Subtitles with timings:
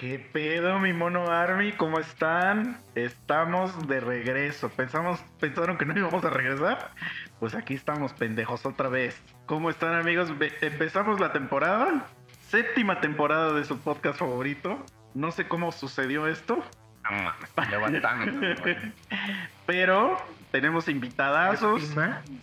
[0.00, 1.72] ¿Qué pedo, mi mono Army?
[1.72, 2.78] ¿Cómo están?
[2.94, 4.70] Estamos de regreso.
[4.70, 6.92] Pensamos, pensaron que no íbamos a regresar.
[7.38, 9.20] Pues aquí estamos, pendejos, otra vez.
[9.44, 10.32] ¿Cómo están, amigos?
[10.62, 12.06] Empezamos la temporada,
[12.48, 14.82] séptima temporada de su podcast favorito.
[15.12, 16.64] No sé cómo sucedió esto,
[17.10, 18.40] No levantando,
[19.66, 20.16] pero
[20.50, 21.94] tenemos invitadazos.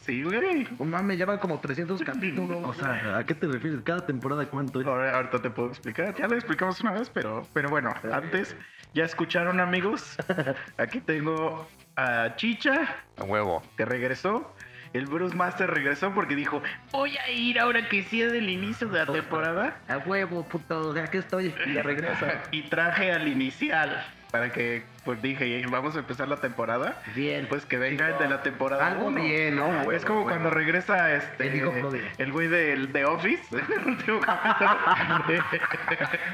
[0.01, 0.67] Sí, güey.
[0.79, 2.57] No mames, ya van como 300 capítulos.
[2.67, 3.81] O sea, ¿a qué te refieres?
[3.83, 4.87] ¿Cada temporada cuánto es?
[4.87, 6.15] Ahora- Ahorita te puedo explicar.
[6.15, 8.55] Ya lo explicamos una vez, pero, pero bueno, antes
[8.93, 10.17] ya escucharon, amigos.
[10.77, 13.63] Aquí tengo a Chicha, A huevo.
[13.77, 14.53] que regresó.
[14.93, 16.61] El Bruce Master regresó porque dijo,
[16.93, 19.77] voy a ir ahora que sea del inicio de la temporada.
[19.89, 21.53] a huevo, puto, ya que estoy.
[21.73, 22.41] Ya regresa.
[22.51, 27.01] Y traje al inicial para que, pues dije, vamos a empezar la temporada.
[27.15, 27.47] Bien.
[27.47, 28.85] Pues que venga el de la temporada.
[28.87, 29.21] Algo uno.
[29.21, 29.91] bien, ¿no?
[29.91, 31.47] Es como cuando regresa este
[32.17, 33.43] El güey del de Office.
[33.51, 34.77] el último capítulo.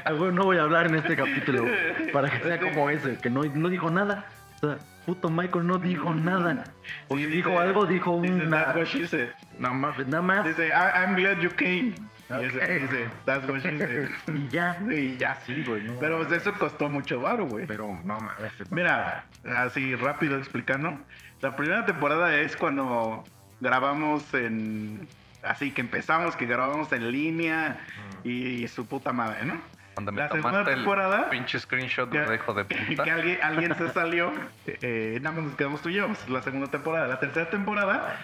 [0.04, 1.64] Ah, no voy a hablar en este capítulo
[2.12, 4.26] para que sea como ese, que no, no dijo nada.
[4.62, 6.64] O sea, puto Michael no dijo nada.
[7.08, 9.10] O si dijo algo, dijo Dice, un That's what
[9.58, 9.74] nada.
[9.74, 10.44] más, nada más.
[10.46, 10.70] Dice, "I-
[11.04, 11.94] I'm glad you came.
[12.42, 14.08] Y ese- said.
[14.34, 14.78] Y ya.
[14.90, 15.34] Y ya.
[15.46, 15.94] Sí, güey, no.
[16.00, 17.66] Pero pues, eso costó mucho varo, güey.
[17.66, 18.52] Pero no mames.
[18.70, 19.24] Mira,
[19.56, 20.98] así rápido explicando.
[21.40, 23.24] La primera temporada es cuando
[23.60, 25.06] grabamos en.
[25.42, 27.76] Así que empezamos, que grabamos en línea
[28.24, 29.60] y, su puta madre, ¿no?
[29.92, 33.02] Cuando me La segunda tomaste el temporada- pinche screenshot Que, de hijo de que puta.
[33.14, 34.32] alguien, alguien se salió,
[34.66, 36.06] eh, nada más nos quedamos tú y yo.
[36.06, 37.06] Es la segunda temporada.
[37.08, 38.16] La tercera temporada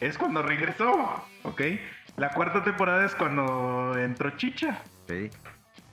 [0.00, 1.60] es cuando regresó, ¿ok?
[2.16, 4.78] La cuarta temporada es cuando entró Chicha.
[5.08, 5.30] Sí.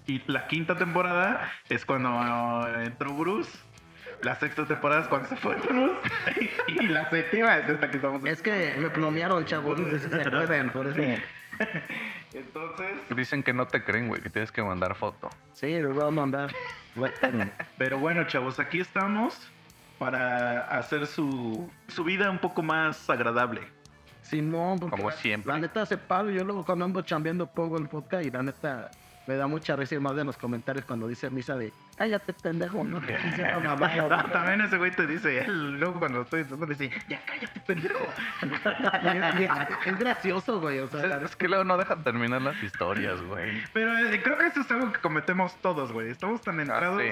[0.06, 3.58] Y la quinta temporada es cuando entró Bruce.
[4.22, 5.96] La sexta temporada es cuando se fue Bruce.
[6.68, 8.26] y la séptima es esta que estamos.
[8.26, 9.80] Es que me plomearon, chavos.
[9.80, 11.00] No sé si se acuerdan, por eso.
[12.34, 15.30] Entonces, Dicen que no te creen, güey, que tienes que mandar foto.
[15.54, 16.54] Sí, lo voy a mandar.
[17.78, 19.50] pero bueno, chavos, aquí estamos
[19.98, 23.62] para hacer su, su vida un poco más agradable.
[24.30, 25.52] Simón, porque Como siempre.
[25.54, 26.30] la neta hace palo.
[26.30, 28.90] Yo luego cuando ando chambeando pongo el podcast y la neta
[29.28, 32.84] me da mucha risa y más de los comentarios cuando dice misa de cállate pendejo,
[32.84, 33.16] no te
[33.64, 33.92] mamá.
[34.10, 37.60] Ah, También ese güey te dice, él luego cuando lo estoy diciendo, dice, ya cállate,
[37.60, 38.00] pendejo.
[39.86, 40.80] es gracioso, güey.
[40.80, 43.62] O sea, Es que luego no dejan terminar las historias, güey.
[43.74, 46.10] Pero eh, creo que eso es algo que cometemos todos, güey.
[46.10, 47.10] Estamos tan entrados sí.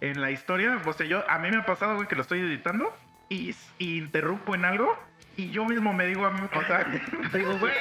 [0.00, 0.80] en la historia.
[0.84, 2.92] O sea, yo, a mí me ha pasado, güey, que lo estoy editando
[3.28, 4.98] y, y interrumpo en algo.
[5.36, 6.84] Y yo mismo me digo a mí, o sea,
[7.32, 7.72] digo, güey,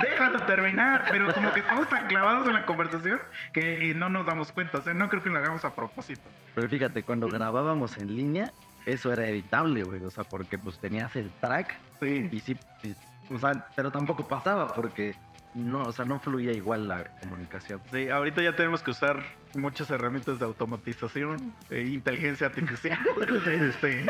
[0.00, 1.04] déjalo terminar.
[1.10, 3.20] Pero como que estamos tan clavados en la conversación
[3.52, 4.78] que no nos damos cuenta.
[4.78, 6.22] O sea, no creo que lo hagamos a propósito.
[6.54, 8.52] Pero fíjate, cuando grabábamos en línea,
[8.86, 10.04] eso era editable, güey.
[10.04, 12.28] O sea, porque pues tenías el track Sí.
[12.32, 12.94] y sí, sí,
[13.30, 15.14] o sea, pero tampoco pasaba porque
[15.54, 17.80] no, o sea, no fluía igual la comunicación.
[17.90, 19.22] Sí, ahorita ya tenemos que usar
[19.54, 22.98] muchas herramientas de automatización, e inteligencia artificial.
[23.52, 24.06] Este,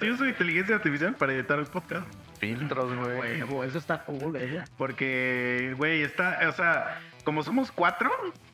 [0.00, 2.06] sí uso inteligencia artificial para editar el podcast.
[2.38, 3.66] Filtros, güey.
[3.66, 4.64] eso está cool, eh.
[4.76, 8.10] Porque, güey, está, o sea, como somos cuatro,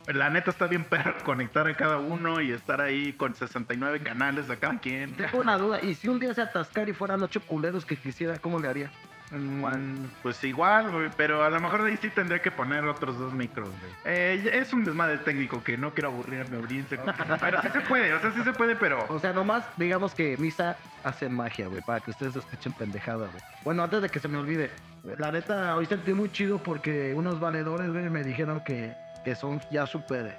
[0.06, 4.50] la neta está bien perro conectar a cada uno y estar ahí con 69 canales
[4.50, 5.14] a cada quien.
[5.14, 5.80] Tengo una duda.
[5.82, 8.90] ¿Y si un día se atascara y fueran ocho culeros que quisiera, cómo le haría?
[9.32, 13.32] Mm, Pues igual, güey, pero a lo mejor ahí sí tendría que poner otros dos
[13.32, 13.92] micros, güey.
[14.04, 16.98] Eh, es un desmadre técnico que no quiero aburrir a mi audiencia.
[17.40, 19.04] Pero sí se puede, o sea, sí se puede, pero...
[19.08, 23.42] O sea, nomás digamos que Misa hace magia, güey, para que ustedes escuchen pendejada, güey.
[23.64, 24.70] Bueno, antes de que se me olvide,
[25.18, 28.94] la neta, hoy sentí muy chido porque unos valedores, güey, me dijeron que,
[29.24, 30.36] que son ya súper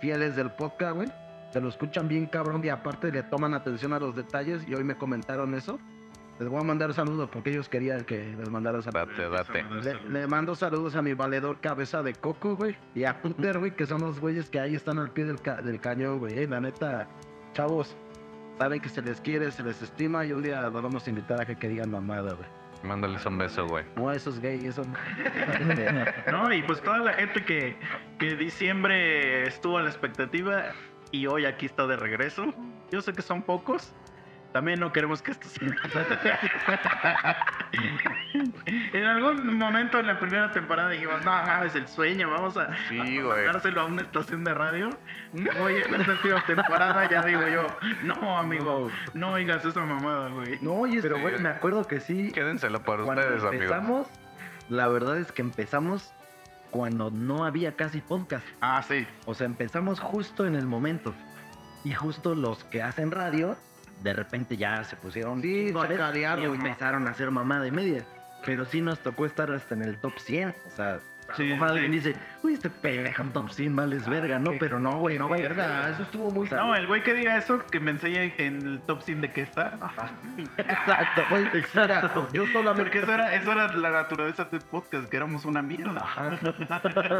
[0.00, 1.08] fieles del podcast, güey.
[1.52, 4.84] Se lo escuchan bien cabrón y aparte le toman atención a los detalles y hoy
[4.84, 5.78] me comentaron eso.
[6.38, 9.08] Les voy a mandar saludos porque ellos querían que les mandara saludos.
[9.16, 9.64] Date, date.
[9.82, 12.76] Le, le mando saludos a mi valedor cabeza de coco, güey.
[12.94, 15.62] Y a Punter, güey, que son los güeyes que ahí están al pie del, ca-
[15.62, 16.38] del cañón, güey.
[16.38, 17.08] Eh, La neta,
[17.54, 17.96] chavos,
[18.58, 21.40] saben que se les quiere, se les estima y un día los vamos a invitar
[21.40, 22.48] a que, que digan mamada, güey.
[22.82, 23.84] Mándales un beso, güey.
[23.96, 24.86] No, esos gays, esos...
[26.30, 27.76] No, y pues toda la gente que,
[28.18, 30.64] que diciembre estuvo a la expectativa
[31.10, 32.52] y hoy aquí está de regreso.
[32.90, 33.94] Yo sé que son pocos.
[34.56, 35.68] También no queremos que esto sea.
[38.64, 43.18] en algún momento en la primera temporada dijimos, no, es el sueño, vamos a, Sí,
[43.18, 43.44] a güey.
[43.44, 44.88] dárselo a una estación de radio.
[45.60, 47.66] Hoy en la séptima temporada ya digo yo,
[48.02, 50.58] no, amigo, no oigas esa mamada, güey.
[50.62, 52.32] No, oye, pero güey, me acuerdo que sí.
[52.32, 53.62] Quédenselo para Cuando ustedes, amigos.
[53.62, 54.06] empezamos,
[54.70, 56.14] la verdad es que empezamos
[56.70, 58.46] cuando no había casi podcast.
[58.62, 59.06] Ah, sí.
[59.26, 61.12] O sea, empezamos justo en el momento.
[61.84, 63.54] Y justo los que hacen radio,
[64.02, 68.04] de repente ya se pusieron Sí, y empezaron a hacer mamada y media.
[68.44, 70.54] Pero sí nos tocó estar hasta en el top 100.
[70.66, 71.00] O sea,
[71.38, 74.52] Lo mejor alguien dice, uy, este pendejo en top 100 vales verga, ¿no?
[74.58, 75.42] Pero no, güey, no, güey.
[75.42, 78.80] Verga, eso estuvo muy No, el güey que diga eso, que me enseñe en el
[78.82, 79.78] top 100 de qué está.
[80.56, 81.44] Exacto, güey.
[81.54, 82.28] Exacto.
[82.32, 82.82] Yo solamente.
[82.84, 86.04] Porque eso era, eso era la naturaleza del podcast, que éramos una mierda.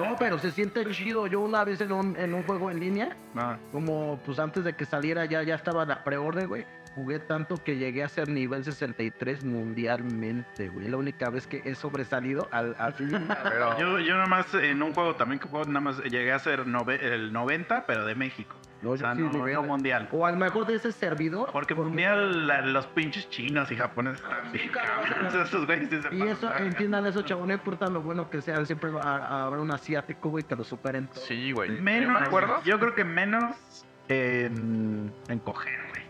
[0.07, 1.27] No, pero se siente chido.
[1.27, 3.59] Yo una vez en un, en un juego en línea, No.
[3.73, 6.65] como pues antes de que saliera ya, ya estaba la preorden, güey.
[6.97, 10.89] Jugué tanto que llegué a ser nivel 63 mundialmente, güey.
[10.89, 12.95] La única vez que he sobresalido al, al
[13.45, 16.39] Pero Yo, yo nada más en un juego también que juego, nada más llegué a
[16.39, 18.57] ser nove- el 90, pero de México.
[18.83, 20.09] No, O sea, sí, no, llegué no a- mundial.
[20.11, 21.51] O a lo mejor de ese servidor.
[21.53, 24.25] Porque mundial la- los pinches chinos y japoneses.
[25.45, 26.67] Esos güeyes sí se Y eso, pasan.
[26.67, 29.71] entiendan eso, chavos, no importa lo bueno que sea, siempre va a, a haber un
[29.71, 31.71] asiático, güey, que lo superen sí, güey.
[31.81, 32.63] Menos, ¿Me acuerdo?
[32.65, 36.06] yo creo que menos en, en coger, güey.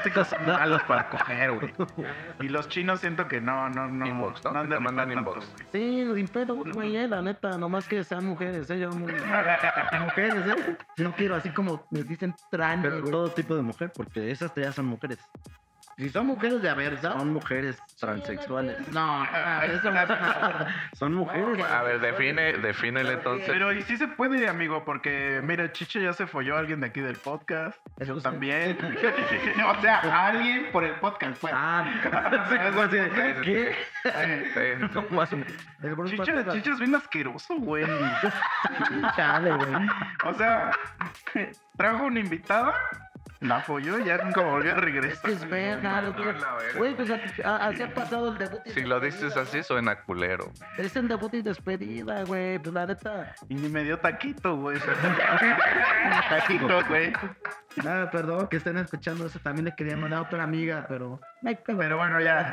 [0.00, 1.72] Asiáticos son malos para coger, güey.
[2.40, 4.06] Y los chinos siento que no, no, no.
[4.06, 4.62] Inbox, ¿no?
[4.62, 5.52] de Te mandan tanto, inbox.
[5.72, 8.90] Sí, sin pedo, güey, eh, la neta, nomás que sean mujeres, eh, yo
[10.00, 10.76] mujeres, eh.
[10.98, 14.86] No quiero así como me dicen trans, todo tipo de mujer, porque esas ya son
[14.86, 15.18] mujeres.
[16.00, 18.88] Si son mujeres de versa, Son mujeres transexuales.
[18.88, 21.62] no, ah, eso no Son mujeres.
[21.62, 23.46] A ver, define, defínele entonces.
[23.46, 26.86] Pero y sí se puede, amigo, porque mira, Chicho ya se folló a alguien de
[26.86, 27.78] aquí del podcast.
[27.98, 28.22] Eso sí.
[28.22, 28.78] También.
[29.66, 31.52] o sea, alguien por el podcast, pues.
[31.54, 31.84] Ah,
[32.60, 33.10] algo así de,
[33.42, 33.76] ¿qué?
[36.06, 37.84] Chicho, Chicho es bien asqueroso, güey.
[39.16, 39.88] Chale, güey.
[40.24, 40.70] O sea,
[41.76, 42.72] trajo una invitada,
[43.40, 45.30] la folló y ya nunca volvió a Es que regresar.
[45.30, 46.74] es verga, güey.
[46.76, 48.60] Güey, pues a- a- así ha pasado el debut.
[48.66, 50.52] y Si lo dices así, suena culero.
[50.76, 52.58] Es el debut y despedida, güey.
[52.58, 53.34] Pues la neta.
[53.48, 54.78] Y ni me dio taquito, güey.
[56.28, 57.12] taquito, güey.
[57.82, 59.38] Nada, perdón que estén escuchando eso.
[59.38, 61.20] También le quería mandar a otra amiga, pero.
[61.64, 62.50] Pero bueno, ya.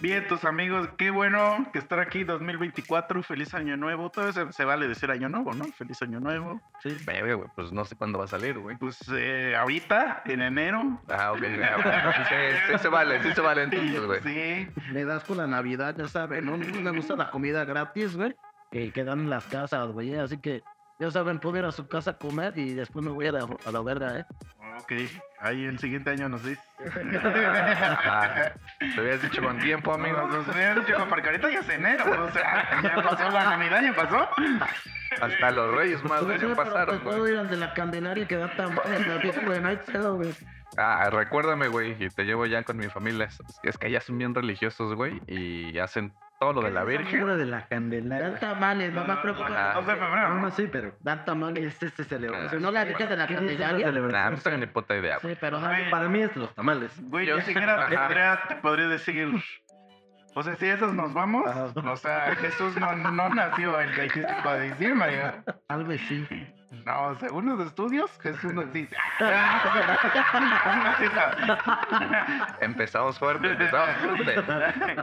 [0.00, 3.22] Bien, tus amigos, qué bueno que estar aquí 2024.
[3.22, 4.08] Feliz año nuevo.
[4.08, 5.64] Todo eso se vale decir año nuevo, ¿no?
[5.64, 6.58] Feliz año nuevo.
[6.82, 7.48] Sí, verga, güey.
[7.54, 8.78] Pues no sé cuándo va a salir, güey.
[8.78, 10.98] Pues eh, ahorita, en enero.
[11.08, 11.38] Ah, ok.
[11.38, 11.84] ok.
[12.28, 14.20] Sí, sí se vale, sí se vale entonces, güey.
[14.22, 14.68] Sí.
[14.90, 16.56] Le das con la Navidad, ya saben, ¿no?
[16.56, 18.34] No me gusta la comida gratis, güey.
[18.70, 20.16] Que quedan en las casas, güey.
[20.16, 20.62] Así que,
[20.98, 23.46] ya saben, puedo ir a su casa a comer y después me voy a la,
[23.66, 24.26] a la verga, ¿eh?
[24.80, 24.92] Ok,
[25.40, 26.62] ahí el siguiente año nos dice.
[28.02, 30.26] Ah, Te habías dicho con tiempo, amigo.
[30.28, 33.94] Nos hubieran dicho, porque ahorita ya es enero, o sea, ya pasó la Navidad, ya
[33.94, 34.28] pasó.
[35.20, 38.36] Hasta los Reyes más Pues, ya pasaron, pues puedo ir al de la Candelaria que
[38.36, 39.60] da tan güey.
[39.60, 40.32] No hay pedo, güey.
[40.76, 43.26] Ah, recuérdame, güey, y te llevo ya con mi familia.
[43.26, 47.06] Es, es que allá son bien religiosos, güey, y hacen todo lo de la Virgen.
[47.06, 48.30] Figura de la Candelaria.
[48.30, 49.52] Dan tamales, no me preocupes.
[49.54, 49.72] Ah.
[49.74, 50.40] 12 de febrero, No, ¿no?
[50.40, 51.64] no, sí, pero Dan tamales.
[51.66, 52.48] este se celebra.
[52.48, 54.08] Si no la Virgen de la ¿Qué día es esa Candelaria.
[54.10, 55.18] Nah, no tengo ni puta idea.
[55.20, 55.60] Sí, pero
[55.90, 56.90] Para mí es los tamales.
[57.10, 57.88] Güey, Yo Ajá.
[57.88, 59.30] podría, te podría decir.
[60.34, 61.44] O sea, si esos nos vamos,
[61.76, 65.32] o sea, Jesús no, no nació el 25 de diciembre.
[65.66, 66.26] tal vez sí.
[66.70, 68.96] No, según los estudios, Jesús no existe.
[72.60, 74.96] Empezamos fuerte, empezamos fuerte.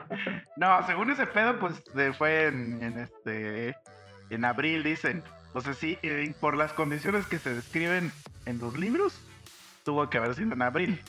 [0.58, 1.84] No, según ese pedo, pues
[2.18, 3.76] fue en, en este
[4.30, 5.24] en abril, dicen.
[5.54, 8.12] O sea, sí, eh, por las condiciones que se describen
[8.46, 9.20] en los libros,
[9.84, 11.02] tuvo que haber sido en abril.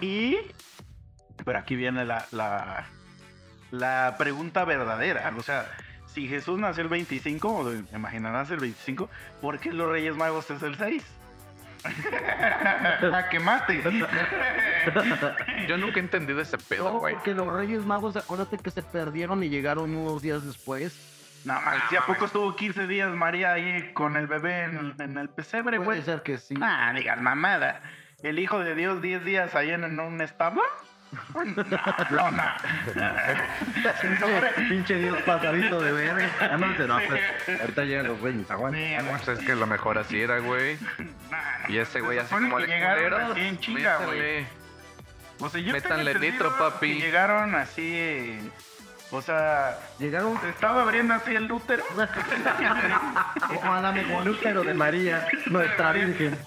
[0.00, 0.38] Y.
[1.44, 2.86] Pero aquí viene la, la,
[3.70, 5.32] la pregunta verdadera.
[5.36, 5.66] O sea,
[6.14, 9.08] si Jesús nació el 25, o imaginarás el 25,
[9.40, 11.04] ¿por qué los Reyes Magos es el 6?
[13.14, 13.82] ¡A que mate!
[15.68, 17.14] Yo nunca he entendido ese pedo, No, güey.
[17.14, 21.16] porque los Reyes Magos, acuérdate que se perdieron y llegaron unos días después.
[21.44, 24.94] No, man, si a poco estuvo 15 días María ahí con el bebé en el,
[24.98, 26.02] en el pesebre, Puede güey.
[26.02, 26.54] ser que sí.
[26.60, 27.80] Ah, digan mamada.
[28.22, 30.60] ¿El hijo de Dios 10 días ahí en, en un establo?
[31.34, 32.42] No, no, no.
[34.68, 36.30] Pinche Dios pasadito de verga.
[36.40, 38.78] Ah, no, no, pues, ahorita llegan los reyes, aguanta.
[38.78, 39.08] Güey.
[39.24, 40.78] Pues es que lo mejor así era, güey.
[41.68, 43.32] Y ese güey así como llegaron culero.
[43.32, 44.18] así en chinga, güey.
[44.18, 44.46] métanle.
[45.40, 46.94] O sea, yo Métanle nitro, papi.
[46.94, 48.38] Llegaron así.
[49.12, 50.40] O sea, Llegaron.
[50.40, 51.82] se estaba abriendo así el útero.
[53.56, 56.38] Ojalá me El útero de María, nuestra Virgen.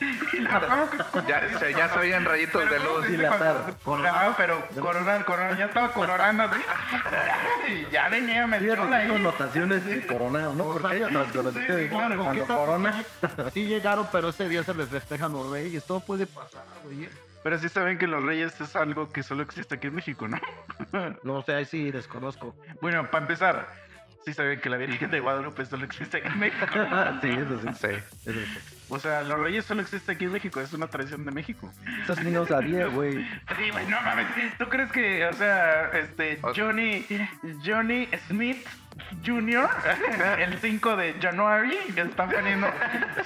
[1.28, 3.08] Ya, se- ya se veían rayitos de luz.
[3.08, 3.66] dilatado.
[4.06, 6.50] Ah, pero coronar, coronar, ya estaba coronando.
[7.68, 9.08] Y ya venía que ahí.
[9.10, 10.64] connotaciones de coronado, ¿no?
[10.64, 11.00] Porque
[11.90, 13.04] claro, Cuando corona,
[13.54, 15.84] Sí llegaron, pero ese día se les festejan los Reyes.
[15.84, 17.10] Todo puede pasar, güey.
[17.44, 20.40] Pero sí saben que los reyes es algo que solo existe aquí en México, ¿no?
[21.24, 22.56] No sé, ahí sí desconozco.
[22.82, 23.68] Bueno, para empezar,
[24.26, 26.66] Sí saben que la Virgen de Guadalupe solo existe aquí en México.
[27.22, 27.68] sí, eso sí.
[27.74, 28.30] Sí.
[28.30, 28.86] Eso sí.
[28.88, 31.70] O sea, los reyes solo existe aquí en México, es una tradición de México.
[32.08, 33.16] Sí no sabía, güey.
[33.58, 34.28] Sí, güey, no mames.
[34.58, 37.06] ¿Tú crees que, o sea, este, O- Johnny,
[37.66, 38.66] Johnny Smith
[39.26, 39.70] Jr.,
[40.40, 42.68] el 5 de January, que están poniendo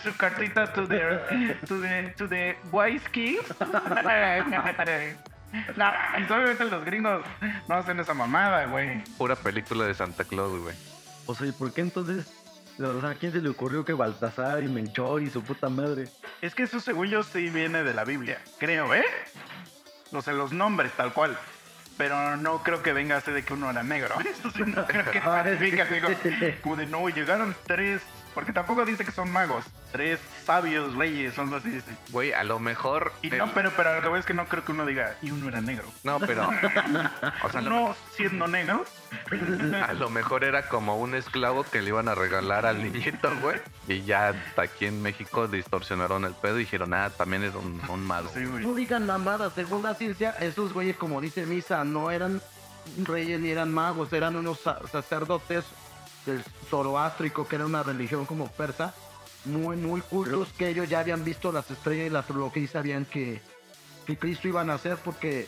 [0.03, 3.53] su cartita to the, to the, to the wise kids?
[5.75, 5.85] No,
[6.35, 7.23] obviamente los gringos
[7.67, 9.03] no hacen esa mamada, güey.
[9.17, 10.75] Pura película de Santa Claus, güey.
[11.25, 12.31] O sea, ¿y por qué entonces?
[12.79, 16.09] O sea, ¿a quién se le ocurrió que Baltasar y Melchor y su puta madre?
[16.41, 19.05] Es que eso según yo sí viene de la Biblia, creo, ¿eh?
[20.11, 21.37] O sea, los nombres tal cual.
[21.97, 24.15] Pero no creo que venga así de que uno era negro.
[24.21, 26.15] Eso sí no creo que Ah, que- así como,
[26.61, 28.01] como de no, llegaron tres,
[28.37, 31.89] porque tampoco dice que son magos, tres sabios reyes, son así dice.
[32.11, 33.11] Güey, a lo mejor.
[33.23, 35.31] Y no, pero, pero lo que voy es que no creo que uno diga, y
[35.31, 35.85] uno era negro.
[36.03, 36.47] No, pero.
[37.43, 38.85] O sea, No siendo negro,
[39.87, 43.59] a lo mejor era como un esclavo que le iban a regalar al niñito, güey.
[43.87, 48.05] Y ya aquí en México distorsionaron el pedo y dijeron, ah, también es un, un
[48.05, 48.29] mago.
[48.35, 48.41] sí.
[48.41, 52.39] No digan mamadas, según la ciencia, esos güeyes, como dice Misa, no eran
[53.03, 55.65] reyes ni eran magos, eran unos sa- sacerdotes
[56.27, 58.93] del zoroástrico, que era una religión como persa,
[59.45, 63.05] muy, muy cultos, que ellos ya habían visto las estrellas y la astrología y sabían
[63.05, 63.41] que,
[64.05, 65.47] que Cristo iba a nacer, porque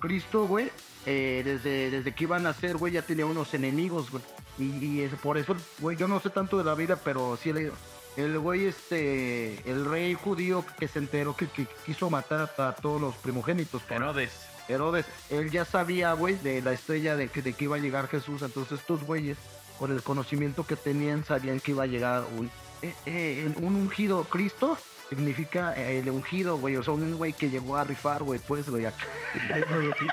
[0.00, 0.70] Cristo, güey,
[1.04, 4.22] eh, desde, desde que iba a nacer, güey, ya tenía unos enemigos, güey.
[4.58, 7.52] Y, y es por eso, güey, yo no sé tanto de la vida, pero sí
[7.52, 7.74] leído.
[8.16, 12.74] El güey, este, el rey judío que se enteró que, que quiso matar a, a
[12.76, 13.82] todos los primogénitos.
[13.90, 14.30] Herodes.
[14.68, 18.08] Herodes, él ya sabía, güey, de la estrella de que, de que iba a llegar
[18.08, 18.42] Jesús.
[18.42, 19.36] Entonces estos güeyes,
[19.78, 22.50] por el conocimiento que tenían, sabían que iba a llegar un,
[22.82, 24.24] eh, eh, un ungido.
[24.24, 24.78] Cristo
[25.08, 26.76] significa eh, el ungido, güey.
[26.76, 28.86] O sea, un güey que llegó a rifar, güey, pues, güey.
[28.86, 29.04] acá.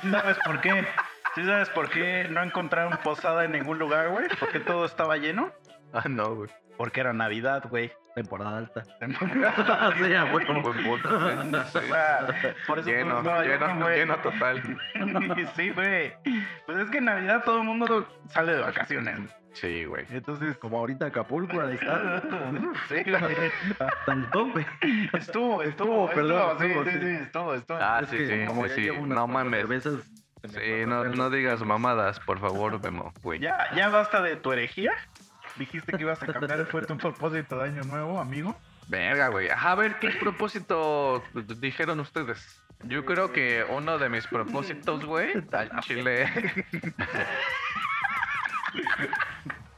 [0.10, 0.86] ¿Sabes por qué?
[1.36, 4.28] ¿Sí sabes por qué no encontraron posada en ningún lugar, güey?
[4.40, 5.52] Porque todo estaba lleno.
[5.94, 6.50] Ah, no, güey.
[6.78, 7.92] Porque era Navidad, güey.
[8.16, 8.84] Temporada alta.
[9.00, 10.32] sí, a huevo.
[10.32, 11.78] Buen punto, sí.
[11.78, 12.28] O sea,
[12.68, 14.00] por eso Lleno, no, yo lleno, no, güey.
[14.00, 14.62] lleno total.
[15.56, 16.14] sí, güey.
[16.66, 19.20] Pues es que en Navidad todo el mundo sale de vacaciones.
[19.54, 20.06] Sí, güey.
[20.10, 22.22] Entonces, Como ahorita Acapulco, está.
[22.90, 23.52] sí, güey.
[23.80, 24.66] Hasta el tope.
[25.14, 27.00] Estuvo, estuvo, perdón, sí, estuvo, sí, sí.
[27.00, 27.78] sí, estuvo, estuvo.
[27.82, 28.90] Ah, Es sí, que sí, como sí, sí.
[29.08, 29.62] No mames.
[29.62, 29.94] cervezas,
[30.44, 33.40] Sí, no, no digas mamadas, por favor, Memo, güey.
[33.40, 34.92] Ya, ya basta de tu herejía.
[35.58, 38.58] Dijiste que ibas a cambiar fuerte un propósito de año nuevo, amigo.
[38.88, 39.50] Verga, güey.
[39.56, 41.24] A ver, ¿qué propósito
[41.60, 42.60] dijeron ustedes?
[42.86, 46.28] Yo creo que uno de mis propósitos, güey, al chile.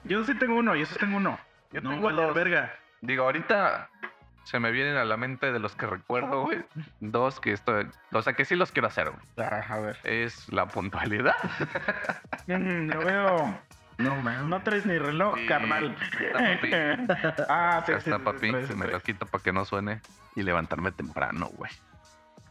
[0.06, 1.40] Yo sí tengo uno, yo sí tengo uno.
[1.72, 2.34] Yo No, tengo dos.
[2.36, 2.74] verga.
[3.02, 3.90] Digo, ahorita
[4.44, 6.64] se me vienen a la mente de los que recuerdo, güey.
[7.00, 7.74] Dos que esto,
[8.12, 9.22] o sea, que sí los quiero hacer, güey.
[9.38, 9.98] Ah, a ver.
[10.04, 11.36] Es la puntualidad.
[12.48, 13.60] Mm, veo.
[14.00, 14.50] No, man.
[14.50, 15.96] No traes ni reloj, carnal.
[16.20, 16.72] está, papi.
[17.50, 18.52] ah, sí, Ya sí, está, sí, papi.
[18.52, 18.94] traes, Se me traes.
[18.94, 20.02] lo quito para que no suene
[20.36, 21.72] y levantarme temprano, güey.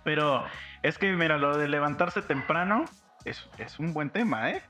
[0.05, 0.45] Pero
[0.83, 2.85] es que, mira, lo de levantarse temprano
[3.25, 4.63] es, es un buen tema, ¿eh?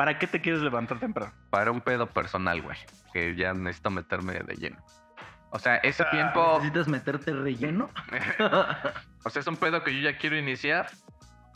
[0.00, 1.30] ¿Para qué te quieres levantar temprano?
[1.50, 2.78] Para un pedo personal, güey.
[3.12, 4.78] Que ya necesito meterme de lleno.
[5.50, 6.52] O sea, ese Ah, tiempo.
[6.54, 7.90] ¿Necesitas meterte relleno?
[9.24, 10.88] o sea, es un pedo que yo ya quiero iniciar.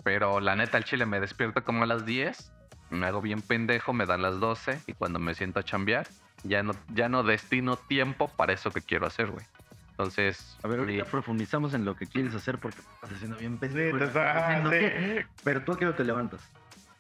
[0.03, 2.53] Pero la neta, al chile me despierto como a las 10.
[2.91, 4.79] Me hago bien pendejo, me dan las 12.
[4.89, 6.07] Y cuando me siento a chambear,
[6.43, 9.47] ya no, ya no destino tiempo para eso que quiero hacer, güey.
[9.93, 13.57] Entonces, A ver, ahorita sí, profundizamos en lo que quieres hacer porque estás haciendo bien
[13.57, 13.97] pendejo.
[13.97, 15.27] te está- Estás haciendo sí.
[15.45, 16.41] Pero tú a qué hora te levantas.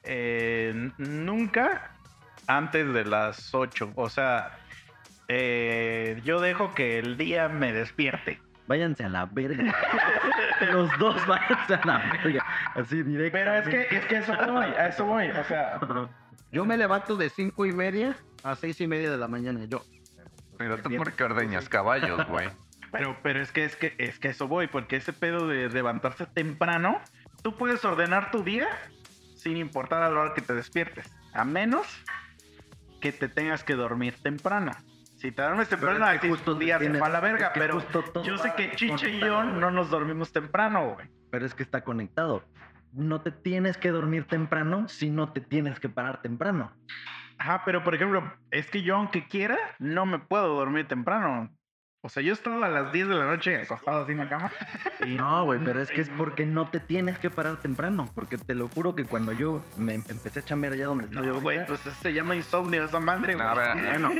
[0.04, 1.90] Eh, nunca
[2.46, 3.92] antes de las 8.
[3.94, 4.58] O sea,
[5.28, 8.40] eh, yo dejo que el día me despierte.
[8.66, 9.74] Váyanse a la verga.
[10.72, 12.46] Los dos váyanse a la verga.
[12.74, 13.38] Así directo.
[13.38, 15.28] Pero es que, es que a eso voy, a eso voy.
[15.30, 15.80] O sea,
[16.50, 19.64] Yo me levanto de cinco y media a seis y media de la mañana.
[19.66, 19.82] Yo.
[20.56, 22.48] pero tú por qué ordeñas caballos, güey.
[22.90, 25.68] pero, pero es que es que es que a eso voy, porque ese pedo de
[25.68, 27.00] levantarse temprano,
[27.42, 28.68] tú puedes ordenar tu día
[29.44, 31.14] sin importar a la hora que te despiertes.
[31.34, 31.86] A menos
[33.02, 34.72] que te tengas que dormir temprano.
[35.16, 37.78] Si te duermes temprano, es que justo tu día se la verga, es que pero
[38.22, 41.08] yo sé que Chiche y yo no nos dormimos temprano, güey.
[41.30, 42.42] Pero es que está conectado.
[42.92, 46.72] No te tienes que dormir temprano si no te tienes que parar temprano.
[47.36, 51.50] Ajá, pero por ejemplo, es que yo aunque quiera, no me puedo dormir temprano.
[52.06, 54.28] O sea, yo he estado a las 10 de la noche acostado así en la
[54.28, 54.52] cama.
[55.06, 58.10] Y No, güey, pero es que es porque no te tienes que parar temprano.
[58.14, 61.18] Porque te lo juro que cuando yo me em- empecé a chambear allá donde estoy
[61.20, 63.66] No, yo, güey, pues se llama insomnio esa madre, No, güey.
[63.74, 64.10] ver, Bueno,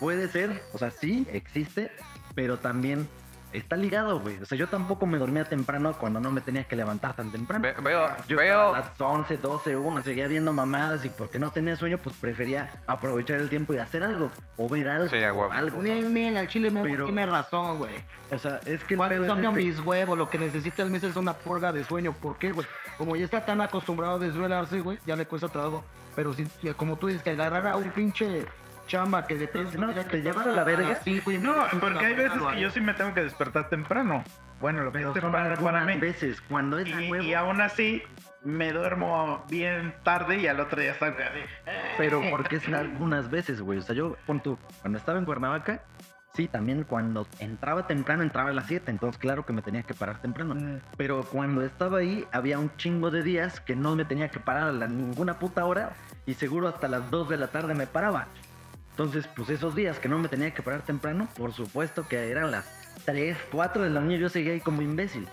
[0.00, 1.92] puede ser, o sea, sí, existe,
[2.34, 3.08] pero también
[3.54, 4.38] está ligado, güey.
[4.42, 7.62] O sea, yo tampoco me dormía temprano cuando no me tenía que levantar tan temprano.
[7.62, 11.50] Ve- veo, Yo veo, a las 11, 12, 1 seguía viendo mamadas y porque no
[11.50, 14.30] tenía sueño, pues prefería aprovechar el tiempo y hacer algo.
[14.56, 15.08] O ver algo.
[15.08, 15.80] Sí, o algo.
[15.80, 17.94] Bien, bien, al chile me Pero- tiene razón, güey.
[18.30, 20.90] O sea, es que Cuando pedo es cambio que- mis huevos, lo que necesita el
[20.90, 22.12] mes es una purga de sueño.
[22.12, 22.66] ¿Por qué, güey?
[22.98, 25.84] Como ya está tan acostumbrado a desvelarse, güey, ya le cuesta trabajo.
[26.16, 26.46] Pero si,
[26.76, 28.46] como tú dices, que agarrar a un pinche
[28.86, 29.76] chamba que depende...
[29.78, 30.96] No, te llevar a la verga.
[31.04, 31.38] Sí, güey.
[31.38, 34.24] No, porque hay veces que yo sí me tengo que despertar temprano.
[34.60, 35.96] Bueno, lo que es temprano para mí.
[35.98, 38.02] veces, cuando es Y, y aún así
[38.42, 41.40] me duermo bien tarde y al otro día salgo así.
[41.98, 43.78] Pero porque es algunas veces, güey.
[43.78, 45.82] O sea, yo, pon tú, cuando estaba en Cuernavaca,
[46.34, 49.94] sí, también cuando entraba temprano, entraba a las 7, entonces claro que me tenía que
[49.94, 50.54] parar temprano.
[50.96, 54.64] Pero cuando estaba ahí, había un chingo de días que no me tenía que parar
[54.68, 55.92] a la- ninguna puta hora
[56.26, 58.26] y seguro hasta las 2 de la tarde me paraba.
[58.94, 62.52] Entonces, pues esos días que no me tenía que parar temprano, por supuesto que eran
[62.52, 62.64] las
[63.06, 65.26] 3, 4 de la mañana, yo seguía ahí como imbécil.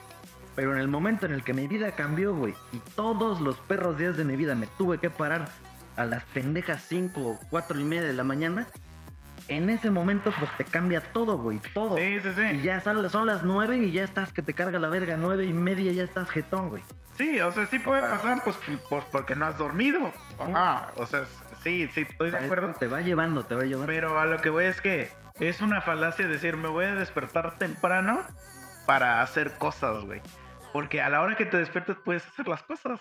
[0.56, 4.00] Pero en el momento en el que mi vida cambió, güey, y todos los perros
[4.00, 5.48] días de mi vida me tuve que parar
[5.96, 8.66] a las pendejas 5 o 4 y media de la mañana,
[9.48, 11.98] en ese momento pues te cambia todo, güey, todo.
[11.98, 12.62] Sí, sí, Y sí.
[12.64, 15.54] ya son, son las 9 y ya estás que te carga la verga, 9 y
[15.54, 16.84] media ya estás jetón, güey.
[17.16, 18.56] Sí, o sea, sí puede pasar, pues,
[18.90, 20.12] pues porque no has dormido.
[20.40, 21.26] Ajá, o sea,
[21.64, 22.74] sí, sí, estoy de acuerdo.
[22.80, 23.88] Te va llevando, te va llevando.
[23.88, 27.58] Pero a lo que voy es que es una falacia decir, me voy a despertar
[27.58, 28.22] temprano
[28.86, 30.22] para hacer cosas, güey.
[30.74, 33.00] Porque a la hora que te despiertes puedes hacer las cosas.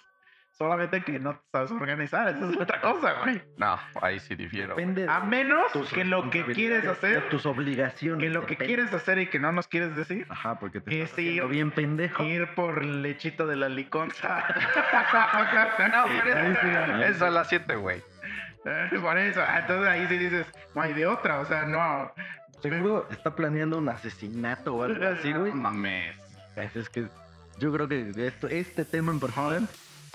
[0.53, 3.41] Solamente que no te sabes organizar, esa es otra cosa, güey.
[3.57, 4.75] no, ahí sí difiero.
[4.75, 8.21] Depende A menos que lo que quieres hacer, tus obligaciones.
[8.23, 11.17] que lo que quieres hacer y que no nos quieres decir, Ajá, porque te estás
[11.17, 12.25] sí, haciendo bien pendejo.
[12.25, 14.45] ir por lechito de la liconza.
[15.93, 18.03] No, pero es a las 7, güey.
[19.03, 22.13] Por eso, ah, entonces ahí sí dices, no hay de otra, o sea, no.
[22.63, 25.53] Seguro está planeando un asesinato o algo así, güey.
[25.55, 26.15] Mames.
[26.57, 27.07] Es es que
[27.59, 29.63] yo creo que esto, este tema en particular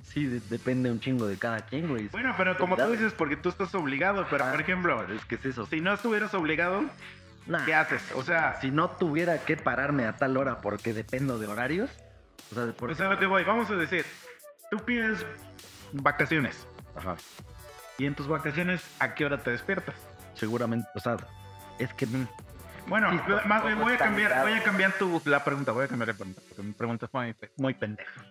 [0.05, 2.07] sí de- depende un chingo de cada quien, güey.
[2.09, 5.45] Bueno, pero como tú dices, porque tú estás obligado, pero por ejemplo, Es que es
[5.45, 5.65] eso.
[5.65, 6.83] si no estuvieras obligado,
[7.47, 8.01] Nah, ¿qué haces?
[8.15, 11.91] O sea, si no tuviera que pararme a tal hora porque dependo de horarios,
[12.51, 14.03] o sea, por o sea, que voy, vamos a decir,
[14.71, 15.25] tú pides
[15.93, 17.15] vacaciones Ajá,
[17.97, 19.95] y en tus vacaciones, ¿a qué hora te despiertas?
[20.33, 21.15] seguramente, o sea,
[21.79, 22.05] es que
[22.87, 25.87] Bueno, Sí, más bien voy a cambiar, voy a cambiar tu, la pregunta, voy a
[25.87, 28.21] cambiar la pregunta, porque mi pregunta es muy, pe- muy pendeja.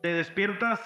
[0.00, 0.80] ¿Te despiertas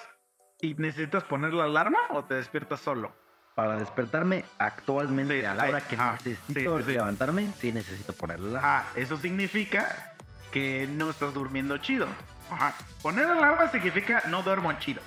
[0.62, 3.12] y necesitas poner la alarma o te despiertas solo?
[3.54, 8.60] para despertarme actualmente Sí, a la hora que ah, necesito sí, levantarme, sí necesito ponerla.
[8.62, 10.14] Ah, eso significa
[10.52, 12.06] que no estás durmiendo chido.
[12.50, 12.74] Ajá.
[13.00, 15.00] Poner alarma significa no duermo chido.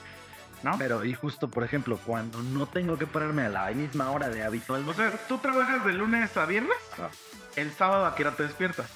[0.64, 0.78] ¿No?
[0.78, 4.44] Pero, y justo, por ejemplo, cuando no tengo que pararme a la misma hora de
[4.44, 6.78] habitual, O sea, ¿tú trabajas de lunes a viernes?
[6.98, 7.08] Ah.
[7.56, 8.88] El sábado a qué hora te despiertas.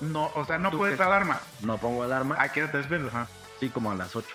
[0.00, 1.02] No, o sea, no ¿Tú puedes qué?
[1.02, 1.38] alarma.
[1.62, 3.12] no pongo alarma, ¿A qué hora te despiertas?
[3.14, 3.26] Ajá.
[3.58, 4.26] sí como a las 8.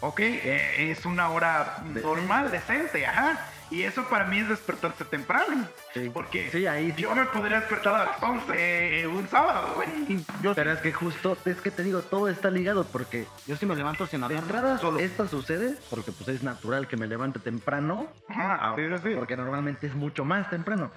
[0.00, 3.38] Ok, eh, es una hora normal, decente, ajá.
[3.70, 5.66] Y eso para mí es despertarse temprano.
[5.94, 6.10] Sí.
[6.12, 7.02] Porque Sí, ahí sí.
[7.02, 10.22] yo me podría despertar a las 11 eh, un sábado, güey.
[10.42, 13.66] Yo, Pero es que justo, es que te digo, todo está ligado porque yo sí
[13.66, 14.42] me levanto sin de alarma.
[14.42, 14.98] entrada Solo.
[14.98, 19.14] esto sucede porque pues es natural que me levante temprano, Ajá, ah, sí, sí.
[19.16, 20.90] porque normalmente es mucho más temprano.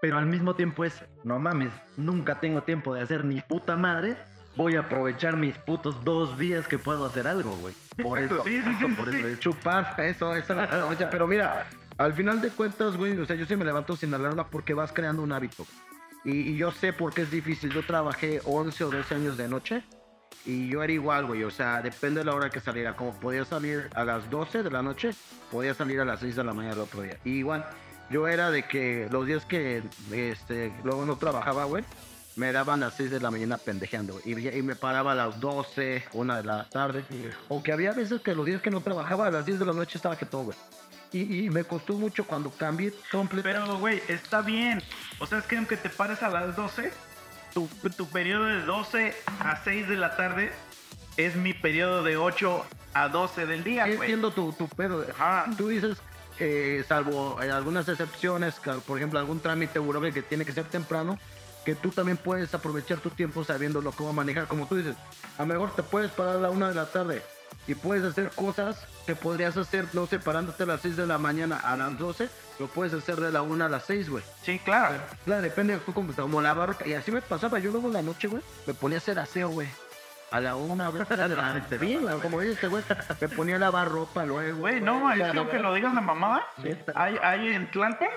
[0.00, 4.16] Pero al mismo tiempo es, no mames, nunca tengo tiempo de hacer ni puta madre.
[4.58, 7.72] Voy a aprovechar mis putos dos días que puedo hacer algo, güey.
[8.02, 10.56] Por eso, sí, sí, sí, por eso Chupar, eso, eso.
[11.12, 14.48] pero mira, al final de cuentas, güey, o sea, yo sí me levanto sin alarma
[14.48, 15.64] porque vas creando un hábito.
[16.24, 17.70] Y, y yo sé por qué es difícil.
[17.70, 19.84] Yo trabajé 11 o 12 años de noche
[20.44, 21.44] y yo era igual, güey.
[21.44, 22.96] O sea, depende de la hora que saliera.
[22.96, 25.10] Como podía salir a las 12 de la noche,
[25.52, 27.16] podía salir a las 6 de la mañana el otro día.
[27.24, 27.64] Y igual,
[28.10, 31.84] yo era de que los días que este, luego no trabajaba, güey,
[32.38, 34.20] me daban a las 6 de la mañana pendejeando.
[34.24, 37.04] Y, y me paraba a las 12, 1 de la tarde.
[37.48, 39.72] O que había veces que los días que no trabajaba a las 10 de la
[39.72, 40.56] noche estaba que todo, güey.
[41.12, 43.66] Y, y me costó mucho cuando cambié completamente.
[43.66, 44.82] Pero, güey, está bien.
[45.18, 46.92] O sea, es que aunque te pares a las 12,
[47.52, 50.52] tu, tu periodo de 12 a 6 de la tarde
[51.16, 53.96] es mi periodo de 8 a 12 del día, güey.
[53.96, 55.04] Entiendo tu, tu pedo.
[55.10, 55.46] Ajá.
[55.56, 55.98] Tú dices,
[56.38, 58.54] eh, salvo en algunas excepciones,
[58.86, 61.18] por ejemplo, algún trámite burocrático que tiene que ser temprano,
[61.68, 64.46] que tú también puedes aprovechar tu tiempo sabiendo lo que va a manejar.
[64.46, 64.96] Como tú dices,
[65.36, 67.20] a lo mejor te puedes parar a la una de la tarde
[67.66, 71.18] y puedes hacer cosas que podrías hacer, no sé, parándote a las 6 de la
[71.18, 74.24] mañana a las 12, lo puedes hacer de la 1 a las 6, güey.
[74.42, 74.96] Sí, claro.
[75.26, 76.88] Claro, depende de tú como, como la barroca.
[76.88, 77.58] Y así me pasaba.
[77.58, 79.68] Yo luego en la noche, güey, me ponía a hacer aseo, güey.
[80.30, 81.02] A la una, güey.
[81.80, 82.82] Bien, como dice este güey.
[83.20, 84.60] Me ponía a lavar ropa luego.
[84.60, 86.46] Güey, no, es que aunque lo digas de mamada,
[86.94, 88.08] hay, hay en Tlalpan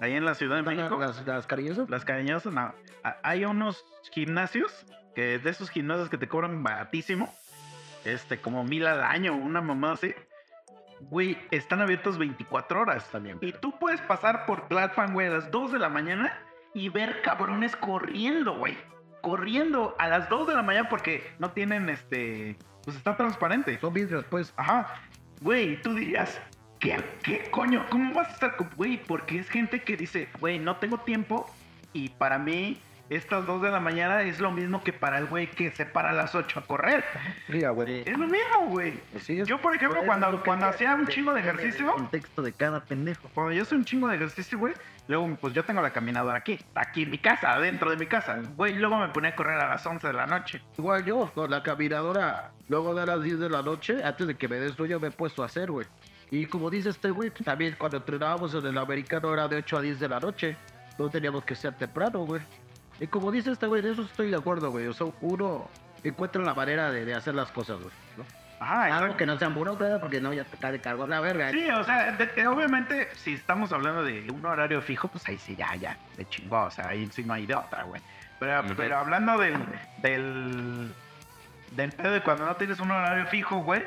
[0.00, 0.98] ahí en la Ciudad de México.
[0.98, 1.88] Las, las cariñosas.
[1.90, 2.72] Las cariñosas, no.
[3.02, 7.32] A- Hay unos gimnasios, que de esos gimnasios que te cobran baratísimo,
[8.04, 10.14] este, como mil al año, una mamá así.
[11.00, 13.08] Güey, están abiertos 24 horas.
[13.10, 13.38] También.
[13.40, 16.38] Y tú puedes pasar por Tlalpan, güey, a las 2 de la mañana
[16.72, 18.76] y ver cabrones corriendo, güey.
[19.20, 22.56] Corriendo a las 2 de la mañana porque no tienen este.
[22.84, 23.78] Pues está transparente.
[23.80, 24.52] Son vidrios, pues.
[24.56, 24.86] Ajá.
[25.40, 26.40] Güey, tú dirías,
[26.84, 27.86] ¿qué, ¿qué coño?
[27.90, 28.68] ¿Cómo vas a estar con...
[28.76, 31.50] Güey, porque es gente que dice, güey, no tengo tiempo
[31.94, 32.78] y para mí
[33.10, 36.10] estas 2 de la mañana es lo mismo que para el güey que se para
[36.10, 37.04] a las 8 a correr.
[37.48, 38.02] Mira, güey.
[38.06, 38.94] Es lo mismo, güey.
[39.20, 42.52] Sí, Yo, por ejemplo, Pues, cuando, cuando hacía un chingo de ejercicio, El contexto de
[42.52, 43.28] cada pendejo.
[43.34, 44.74] cuando yo hacía un chingo de ejercicio, güey,
[45.08, 48.40] luego pues yo tengo la caminadora aquí, aquí en mi casa, adentro de mi casa.
[48.56, 50.62] Güey, luego me ponía a correr a las 11 de la noche.
[50.78, 54.48] Igual yo, con la caminadora, luego de las 10 de la noche, antes de que
[54.48, 55.86] me des sueño, me he puesto a hacer, güey.
[56.30, 59.80] Y como dice este güey, también cuando entrenábamos en el americano era de 8 a
[59.82, 60.56] 10 de la noche.
[60.98, 62.40] No teníamos que ser temprano, güey.
[63.00, 64.86] Y como dice este güey, de eso estoy de acuerdo, güey.
[64.86, 65.68] O sea, uno
[66.02, 67.90] encuentra la manera de, de hacer las cosas, güey.
[68.16, 68.24] ¿no?
[68.60, 69.16] Ajá, Algo exacto.
[69.16, 71.50] que no sean burocratas, porque no, ya te cae de cargo la verga.
[71.50, 75.36] Sí, o sea, de- de- obviamente, si estamos hablando de un horario fijo, pues ahí
[75.38, 78.00] sí, ya, ya, de chingó, o sea, ahí sí no hay de otra, güey.
[78.38, 79.56] Pero, pero hablando del,
[80.02, 80.92] del,
[81.72, 83.82] del pedo de cuando no tienes un horario fijo, güey.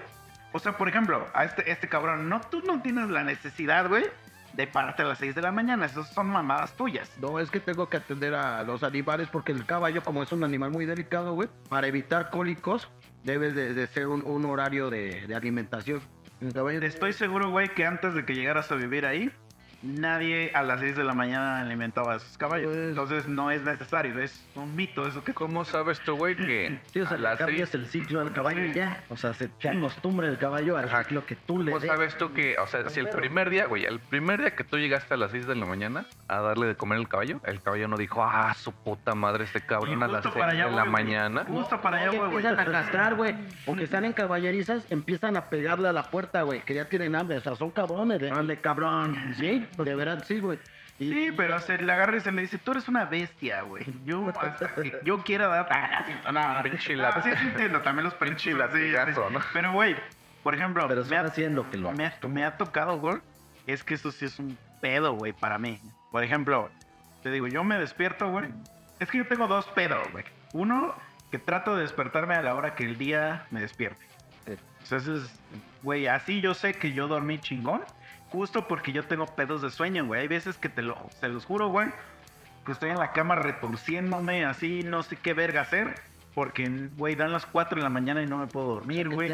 [0.53, 4.05] O sea, por ejemplo, a este, este cabrón, no, tú no tienes la necesidad, güey,
[4.53, 7.11] de pararte a las 6 de la mañana, esas son mamadas tuyas.
[7.21, 10.43] No, es que tengo que atender a los animales porque el caballo, como es un
[10.43, 12.89] animal muy delicado, güey, para evitar cólicos,
[13.23, 16.01] debe de, de ser un, un horario de, de alimentación.
[16.41, 19.31] El caballo Estoy seguro, güey, que antes de que llegaras a vivir ahí,
[19.83, 22.67] nadie a las 6 de la mañana alimentaba a sus caballos.
[22.73, 26.79] Pues- Entonces no es necesario, es un mito eso que ¿Cómo sabes tú, güey, que
[26.93, 29.03] Sí, o sea, a las cambias seis- el ciclo al caballo y ya.
[29.09, 31.03] O sea, se, se acostumbra el caballo al Ajá.
[31.03, 31.89] ciclo que tú le ¿Cómo des.
[31.89, 34.77] sabes tú que, o sea, si el primer día, güey, el primer día que tú
[34.77, 37.87] llegaste a las 6 de la mañana a darle de comer al caballo, el caballo
[37.87, 40.75] no dijo, ah, su puta madre, este cabrón a las justo 6 para allá de
[40.75, 40.91] la güey.
[40.91, 41.45] mañana.
[41.47, 42.31] Justo para allá, güey, güey.
[42.45, 43.35] empiezan a castrar, güey.
[43.65, 46.61] O que están en caballerizas, empiezan a pegarle a la puerta, güey.
[46.61, 47.37] Que ya tienen hambre.
[47.37, 48.21] O sea, son cabrones.
[48.21, 49.33] Órale, cabrón.
[49.37, 50.59] Sí, de verdad, sí, güey.
[50.99, 53.85] Y- Sí, pero se le agarra y se le dice, tú eres una bestia, güey.
[54.05, 55.67] Yo, hasta que yo quiera dar...
[56.25, 56.63] Ah,
[56.95, 57.21] lata.
[57.21, 58.93] sí, entiendo, también los pinches sí.
[59.53, 59.95] Pero, güey,
[60.43, 63.17] por ejemplo, Pero me, ha, haciendo que lo me, ha, me ha tocado, güey,
[63.67, 65.79] es que eso sí es un pedo, güey, para mí.
[66.11, 66.69] Por ejemplo,
[67.21, 68.47] te digo, yo me despierto, güey.
[68.99, 70.25] Es que yo tengo dos pedos, güey.
[70.53, 70.95] Uno,
[71.31, 74.03] que trato de despertarme a la hora que el día me despierte.
[74.83, 75.29] Entonces,
[75.83, 77.81] güey, así yo sé que yo dormí chingón.
[78.31, 80.21] Justo porque yo tengo pedos de sueño, güey.
[80.21, 81.87] Hay veces que te lo, se los juro, güey,
[82.65, 85.95] que estoy en la cama retorciéndome así, no sé qué verga hacer.
[86.35, 89.27] Porque, güey, dan las 4 de la mañana y no me puedo dormir, güey.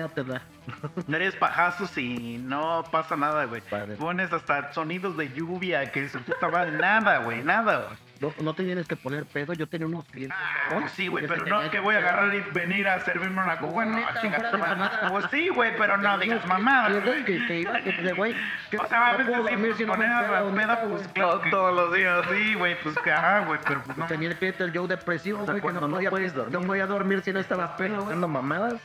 [1.10, 3.62] Eres pajazos y no pasa nada, güey.
[3.98, 7.98] Pones hasta sonidos de lluvia, que su puta madre, nada, güey, nada, güey.
[8.24, 9.54] No, no te tienes que poner pedo.
[9.54, 10.38] Yo tenía unos clientes.
[10.70, 13.58] Pues sí, güey, pero no tenían que voy a agarrar y venir a servirme una
[13.58, 13.86] coca.
[13.86, 15.10] No, chinga tu madre.
[15.10, 18.36] Pues sí, güey, pero no digas entonces que, que iba, que, güey,
[18.80, 21.42] O sea, a no veces sí, pues, si no me poner a pedo, pues claro
[21.50, 22.26] Todos los días.
[22.32, 24.06] Sí, güey, pues que ajá, güey, pero pues no.
[24.08, 26.52] Tenía el cliente yo depresivo, güey, que no no podía, dormir.
[26.52, 28.04] no podía dormir si no estaba pedo, güey.
[28.06, 28.76] ¿Haciendo mamadas?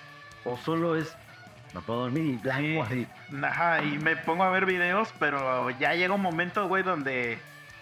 [0.45, 1.17] ¿O solo es
[1.75, 3.07] no puedo dormir y blanco así?
[3.43, 7.39] Ajá, y me pongo a ver videos, pero ya llega un momento, güey, donde,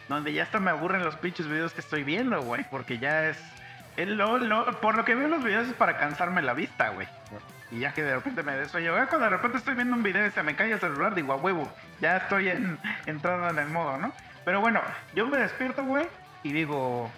[0.08, 3.38] donde ya hasta me aburren los pinches videos que estoy viendo, güey, porque ya es...
[3.96, 7.08] el lo- lo- por lo que veo los videos es para cansarme la vista, güey.
[7.72, 10.02] Y ya que de repente me des sueño, güey, cuando de repente estoy viendo un
[10.04, 11.68] video y se me cae el celular, digo, a huevo,
[12.00, 14.12] ya estoy en, entrando en el modo, ¿no?
[14.44, 14.80] Pero bueno,
[15.16, 16.06] yo me despierto, güey,
[16.44, 17.10] y digo,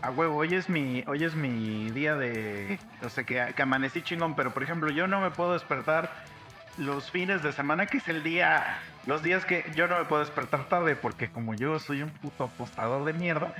[0.00, 4.02] a huevo, hoy es mi, hoy es mi día de, o sea, que, que amanecí
[4.02, 6.12] chingón, pero por ejemplo, yo no me puedo despertar
[6.78, 10.20] los fines de semana, que es el día, los días que yo no me puedo
[10.20, 13.54] despertar tarde, porque como yo soy un puto apostador de mierda,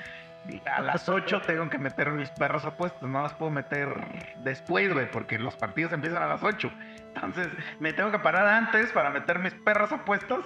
[0.67, 3.95] a las 8 tengo que meter mis perros apuestos, no las puedo meter
[4.45, 6.71] después, güey, porque los partidos empiezan a las 8.
[7.15, 10.45] Entonces, me tengo que parar antes para meter mis perros apuestos.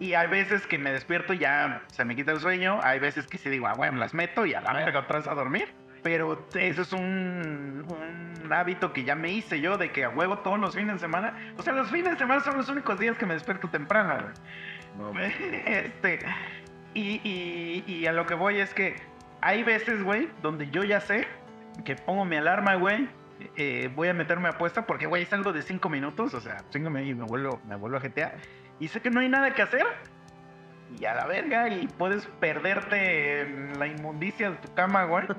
[0.00, 2.80] Y hay veces que me despierto y ya se me quita el sueño.
[2.82, 5.28] Hay veces que sí digo, ah, bueno, las meto y a la verga otra vez
[5.28, 5.72] a dormir.
[6.04, 7.84] Pero eso es un,
[8.44, 10.98] un hábito que ya me hice yo de que a huevo todos los fines de
[11.00, 11.36] semana.
[11.56, 14.18] O sea, los fines de semana son los únicos días que me despierto temprano,
[14.98, 15.32] güey.
[15.66, 16.18] Este,
[16.92, 18.94] y, y- y a lo que voy es que
[19.40, 21.26] hay veces, güey, donde yo ya sé
[21.84, 23.08] que pongo mi alarma, güey.
[23.56, 26.34] eh, voy a meterme a apuesta porque, güey, es algo de 5 minutos.
[26.34, 28.34] O sea, 5 minutos y me vuelvo, me vuelvo a GTA.
[28.78, 29.84] Y sé que no hay nada que hacer.
[31.00, 35.24] Y a la verga, y puedes perderte en la inmundicia de tu cama, güey.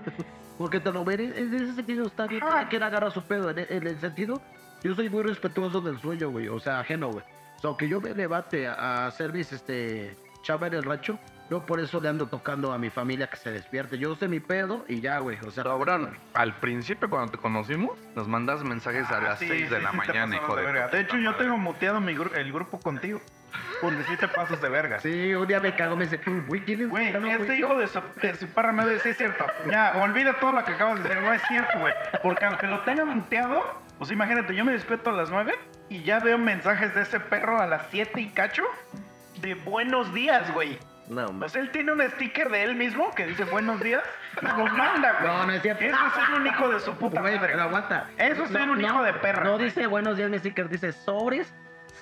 [0.57, 2.51] Porque te lo ven, en ese sentido está bien, Ajá.
[2.51, 3.49] cada quien agarra su pedo.
[3.49, 4.41] En, en el sentido,
[4.83, 7.23] yo soy muy respetuoso del sueño, güey, o sea, ajeno, güey.
[7.57, 11.19] O sea, aunque yo me levante a, a hacer mis, este, chamba en el rancho,
[11.49, 13.99] Yo por eso le ando tocando a mi familia que se despierte.
[13.99, 15.37] Yo sé mi pedo y ya, güey.
[15.45, 19.47] O sea, Cabrón, al principio cuando te conocimos, nos mandas mensajes a Ah, las sí,
[19.47, 20.63] 6 de sí, la sí mañana, hijo de...
[20.65, 20.87] verga.
[20.87, 23.21] De hecho, yo tengo muteado mi gru- el grupo contigo.
[23.79, 24.99] Porque sí te pasas de verga.
[24.99, 26.89] Sí, un día me cago, me dice, güey, ¿quién es?
[26.89, 27.59] Güey, este güey.
[27.59, 29.45] hijo de su, de su parra madre, sí es cierto.
[29.69, 31.93] Ya, olvida todo lo que acabas de decir, no es cierto, güey.
[32.23, 33.61] Porque aunque lo tenga muteado,
[33.97, 35.53] pues imagínate, yo me despierto a las 9
[35.89, 38.63] y ya veo mensajes de ese perro a las 7 y cacho
[39.41, 40.77] de buenos días, güey.
[41.09, 44.01] No, sea, él tiene un sticker de él mismo que dice buenos días.
[44.41, 45.27] Nos manda, güey.
[45.33, 45.83] No, no es cierto.
[45.83, 47.49] Eso es ser un hijo de su puta Güey, madre.
[47.51, 48.07] pero aguanta.
[48.17, 49.43] Eso es ser un hijo de perra.
[49.43, 51.53] No dice buenos días, mi sticker dice sobres,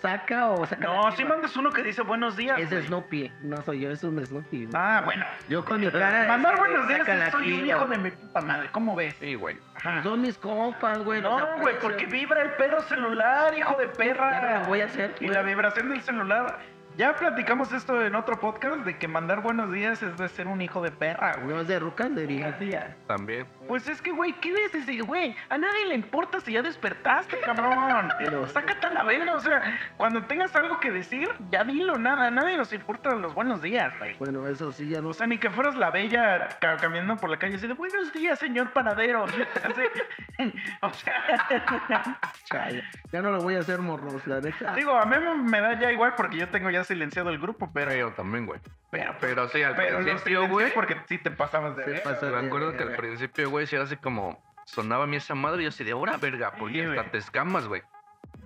[0.01, 0.81] saca o saca.
[0.85, 2.57] No, la sí mandas uno que dice buenos días.
[2.59, 2.83] Es güey.
[2.87, 4.65] Snoopy, no soy yo, es un Snoopy.
[4.67, 4.69] güey.
[4.73, 5.25] Ah, bueno.
[5.49, 6.25] Yo con mi cara.
[6.27, 8.69] Mandar buenos días saca la soy un chiva, hijo de mi puta madre.
[8.71, 9.15] ¿Cómo ves?
[9.19, 9.57] Sí, güey.
[9.75, 10.01] Ajá.
[10.03, 11.21] Son mis compas, güey.
[11.21, 14.63] No, güey, porque vibra el perro celular, hijo de perra.
[14.67, 15.35] voy a hacer, Y güey.
[15.35, 16.57] la vibración del celular.
[16.95, 20.61] Ya platicamos esto en otro podcast de que mandar buenos días es de ser un
[20.61, 21.55] hijo de perra, güey.
[21.55, 22.95] No es de Rucandería.
[23.07, 23.47] También.
[23.67, 25.35] Pues es que, güey, ¿qué ves ese, güey?
[25.49, 28.09] A nadie le importa si ya despertaste, cabrón.
[28.19, 32.27] Pero- Sácate a la verga, o sea, cuando tengas algo que decir, ya dilo, nada.
[32.27, 34.15] A nadie nos importan los buenos días, güey.
[34.17, 37.29] Bueno, eso sí, ya no O sea, ni que fueras la bella ca- caminando por
[37.29, 39.25] la calle así de buenos días, señor panadero.
[39.25, 39.41] Así,
[40.81, 42.19] o sea,
[43.11, 44.73] Ya no lo voy a hacer morros, la neta.
[44.75, 47.83] digo, a mí me- da ya igual porque yo tengo ya silenciado el grupo, pero.
[47.83, 48.61] Pero yo también, güey.
[48.93, 50.71] Pero, Pero sí, al pero principio, güey.
[50.73, 52.03] porque sí te pasabas de Se verga.
[52.11, 54.41] pasa Me de acuerdo que al principio, güey, sí era así como...
[54.65, 57.09] Sonaba a mí esa madre y yo así de, hora, verga, porque Sí, hasta güey.
[57.11, 57.81] te escamas, güey.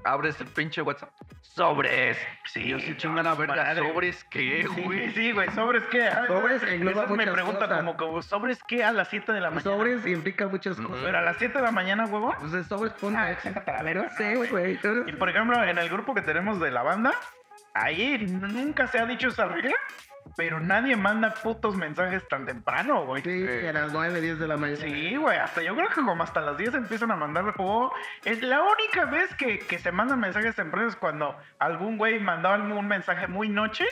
[0.03, 1.09] Abres el pinche WhatsApp.
[1.41, 2.17] ¡Sobres!
[2.45, 3.55] Sí, yo sí chingada verga.
[3.55, 3.87] madre.
[3.87, 5.11] ¿Sobres qué, Sí, güey?
[5.13, 6.07] sí, güey, ¿sobres qué?
[6.07, 7.77] Ah, Sobres engloba esa es mi muchas pregunta, cosas.
[7.77, 9.63] como, como, ¿sobres qué a las 7 de la mañana?
[9.63, 10.97] Sobres implica muchas cosas.
[11.03, 12.33] Pero a las 7 de la mañana, huevo.
[12.39, 12.93] Pues el sobres.
[13.15, 14.09] Ah, sácate a la verga.
[14.17, 14.79] Sí, güey, güey.
[15.07, 17.13] Y por ejemplo, en el grupo que tenemos de la banda,
[17.73, 19.75] ahí nunca se ha dicho esa regla,
[20.37, 23.23] pero nadie manda putos mensajes tan temprano, güey.
[23.23, 24.79] Sí, a las 9, 10 de la mañana.
[24.79, 27.91] Sí, güey, hasta yo creo que como hasta las 10 empiezan a mandar o
[28.23, 32.49] es la única vez que, que se mandan mensajes tempranos es cuando algún güey mandó
[32.49, 33.85] algún mensaje muy noche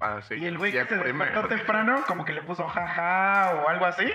[0.00, 0.34] Ah, sí.
[0.34, 4.12] y el güey que se despertó temprano como que le puso jaja o algo así.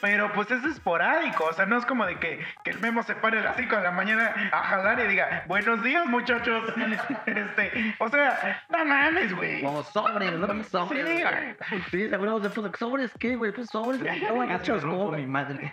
[0.00, 3.14] Pero pues es esporádico, o sea, no es como de que, que el memo se
[3.14, 6.72] pare a las 5 de la mañana a jalar y diga, buenos días muchachos.
[7.26, 9.62] este, o sea, no mames, güey.
[9.62, 10.64] Como sobres, ¿no?
[10.64, 11.06] Sobres.
[11.06, 11.82] Sí, güey.
[11.90, 12.72] Sí, seguro se puso.
[12.78, 13.52] ¿Sobres qué, güey?
[13.52, 14.00] Pues sobres.
[14.00, 15.12] No, ¿cómo?
[15.12, 15.70] mi madre.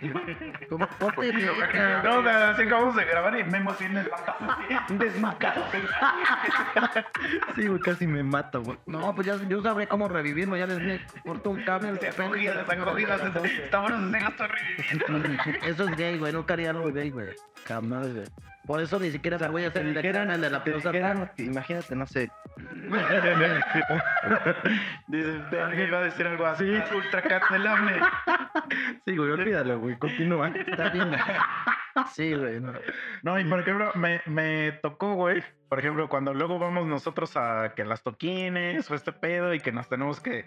[0.68, 4.04] Como ponte No, así acabamos de grabar y Memo tiene
[4.90, 5.64] desmacado.
[7.54, 8.78] Sí, güey, casi me mata, güey.
[8.86, 10.56] No, pues ya yo sabré cómo revivirlo.
[10.56, 11.96] Ya les corto un cable.
[12.00, 15.66] Se acogidas, acogidas, estamos reviviendo.
[15.66, 16.32] Eso es gay, güey.
[16.32, 17.28] Nunca haría algo gay, güey.
[17.66, 18.26] Jamás, güey.
[18.66, 20.90] Por eso ni siquiera se voy a hacer el de el de la pelusa.
[20.90, 22.30] dijeran, imagínate, no sé.
[25.06, 28.00] Dice, alguien iba a decir algo así, ultra cancelable.
[29.04, 30.48] Sí, güey, olvídalo, güey, continúa.
[30.48, 31.12] Está bien.
[32.12, 32.60] Sí, güey.
[32.60, 32.72] no.
[33.22, 35.44] No, y por ejemplo, me, me tocó, güey.
[35.68, 39.72] Por ejemplo, cuando luego vamos nosotros a que las toquines o este pedo y que
[39.72, 40.44] nos tenemos que.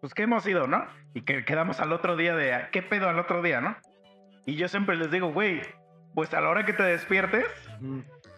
[0.00, 0.86] Pues que hemos ido, ¿no?
[1.14, 2.54] Y que quedamos al otro día de.
[2.54, 3.76] "¿A ¿Qué pedo al otro día, no?
[4.46, 5.60] Y yo siempre les digo, güey,
[6.14, 7.44] pues a la hora que te despiertes,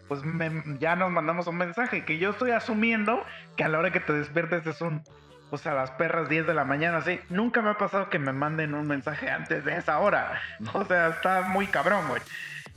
[0.09, 2.05] pues me- ya nos mandamos un mensaje.
[2.05, 3.25] Que yo estoy asumiendo
[3.57, 5.03] que a la hora que te despiertes es un.
[5.51, 7.21] Pues a las perras 10 de la mañana, así.
[7.29, 10.41] Nunca me ha pasado que me manden un mensaje antes de esa hora.
[10.73, 12.23] O sea, está muy cabrón, güey.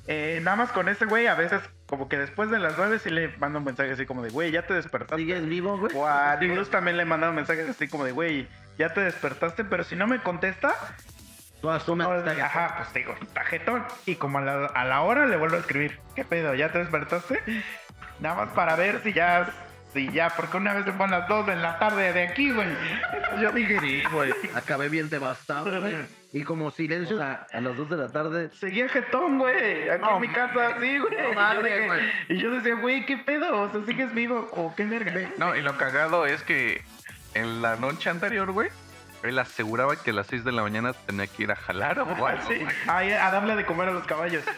[0.08, 3.10] Eh, nada más con ese güey, a veces, como que después de las 9 sí
[3.10, 5.18] le mando un mensaje así como de, güey, ya te despertaste.
[5.18, 5.96] ¿Sigues vivo, güey?
[5.96, 9.64] O a Luz también le he mandado mensajes así como de, güey, ya te despertaste,
[9.66, 10.74] pero si no me contesta,
[11.62, 13.84] Tú asumes no, que ajá, pues digo, tarjetón.
[14.06, 16.54] Y como a la, a la hora le vuelvo a escribir, ¿qué pedo?
[16.54, 17.42] ¿Ya te despertaste?
[18.20, 19.50] Nada más para ver si ya,
[19.94, 22.68] si ya, porque una vez se fueron las 2 de la tarde de aquí, güey.
[23.42, 24.34] Yo dije, Sí, güey.
[24.54, 25.96] Acabé bien devastado, güey.
[26.38, 27.22] Y como silencio.
[27.24, 31.00] A, a las 2 de la tarde, seguía jetón, güey, aquí en mi casa, sí,
[31.00, 31.14] güey.
[31.16, 32.02] No Y yo mames, dije- güey.
[32.30, 33.62] y yo decía, güey, ¿qué pedo?
[33.62, 34.50] O sea, ¿sigues vivo?
[34.52, 35.30] ¿O qué verga?
[35.38, 36.82] No, y lo cagado es que
[37.36, 38.68] en la noche anterior, güey,
[39.24, 42.26] él aseguraba que a las 6 de la mañana tenía que ir a jalar o
[42.28, 42.48] algo.
[42.50, 42.60] Sí.
[42.86, 44.44] Ay, a darle de comer a los caballos.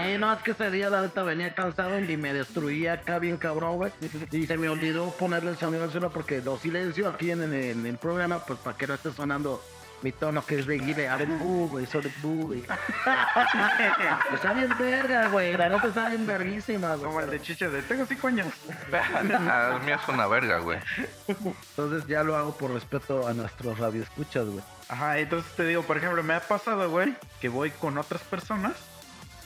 [0.00, 3.36] Eh, no, es que ese día la neta venía cansado y me destruía acá bien
[3.36, 3.92] cabrón, güey.
[4.32, 7.52] Y se me olvidó ponerle el sonido al suelo porque lo silencio aquí en, el-
[7.54, 9.62] en el programa, pues para que no esté sonando
[10.02, 11.08] mi tono que es de Guile.
[11.08, 12.64] A ver, bu, güey, sobre bu, güey.
[14.32, 15.56] Está bien verga, güey.
[15.56, 17.24] La neta está bien verguísima, Como güey.
[17.24, 18.46] el de chicha de tengo cinco años.
[18.92, 20.78] A mí es una verga, güey.
[21.26, 24.62] Entonces ya lo hago por respeto a nuestros radioescuchas, güey.
[24.88, 28.72] Ajá, entonces te digo, por ejemplo, me ha pasado, güey, que voy con otras personas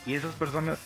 [0.06, 0.78] y esas personas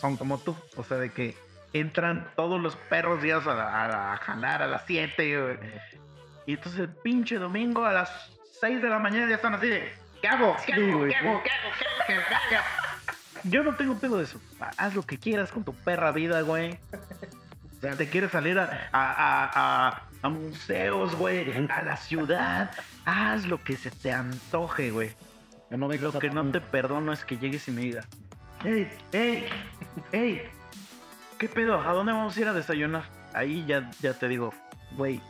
[0.00, 0.54] son como tú.
[0.76, 1.36] O sea, de que
[1.72, 5.58] entran todos los perros días a, a- a jalar a las 7, güey.
[6.46, 8.10] Y entonces el pinche domingo a las
[8.60, 10.56] 6 de la mañana ya están así de, ¿qué hago?
[10.66, 10.82] ¿Qué hago?
[10.84, 11.08] ¿Qué hago?
[11.08, 11.42] ¿Qué hago?
[11.42, 11.70] ¿Qué hago?
[12.06, 12.22] ¿Qué hago?
[12.48, 12.64] ¿Qué hago?
[13.44, 14.40] Yo no tengo pedo de eso.
[14.76, 16.72] Haz lo que quieras con tu perra vida, güey.
[17.76, 22.72] O sea, te quieres salir a, a, a, a- a museos, güey, a la ciudad.
[23.04, 25.12] Haz lo que se te antoje, güey.
[25.70, 28.08] Yo no me Lo que no te perdono es que llegues y me digas,
[28.64, 29.46] hey, hey,
[30.10, 30.42] hey,
[31.38, 31.80] ¿qué pedo?
[31.80, 33.04] ¿A dónde vamos a ir a desayunar?
[33.32, 34.52] Ahí ya, ya te digo,
[34.96, 35.20] güey,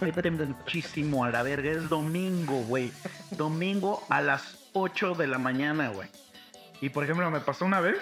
[0.00, 1.70] vete muchísimo a la verga.
[1.70, 2.92] Es domingo, güey.
[3.32, 6.08] Domingo a las 8 de la mañana, güey.
[6.80, 7.98] Y por ejemplo, me pasó una vez,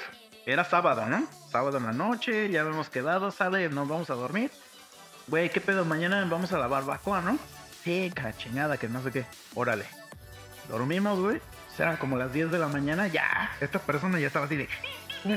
[0.47, 1.27] era sábado, ¿no?
[1.51, 4.51] Sábado en la noche, ya habíamos quedado, sale, nos vamos a dormir.
[5.27, 5.85] Güey, ¿qué pedo?
[5.85, 7.39] Mañana vamos a la barbacoa, ¿no?
[7.85, 9.25] Sí, cara chingada, que no sé qué.
[9.55, 9.85] Órale.
[10.69, 11.41] Dormimos, güey.
[11.79, 13.53] Eran como las 10 de la mañana, ya.
[13.61, 14.69] Esta persona ya estaba así de.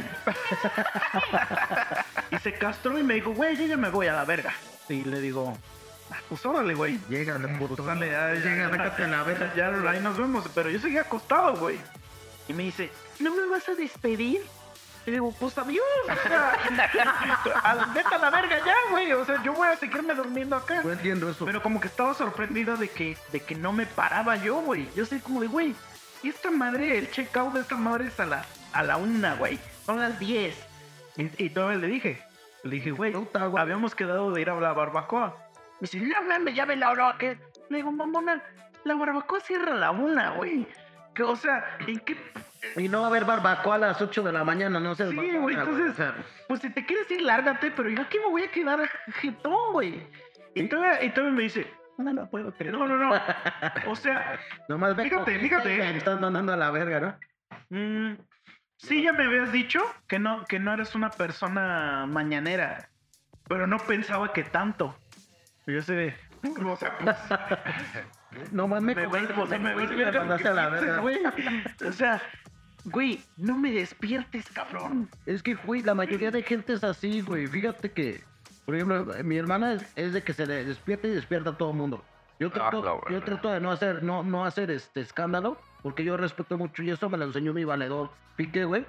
[2.31, 4.53] y se castró y me dijo, güey, yo ya me voy a la verga.
[4.89, 5.59] Y le digo, "Ah,
[6.29, 6.99] pues órale, güey.
[7.09, 7.83] Llega, le Pues puto.
[7.83, 8.69] dale, ya, Llega, a
[9.07, 9.53] la verga.
[9.55, 10.45] ya, ahí nos vemos.
[10.53, 11.79] Pero yo seguía acostado, güey.
[12.47, 14.41] Y me dice, ¿no me vas a despedir?
[15.05, 15.83] Y digo, pues adiós.
[16.03, 16.51] o sea,
[17.63, 19.11] a la- Vete a la verga ya, güey.
[19.13, 20.81] O sea, yo voy a seguirme durmiendo acá.
[20.83, 21.45] No entiendo eso.
[21.45, 24.87] Pero como que estaba sorprendido de que, de que no me paraba yo, güey.
[24.95, 25.75] Yo soy como de, güey,
[26.23, 29.59] y esta madre, el checkout de esta madre es a la, a la una, güey.
[29.85, 30.55] Son las 10.
[31.17, 32.21] Y, y todavía le dije,
[32.63, 33.61] le dije, güey, Puta, güey.
[33.61, 35.35] habíamos quedado de ir a la barbacoa.
[35.81, 37.39] Me dice, no mames, ya ve la hora que.
[37.69, 38.41] Le digo, mamona,
[38.83, 40.67] la barbacoa cierra a la una, güey.
[41.15, 42.15] Que, o sea, ¿en qué
[42.75, 45.09] Y no va a haber barbacoa a las 8 de la mañana, no sé.
[45.09, 46.13] Sí, güey, entonces,
[46.47, 50.07] pues si te quieres ir, lárgate, pero yo aquí me voy a quedar jetón, güey.
[50.53, 51.67] Y todavía, y todavía me dice,
[51.97, 52.73] no, no puedo creer.
[52.73, 53.19] No, no, no.
[53.87, 54.39] O sea,
[54.69, 55.77] Nomás ve Fíjate, fíjate.
[55.77, 57.77] Me están mandando a la verga, ¿no?
[57.77, 58.17] mm,
[58.77, 62.89] sí ya me habías dicho que no, que no eres una persona mañanera,
[63.47, 64.95] pero no pensaba que tanto.
[65.67, 66.15] Y yo sé de,
[66.65, 67.15] o sea, pues,
[68.51, 70.97] No mames, me ves, o sea, me me mandaste a la verga.
[70.99, 71.19] güey.
[71.87, 72.21] O sea,
[72.85, 75.09] güey, no me despiertes, cabrón.
[75.25, 77.47] Es que, güey, la mayoría de gente es así, güey.
[77.47, 78.23] Fíjate que,
[78.65, 81.71] por ejemplo, mi hermana es, es de que se le despierta y despierta a todo
[81.71, 82.03] el mundo.
[82.39, 86.17] Yo Ah, trato, yo trato de no hacer, no, no hacer este escándalo, porque yo
[86.17, 88.09] respeto mucho y eso me lo enseñó mi valedor.
[88.35, 88.85] Pique, güey.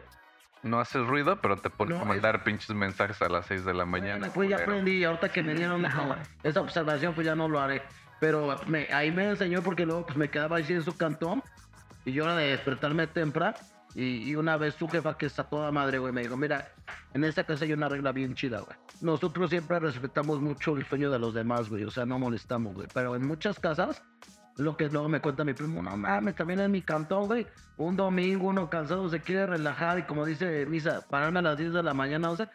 [0.62, 3.75] No haces ruido, pero te pones No, a mandar pinches mensajes a las 6 de
[3.75, 4.31] la mañana.
[4.33, 4.72] Pues ya culero.
[4.72, 7.83] aprendí, ahorita que me dieron esa- esa observación, pues ya no lo haré.
[8.20, 11.42] Pero me- ahí me enseñó porque luego pues me quedaba así en su cantón
[12.05, 13.57] y yo era de despertarme temprano.
[13.94, 16.66] Y, y una vez su jefa, que está toda madre, güey, me dijo, mira,
[17.12, 18.75] en esta casa hay una regla bien chida, güey.
[19.03, 22.87] Nosotros siempre respetamos mucho el sueño de los demás, güey, o sea, no molestamos, güey.
[22.94, 24.03] Pero en muchas casas,
[24.57, 27.47] lo que luego me cuenta mi primo, no mames, también en mi cantón, güey,
[27.79, 31.73] un domingo uno cansado se quiere relajar y como dice Misa, pararme a las 10
[31.73, 32.51] de la mañana, o sea,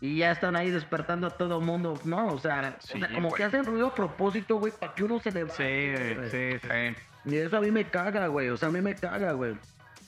[0.00, 2.26] y ya están ahí despertando a todo el mundo, ¿no?
[2.28, 3.38] O sea, o Sí, sea, como güey.
[3.38, 5.48] que hacen ruido a propósito, güey, para que uno se le...
[5.50, 7.30] Sí, sí, sí.
[7.30, 8.48] Y eso a mí me caga, güey.
[8.48, 9.54] O sea, a mí me caga, güey.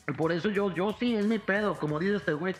[0.08, 1.76] Y por eso yo, yo sí, es mi pedo.
[1.76, 2.56] Como dice este güey,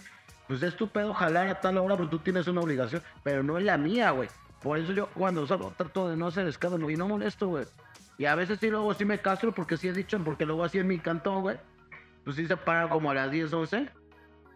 [0.46, 3.02] pues es tu pedo jalar a tal hora, pero tú tienes una obligación.
[3.24, 4.28] Pero no es la mía, güey.
[4.62, 7.64] Por eso yo cuando salgo trato de no hacer escándalo y no molesto, güey.
[8.18, 10.78] Y a veces sí luego sí me castro porque sí he dicho, porque luego así
[10.78, 11.58] en mi cantón, güey.
[12.24, 13.88] Pues sí se para como a las 10, 11.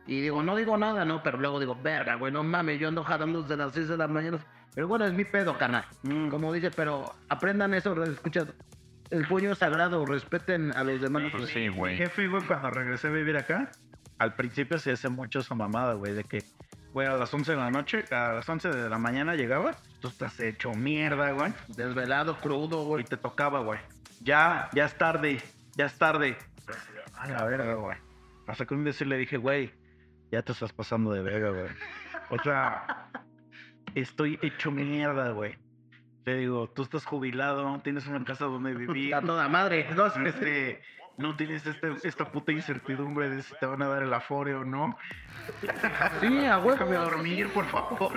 [0.07, 1.23] Y digo, no digo nada, ¿no?
[1.23, 4.09] Pero luego digo, verga, güey, no mames, yo ando jalando desde las 6 de la
[4.09, 4.39] mañana.
[4.75, 5.85] Pero bueno, es mi pedo, canal.
[6.03, 6.29] Mm.
[6.29, 8.47] Como dice, pero aprendan eso, escucha.
[9.11, 11.25] El puño sagrado, respeten a los demás.
[11.33, 11.97] Pues sí, güey.
[11.97, 13.71] jefe, güey, cuando regresé a vivir acá,
[14.19, 16.45] al principio se hace mucho esa mamada, güey, de que,
[16.99, 20.09] güey, a las 11 de la noche, a las 11 de la mañana llegaba, tú
[20.09, 23.05] estás hecho mierda, güey, Desvelado, crudo, y güey.
[23.05, 23.79] te tocaba, güey.
[24.21, 25.41] Ya, ya es tarde,
[25.77, 26.37] ya es tarde.
[27.17, 27.97] A la verga, güey.
[28.49, 29.73] Hasta que un día sí le dije, güey,
[30.33, 31.71] ya te estás pasando de verga, güey.
[32.31, 33.09] O sea,
[33.95, 35.57] estoy hecho mierda, güey.
[36.25, 39.15] Te digo, tú estás jubilado, tienes una casa donde vivir.
[39.15, 39.87] Está toda madre.
[39.95, 40.83] No, Este,
[41.19, 44.65] no tienes este, esta puta incertidumbre de si te van a dar el afore o
[44.65, 44.97] no.
[46.21, 46.73] Sí, a huevo.
[46.73, 48.13] Déjame dormir, por favor.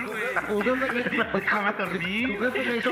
[0.62, 2.38] Jefe, Déjame dormir.
[2.38, 2.90] tu jefe ya hizo,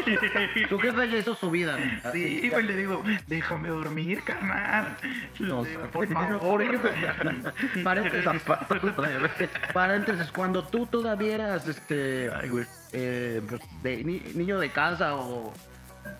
[0.68, 1.76] tu jefe ya hizo su vida.
[2.12, 4.96] Sí, güey, le digo, déjame dormir, carnal.
[5.38, 6.64] No, Le por favor.
[7.84, 8.42] Paréntesis,
[9.72, 12.30] paréntesis, cuando tú todavía eras este
[12.92, 15.52] eh, pues, de ni- niño de casa o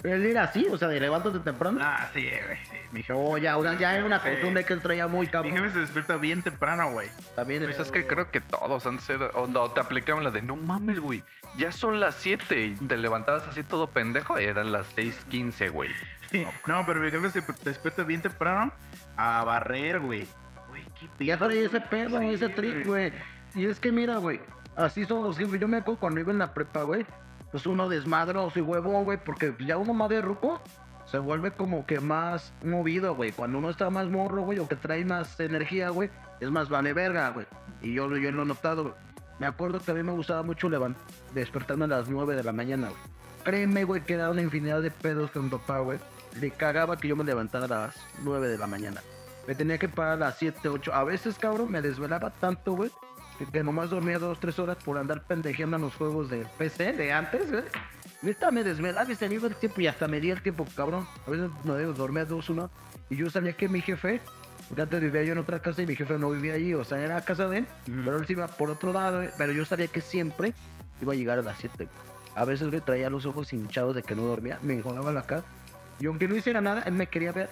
[0.03, 1.79] él era así, o sea, de levántate temprano.
[1.83, 2.57] Ah, sí, güey.
[2.65, 2.77] Sí.
[2.93, 5.53] Mi jefe, O ya, una- ya era una costumbre que él traía muy mi cabrón.
[5.53, 7.09] jefe se despierta bien temprano, güey.
[7.37, 10.43] También Pues es que creo que todos antes era, o no, te aplicaban la de
[10.43, 11.23] no mames, güey.
[11.57, 15.91] Ya son las 7 y te levantabas así todo pendejo y eran las 6:15, güey.
[16.31, 16.47] Sí.
[16.67, 18.73] No, pero mi jefe se despierta bien temprano
[19.17, 20.27] a barrer, güey.
[20.69, 20.85] Güey,
[21.19, 23.13] qué Ya traía ese pedo, ese trick, güey.
[23.55, 24.41] Y es que mira, güey,
[24.77, 25.61] así son los jefes.
[25.61, 27.05] Yo me acuerdo cuando iba en la prepa, güey.
[27.51, 30.61] Pues uno desmadroso y huevón, güey, porque ya uno más de ruco
[31.07, 33.33] se vuelve como que más movido, güey.
[33.33, 36.93] Cuando uno está más morro, güey, o que trae más energía, güey, es más vale
[36.93, 37.47] verga, güey.
[37.83, 38.97] Y yo, yo lo he notado.
[39.41, 40.95] Me acuerdo que a mí me gustaba mucho levan-
[41.35, 43.01] despertarme a las 9 de la mañana, güey.
[43.43, 45.99] Créeme, güey, que era una infinidad de pedos con papá, güey.
[46.39, 49.01] Le cagaba que yo me levantara a las 9 de la mañana.
[49.49, 50.93] Me tenía que parar a las 7, 8.
[50.95, 52.91] A veces, cabrón, me desvelaba tanto, güey,
[53.41, 56.93] que, que nomás dormía 2, 3 horas por andar pendejeando en los juegos de PC
[56.93, 57.65] de antes, güey.
[58.23, 61.09] Neta, me desvelaba se me iba el tiempo y hasta me di el tiempo, cabrón.
[61.27, 62.71] A veces no digo, dormía 2, 1.
[63.09, 64.21] Y yo sabía que mi jefe,
[64.69, 66.99] porque antes vivía yo en otra casa y mi jefe no vivía allí, o sea,
[66.99, 67.67] era casa de él,
[68.05, 70.53] pero él se iba por otro lado, güey, pero yo sabía que siempre
[71.01, 71.89] iba a llegar a las 7.
[72.37, 75.43] A veces le traía los ojos hinchados de que no dormía, me enjolaba la cara.
[75.99, 77.49] Y aunque no hiciera nada, él me quería ver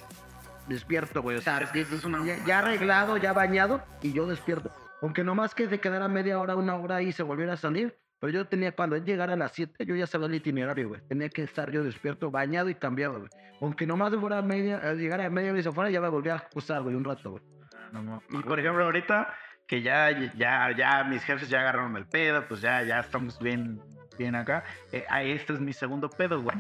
[0.69, 1.39] despierto, güey.
[1.39, 4.71] O sea, ya, ya arreglado, ya bañado y yo despierto.
[5.01, 7.97] Aunque nomás que se quedara media hora, una hora y se volviera a salir.
[8.21, 11.01] Pero yo tenía, cuando él llegara a las 7, yo ya sabía el itinerario, güey.
[11.09, 13.31] Tenía que estar yo despierto, bañado y cambiado, güey.
[13.61, 16.35] Aunque nomás fuera media, eh, llegara a media hora y se fuera, ya me volvía
[16.35, 17.43] a acostar, güey, un rato, güey.
[18.31, 19.35] Y por ejemplo, ahorita
[19.69, 23.81] que ya, ya, ya mis jefes ya agarraron el pedo, pues ya, ya estamos bien,
[24.19, 24.65] bien acá.
[24.91, 26.57] Eh, este es mi segundo pedo, güey.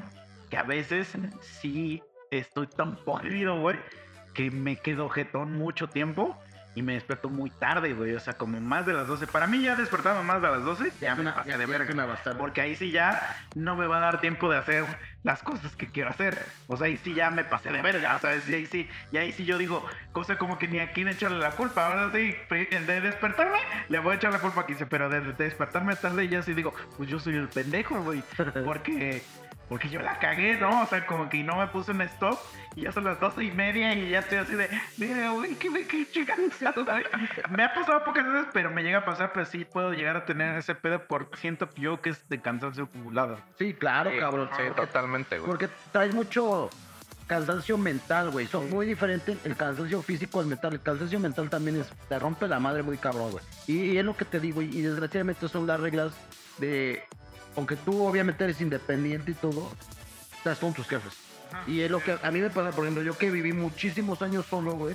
[0.50, 3.76] Que a veces sí estoy tan podrido, güey,
[4.32, 6.38] que me quedo jetón mucho tiempo
[6.78, 8.14] y me despierto muy tarde, güey.
[8.14, 9.26] O sea, como más de las 12.
[9.26, 12.16] Para mí ya despertarme más de las 12, ya me pasé de verga.
[12.38, 14.84] Porque ahí sí ya no me va a dar tiempo de hacer
[15.24, 16.38] las cosas que quiero hacer.
[16.68, 18.14] O sea, ahí sí ya me pasé de verga.
[18.14, 20.92] O sea, sí, ahí sí, y ahí sí yo digo, cosa como que ni a
[20.92, 21.88] quién echarle la culpa.
[21.88, 23.58] Ahora sí, de despertarme,
[23.88, 26.42] le voy a echar la culpa a quien sea, pero de, de despertarme tarde ya
[26.42, 28.22] sí digo, pues yo soy el pendejo, güey.
[28.64, 29.24] Porque,
[29.68, 30.82] porque yo la cagué, ¿no?
[30.82, 32.38] O sea, como que no me puse en stop
[32.74, 35.68] y ya son las doce y media y ya estoy así de, mira, güey, qué,
[35.86, 36.26] qué.
[37.50, 40.24] Me ha pasado pocas veces, pero me llega a pasar, pero sí puedo llegar a
[40.24, 43.38] tener ese pedo por siento yo que es de cansancio acumulado.
[43.58, 44.48] Sí, claro, Sí, cabrón.
[44.56, 45.50] Sí, totalmente, güey.
[45.50, 46.70] Porque traes mucho
[47.26, 48.46] cansancio mental, güey.
[48.46, 50.72] Son muy diferentes el cansancio físico al mental.
[50.72, 53.44] El cansancio mental también es, te rompe la madre muy cabrón, güey.
[53.66, 56.12] Y, y es lo que te digo, y, y desgraciadamente son las reglas
[56.58, 57.04] de,
[57.58, 59.68] aunque tú obviamente eres independiente y todo,
[60.36, 61.12] estás con tus jefes.
[61.66, 64.46] Y es lo que a mí me pasa, por ejemplo, yo que viví muchísimos años
[64.46, 64.94] solo, güey.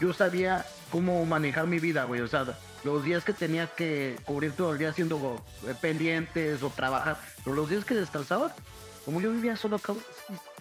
[0.00, 2.22] Yo sabía cómo manejar mi vida, güey.
[2.22, 2.46] O sea,
[2.84, 7.54] los días que tenía que cubrir todo el día haciendo eh, pendientes o trabajar, pero
[7.54, 8.54] los días que descansaba,
[9.04, 10.04] como yo vivía solo, cabrón,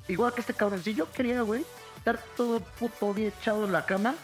[0.10, 1.66] igual que este cabrón, si yo quería, güey,
[2.00, 4.16] estar todo el puto día echado en la cama,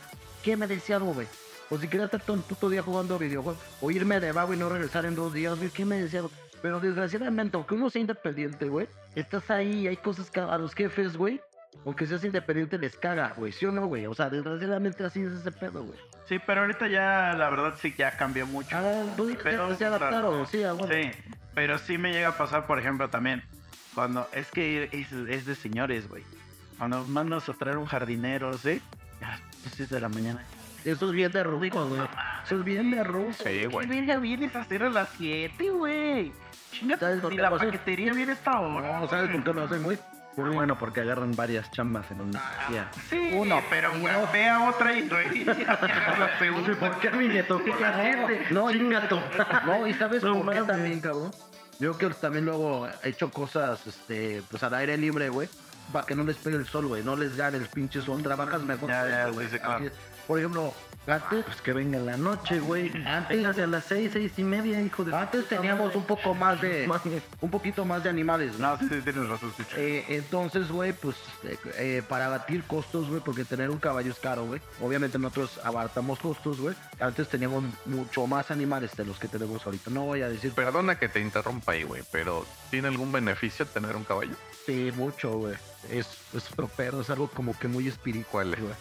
[0.43, 1.27] ¿qué me decía algo, güey?
[1.69, 4.57] O si quería estar todo el puto día jugando videojuegos, o irme de vago y
[4.57, 6.23] no regresar en dos días, güey, ¿qué me decía?
[6.61, 11.15] Pero desgraciadamente, aunque uno sea independiente, güey, estás ahí, hay cosas que a los jefes,
[11.15, 11.41] güey,
[11.85, 14.05] aunque seas independiente, les caga, güey, ¿sí o no, güey?
[14.05, 15.99] O sea, desgraciadamente así es ese pedo, güey.
[16.27, 18.75] Sí, pero ahorita ya, la verdad, sí, ya cambió mucho.
[18.77, 20.93] Ah, pues, Pero, ya se adaptaron, sí, ah, bueno.
[20.93, 21.11] Sí,
[21.55, 23.43] pero sí me llega a pasar, por ejemplo, también,
[23.95, 26.23] cuando es que es, es de señores, güey.
[26.77, 28.81] Cuando mandas a traer un jardinero, ¿sí?
[29.21, 30.43] Ya, pues, 6 de la mañana.
[30.85, 32.01] Eso es bien de ruco, güey.
[32.45, 33.33] Eso es bien de ruco.
[33.33, 33.87] Sí, güey.
[33.87, 36.31] ¿Qué verga vienes a hacer a las 7, güey?
[36.71, 37.71] Chingate, ¿Sabes por ni qué la lo hacen?
[37.71, 38.99] paquetería viene esta hora.
[38.99, 39.97] No, ¿sabes por qué lo hacen, güey?
[40.37, 42.89] Muy bueno porque agarran varias chambas en un día.
[43.09, 44.31] Sí, Uno, pero y güey, dos.
[44.31, 46.75] ve a otra y güey, la segunda.
[46.79, 47.65] ¿Por qué a mí me tocó
[48.51, 49.21] No, y gato.
[49.65, 51.31] No, y sabes No por qué también, cabrón.
[51.79, 55.49] Yo que también luego he hecho cosas, este, pues al aire libre, güey.
[55.91, 57.03] Para que no les pegue el sol, güey.
[57.03, 58.21] No les gane el pinche sol.
[58.21, 58.89] Trabajas mejor.
[58.89, 59.47] Ya, ya, güey,
[60.29, 60.71] Por ejemplo,
[61.07, 62.91] antes, Pues que venga la noche, güey.
[63.03, 65.15] Antes- a las seis, seis y media, hijo de...
[65.15, 66.87] antes teníamos un poco más de,
[67.41, 68.73] un poquito más de animales, ¿no?
[68.73, 69.63] No, sí, sí, tienes razón, sí.
[69.75, 71.15] Eh, entonces, güey, pues
[71.45, 74.61] eh, eh, para abatir costos, güey, porque tener un caballo es caro, güey.
[74.83, 76.75] Obviamente nosotros abartamos costos, güey.
[76.99, 79.89] Antes teníamos mucho más animales de los que tenemos ahorita.
[79.89, 83.95] No voy a decir Perdona que te interrumpa ahí, güey, pero ¿tiene algún beneficio tener
[83.95, 84.35] un caballo?
[84.67, 85.55] sí, mucho, güey.
[85.89, 86.05] Es,
[86.35, 88.73] es otro pedo, es algo como que muy espiritual, güey.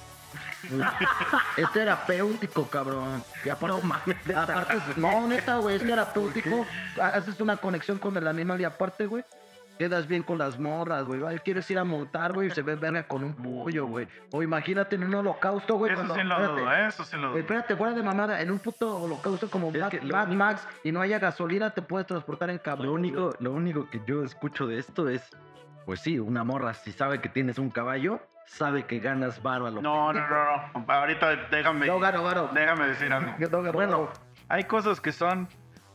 [1.56, 3.22] Es terapéutico, cabrón.
[3.44, 6.66] Y aparte, aparte, no, neta, güey, es terapéutico.
[7.00, 9.24] Haces una conexión con el animal y aparte, güey,
[9.78, 11.20] quedas bien con las morras, güey.
[11.40, 14.08] Quieres ir a montar, güey, y se ve verga con un pollo, güey.
[14.32, 15.92] O imagínate en un holocausto, güey.
[15.92, 16.60] Eso cuando- sí lo espérate.
[16.60, 16.86] dudo, ¿eh?
[16.88, 17.38] Eso sí lo dudo.
[17.38, 21.18] Espérate, fuera de mamada, en un puto holocausto como que Mad Max y no haya
[21.18, 22.86] gasolina, te puedes transportar en cabrón.
[22.86, 25.22] Lo único, lo único que yo escucho de esto es,
[25.86, 29.70] pues sí, una morra si sabe que tienes un caballo, sabe que ganas varo a
[29.70, 30.44] lo No, no, no,
[30.74, 30.84] no.
[30.92, 32.48] Ahorita déjame, No, gano, gano.
[32.52, 33.34] déjame decir algo.
[33.38, 34.10] No, gano, Bueno,
[34.48, 35.48] hay cosas que son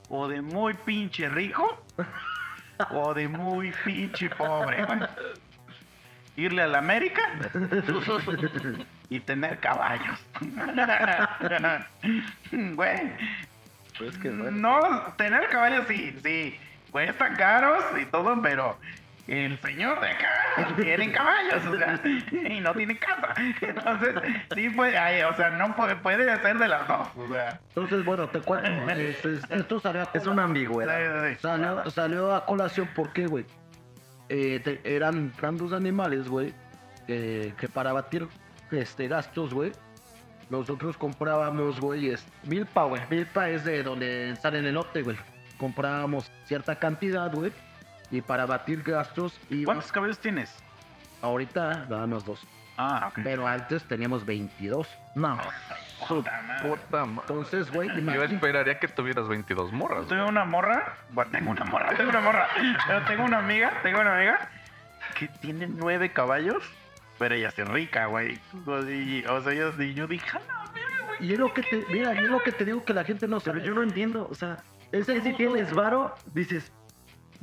[0.10, 1.84] o de muy pinche rico
[2.92, 4.86] o de muy pinche pobre.
[4.86, 5.00] güey.
[6.36, 7.22] Irle a la América
[9.10, 10.20] y tener caballos.
[12.52, 13.12] Güey.
[14.00, 14.52] Pues que bueno.
[14.52, 16.60] No, tener caballos sí, sí.
[16.92, 18.78] cuestan caros y todo, pero
[19.28, 22.00] el señor de acá tiene caballos, o sea,
[22.50, 23.34] y no tiene casa.
[23.62, 24.16] Entonces,
[24.54, 27.60] sí puede, ay, o sea, no puede, puede hacer de las dos, o sea.
[27.70, 28.70] Entonces, bueno, te cuento.
[28.92, 31.24] es- es- esto salió a, Es una ambigüedad.
[31.30, 31.40] sí, sí.
[31.42, 33.46] salió, salió a colación porque, güey,
[34.30, 36.54] eh, te- eran grandes animales, güey,
[37.08, 38.28] que, que para batir
[38.72, 39.72] este, gastos, güey,
[40.50, 43.02] nosotros comprábamos, güey, es milpa, güey.
[43.10, 45.18] Milpa es de donde sale el elote, güey.
[45.58, 47.52] Comprábamos cierta cantidad, güey,
[48.14, 50.56] y para batir gastos, y ¿Cuántos caballos tienes?
[51.22, 52.46] ahorita dábamos dos.
[52.78, 53.20] Ah, ok.
[53.24, 54.88] Pero antes teníamos 22.
[55.16, 55.38] No.
[56.08, 56.70] Puta madre.
[56.70, 58.36] Puta ma- Entonces, güey, Yo imagínate.
[58.36, 60.08] esperaría que tuvieras 22 morras.
[60.08, 62.48] Tengo una morra, bueno, tengo una morra, tengo una morra,
[62.88, 64.50] pero tengo una amiga, tengo una amiga
[65.18, 66.64] que tiene nueve caballos,
[67.20, 68.40] pero ella es rica, güey.
[68.90, 71.30] Y- O sea, yo, y yo dije, "A la verga, güey".
[71.30, 73.28] Y es lo que te, mira, y es lo que te digo que la gente
[73.28, 73.68] no Pero sabe.
[73.68, 74.58] yo no entiendo, o sea,
[74.92, 76.72] ese si tienes varo, dices,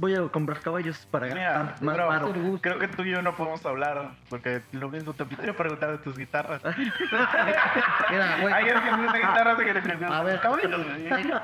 [0.00, 2.32] voy a comprar caballos para Mira, gastar más bro, varo.
[2.62, 5.98] creo que tú y yo no podemos hablar, porque lo mismo te quiero preguntar de
[5.98, 6.62] tus guitarras.
[8.10, 8.54] Mira, güey.
[8.54, 10.80] Hay tiene guitarras que le preguntan A ver, caballos,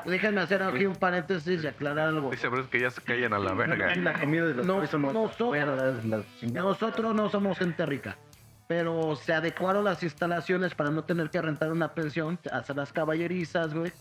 [0.07, 2.31] déjenme hacer aquí un paréntesis y aclarar algo.
[2.31, 3.95] Dice Bruce que ya se callan a la verga.
[3.97, 4.87] La comida de los No, no,
[6.41, 6.65] chingadas.
[6.65, 8.17] Nosotros no somos gente rica,
[8.67, 13.75] pero se adecuaron las instalaciones para no tener que rentar una pensión, hacer las caballerizas,
[13.75, 13.93] güey.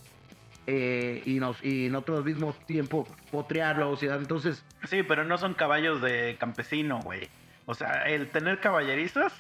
[0.68, 4.02] Eh, y, nos, y nosotros al mismo tiempo potrearlos.
[4.04, 7.30] Y, entonces, Sí, pero no son caballos de campesino, güey.
[7.66, 9.34] O sea, el tener caballerizas,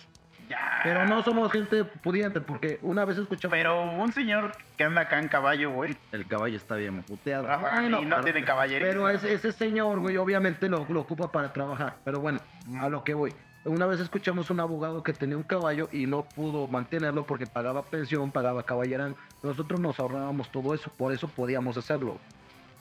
[0.49, 0.79] ya.
[0.83, 3.51] pero no somos gente pudiente, porque una vez escuchamos.
[3.55, 5.95] Pero un señor que anda acá en caballo, güey.
[6.11, 7.49] El caballo está bien puteado.
[7.49, 8.93] ajá, Bueno, y no tiene caballerizas.
[8.93, 11.97] Pero ese, ese señor, güey, obviamente lo, lo ocupa para trabajar.
[12.03, 12.39] Pero bueno,
[12.79, 13.33] a lo que voy.
[13.65, 17.83] Una vez escuchamos un abogado que tenía un caballo y no pudo mantenerlo porque pagaba
[17.83, 19.11] pensión, pagaba caballera.
[19.41, 22.19] Nosotros nos ahorrábamos todo eso, por eso podíamos hacerlo.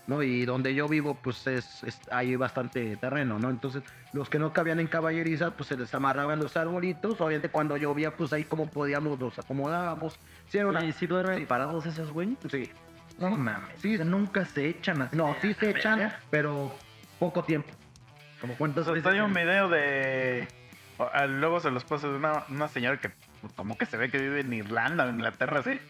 [0.07, 0.23] ¿no?
[0.23, 3.49] Y donde yo vivo, pues es, es- hay bastante terreno, ¿no?
[3.49, 3.83] Entonces,
[4.13, 7.19] los que no cabían en caballeriza, pues se les amarraban los arbolitos.
[7.23, 10.19] Obviamente, cuando llovía, pues ahí como podíamos los acomodábamos.
[10.51, 12.37] Sí, era una- ¿y si duermen parados esos güey?
[12.51, 12.71] sí.
[13.19, 13.71] No mames.
[13.79, 13.95] Sí.
[13.95, 15.17] o sea, nunca se echan así.
[15.17, 16.71] No, sí se echan, pero
[17.19, 17.71] poco tiempo.
[18.43, 19.19] Como cuántas Entonces, veces.
[19.21, 20.49] hay un video de.
[20.99, 24.11] Ah, Luego se los paso de una, una señora que, pues, como que se ve
[24.11, 25.81] que vive en Irlanda, en Inglaterra, así.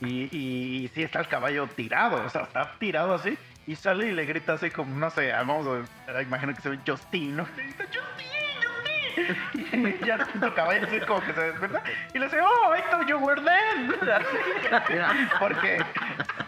[0.00, 3.38] Y, y, y sí está el caballo tirado, o sea, está tirado así.
[3.66, 5.66] Y sale y le grita así como, no sé, vamos
[6.06, 7.46] a imagino que se ve Justin, ¿no?
[7.56, 8.28] Grita, Justin,
[8.62, 9.94] Justin.
[10.02, 11.82] Y ya el caballo así como que se despierta.
[12.12, 14.20] Y le dice, oh, Héctor, you were dead.
[15.40, 15.82] porque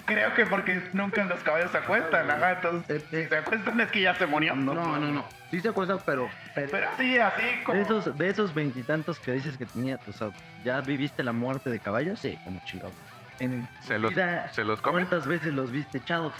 [0.04, 2.52] creo que porque nunca los caballos se acuestan, ajá.
[2.52, 4.54] Entonces, si se acuestan es que ya se murió.
[4.54, 5.24] No, no, no.
[5.50, 6.28] Sí se acuerdan, pero.
[6.54, 7.76] pero- Pero sí, así como.
[7.78, 10.30] De esos, de esos veintitantos que dices que tenía, o sea,
[10.64, 12.18] ¿ya viviste la muerte de caballos?
[12.20, 12.92] sí, como chingado.
[13.38, 15.06] En Se los, vida, se los comen.
[15.06, 16.32] ¿Cuántas veces los viste echados?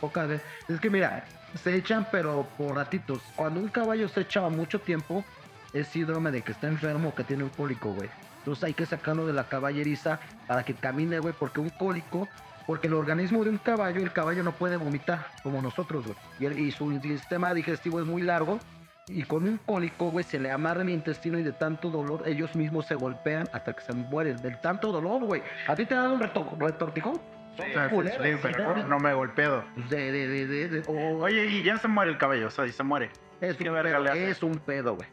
[0.00, 0.46] Pocas veces.
[0.68, 1.24] Es que mira,
[1.62, 3.22] se echan, pero por ratitos.
[3.36, 5.24] Cuando un caballo se echa mucho tiempo,
[5.72, 8.08] es síndrome de que está enfermo o que tiene un cólico, güey.
[8.38, 12.28] Entonces hay que sacarlo de la caballeriza para que camine, güey, porque un cólico.
[12.66, 16.16] Porque el organismo de un caballo, el caballo no puede vomitar como nosotros, güey.
[16.40, 18.58] Y, el- y su sistema digestivo es muy largo.
[19.06, 22.56] Y con un cólico, güey, se le amarra el intestino y de tanto dolor, ellos
[22.56, 24.38] mismos se golpean hasta que se mueren.
[24.38, 25.42] Del tanto dolor, güey.
[25.68, 27.20] ¿A ti te dan un reto- retortijón?
[27.56, 29.62] Son Sí, culeros, sí, pero no me golpeo.
[29.90, 32.66] De, de, de, de, de- o- Oye, y ya se muere el caballo, o sea,
[32.66, 33.10] y se muere.
[33.42, 35.08] es, ¿qué un pedo, es un pedo, güey.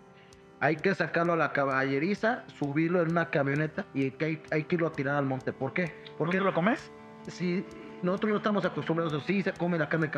[0.61, 4.87] Hay que sacarlo a la caballeriza, subirlo en una camioneta y hay, hay que irlo
[4.87, 5.51] a tirar al monte.
[5.53, 5.91] ¿Por qué?
[6.17, 6.91] ¿Por qué lo comes?
[7.27, 7.65] Si
[8.01, 10.09] nosotros no estamos acostumbrados, sí se come la carne,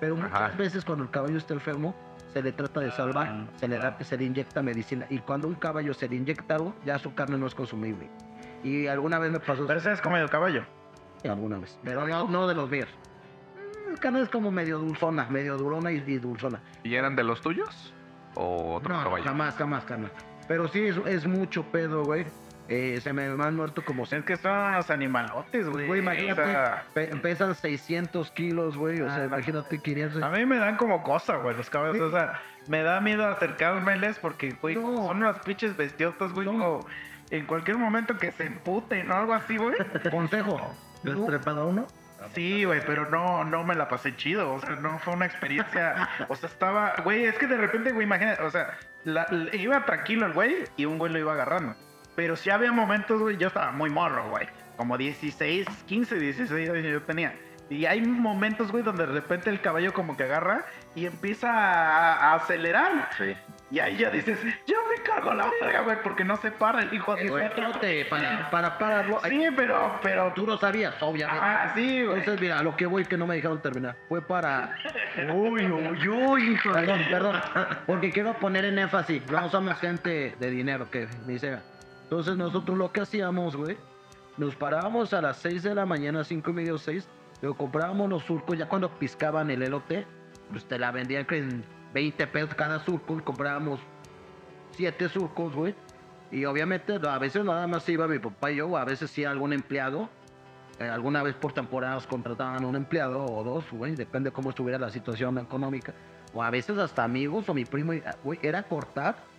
[0.00, 0.48] pero muchas Ajá.
[0.56, 1.94] veces cuando el caballo está enfermo,
[2.32, 5.06] se le trata de salvar, Ah, se, le da, se le inyecta medicina.
[5.10, 8.08] Y cuando un caballo se le inyecta algo, ya su carne no es consumible.
[8.64, 10.64] Y alguna vez me pasó, Pero ese has comido caballo.
[11.24, 12.88] alguna vez, pero no, no de los míos.
[13.90, 16.62] Mm, carne es como medio dulzona, medio durona y, y dulzona.
[16.84, 17.92] ¿Y eran de los tuyos?
[18.34, 19.24] ¿O otro No, caballo?
[19.24, 20.10] jamás, jamás, jamás.
[20.48, 22.24] Pero sí, es, es mucho pedo, güey.
[22.72, 24.04] Eh, se me han muerto como...
[24.04, 25.86] Es que son unos animalotes, güey.
[25.86, 29.00] Güey, imagínate, O sea, pe- pesan 600 kilos, güey.
[29.00, 30.22] O sea, Ah, imagínate que irían...
[30.24, 32.00] a mí me dan como cosa, güey, los caballos.
[32.00, 35.06] O sea, me da miedo acercármeles porque, güey, No.
[35.08, 36.46] son unas pinches bestiotas, güey.
[36.46, 36.86] como
[37.30, 39.74] en cualquier momento que se emputen o algo así, güey.
[40.10, 40.74] Consejo.
[41.02, 41.86] ¿Te has trepado uno?
[42.34, 46.08] Sí, güey, pero no, no me la pasé chido, o sea, no fue una experiencia,
[46.28, 49.84] o sea, estaba, güey, es que de repente, güey, imagínate, o sea, la- la- iba
[49.84, 51.74] tranquilo el güey y un güey lo iba agarrando,
[52.16, 54.46] pero sí había momentos, güey, yo estaba muy morro, güey,
[54.76, 57.34] como 16, 15, 16 años yo tenía,
[57.70, 62.32] Y hay momentos, güey, donde de repente el caballo como que agarra y empieza a,
[62.32, 63.08] a acelerar.
[63.16, 63.34] Sí.
[63.70, 66.92] Y ahí ya dices, yo me cargo la verga, güey, porque no se para el
[66.92, 67.48] hijo de Güey,
[67.80, 69.18] te- para, para pararlo.
[69.26, 71.40] Sí, pero, pero Tú lo sabías, obviamente.
[71.42, 72.18] Ah, sí, güey.
[72.18, 73.96] Entonces, mira, a lo que voy que no me dejaron terminar.
[74.10, 74.76] Fue para.
[75.32, 76.72] Uy, uy, uy, hijo.
[76.74, 77.40] Perdón, perdón.
[77.86, 79.22] Porque quiero poner en énfasis.
[79.30, 81.58] No somos gente de dinero, que dice.
[82.12, 83.78] Entonces, nosotros lo que hacíamos, güey,
[84.36, 87.08] nos parábamos a las 6 de la mañana, 5 y medio, 6.
[87.40, 88.58] Luego comprábamos los surcos.
[88.58, 90.06] Ya cuando piscaban el elote,
[90.50, 93.18] pues te la vendían en 20 pesos cada surco.
[93.24, 93.80] Comprábamos
[94.72, 95.74] 7 surcos, güey.
[96.30, 99.54] Y obviamente, a veces nada más iba mi papá y yo, a veces sí algún
[99.54, 100.10] empleado.
[100.80, 104.90] Eh, alguna vez por temporadas contrataban un empleado o dos, güey, depende cómo estuviera la
[104.90, 105.94] situación económica.
[106.34, 109.31] O a veces hasta amigos o mi primo, ah, güey, era cortar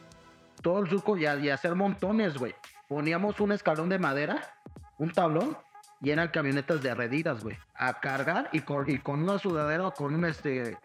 [0.64, 2.56] todo el surco y, hacer montones, güey.
[2.88, 4.56] Poníamos un escalón de madera,
[4.98, 5.56] un tablón,
[6.02, 7.58] y eran camionetas de redidas, güey.
[7.76, 10.78] A cargar y con una sudadera o con un, este,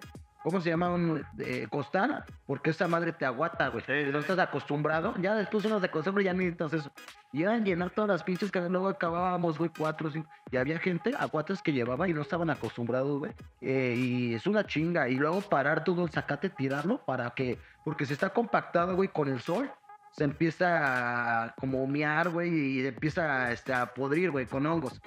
[0.43, 0.91] ¿cómo se llama?
[0.91, 3.85] Un eh, costal, porque esa madre te aguanta, güey.
[4.11, 5.15] No estás acostumbrado.
[5.21, 6.93] Ya después uno de costumbre ya ni necesitas eso.
[7.33, 10.29] Y eran llenar todas las pinches que luego acabábamos, güey, cuatro cinco.
[10.51, 13.33] Y había gente, aguates que llevaba y no estaban acostumbrados, güey.
[13.61, 15.09] Eh, y es una chinga.
[15.09, 19.29] Y luego parar todo el zacate, tirarlo para que, porque si está compactado, güey, con
[19.29, 19.71] el sol,
[20.13, 25.01] se empieza a como humear, güey, y empieza este, a podrir, güey, con hongos.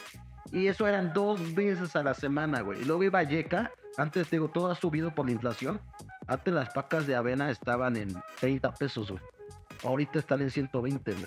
[0.51, 2.81] Y eso eran dos veces a la semana, güey.
[2.81, 5.79] Y luego iba Yeca, antes, digo, todo ha subido por la inflación.
[6.27, 9.21] Antes las pacas de avena estaban en 30 pesos, güey.
[9.83, 11.25] Ahorita están en 120, güey.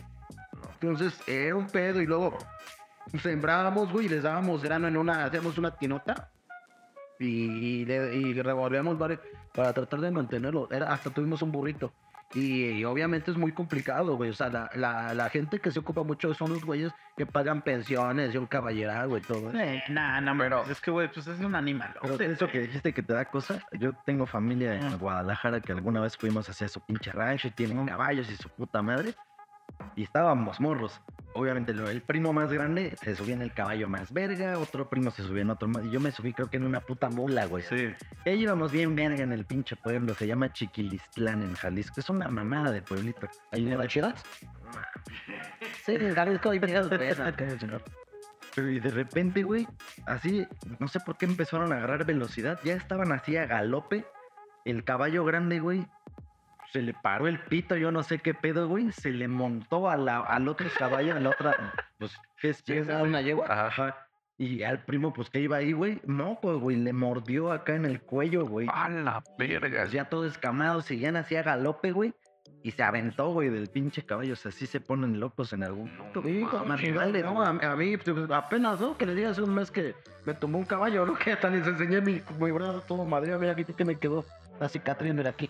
[0.81, 2.37] Entonces, era un pedo y luego
[3.23, 6.31] sembrábamos, güey, y les dábamos grano en una, hacíamos una tinota
[7.19, 9.21] y, y revolvíamos varios
[9.55, 10.69] para tratar de mantenerlo.
[10.71, 11.93] Era, hasta tuvimos un burrito.
[12.35, 14.31] Y, y obviamente es muy complicado, güey.
[14.31, 17.63] O sea, la, la, la gente que se ocupa mucho son los güeyes que pagan
[17.63, 19.51] pensiones y un caballeral, güey, todo.
[19.51, 19.59] eso.
[19.59, 21.95] Eh, nah, no, pero es que, güey, pues es un animal.
[22.03, 24.97] Pero eso que dijiste que te da cosa, yo tengo familia en Ah.
[24.99, 28.83] Guadalajara que alguna vez fuimos hacia su pinche rancho y tienen caballos y su puta
[28.83, 29.15] madre.
[29.97, 31.01] Y estábamos morros.
[31.37, 35.25] Obviamente el primo más grande se subía en el caballo más verga, otro primo se
[35.25, 35.85] subía en otro más.
[35.85, 37.65] Y yo me subí creo que en una puta mula, güey.
[37.65, 37.93] Sí.
[38.25, 41.99] Y ahí íbamos bien verga en el pinche pueblo, se llama Chiquilistlán en Jalisco.
[41.99, 43.29] Es una mamada de pueblito.
[43.51, 44.15] ¿Ahí de la chida?
[45.85, 47.15] Sí, Jalisco, pegados, güey.
[48.55, 49.67] Pero y de repente, güey,
[50.07, 50.47] así,
[50.79, 52.61] no sé por qué empezaron a agarrar velocidad.
[52.63, 54.05] Ya estaban así a galope.
[54.65, 55.85] El caballo grande, güey,
[56.75, 58.91] se le paró el pito, yo no sé qué pedo, güey.
[58.91, 62.63] Se le montó a la, al otro caballo, a la otra, pues, ¿qué es?
[62.63, 63.47] ¿Quieres dar una yegua?
[63.49, 64.09] Ajá.
[64.37, 66.01] Y al primo, pues, que iba ahí, güey.
[66.05, 68.67] No, pues, güey, le mordió acá en el cuello, güey.
[68.73, 69.83] A la verga.
[69.83, 72.13] Pues ya todo escamado, seguían así a galope, güey.
[72.65, 74.33] Y se aventó, güey, del pinche caballo.
[74.33, 76.23] O sea, sí se ponen locos en algún punto.
[77.23, 78.99] No, a, a mí pues, apenas, ¿no?
[78.99, 79.95] Que le digas un mes que
[80.25, 81.15] me tomó un caballo, ¿no?
[81.19, 84.25] Que hasta les enseñé mi, mi brazo todo madre, mira aquí que me quedó
[84.59, 85.49] la cicatriz, mira aquí.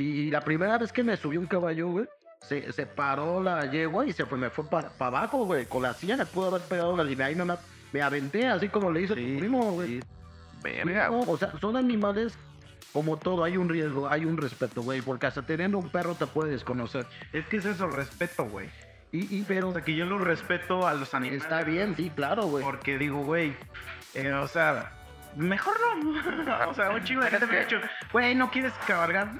[0.00, 2.06] Y la primera vez que me subió un caballo, güey,
[2.40, 5.94] se, se paró la yegua y se fue, me fue para abajo, güey, con la
[5.94, 7.54] silla le pudo haber pegado la línea y no me,
[7.92, 10.00] me aventé así como le hizo tu primo, güey.
[10.84, 12.36] No, o sea, son animales
[12.92, 16.26] como todo, hay un riesgo, hay un respeto, güey, porque hasta teniendo un perro te
[16.26, 17.06] puedes conocer.
[17.32, 18.68] Es que es eso, respeto, güey.
[19.12, 21.42] Y, y pero O sea, que yo lo respeto a los animales.
[21.42, 22.64] está bien, sí, claro, güey.
[22.64, 23.56] Porque digo, güey,
[24.14, 24.92] eh, o sea,
[25.36, 26.68] mejor no.
[26.70, 27.80] o sea, un chingo de gente me ha dicho,
[28.12, 29.32] güey, ¿no quieres cabalgar?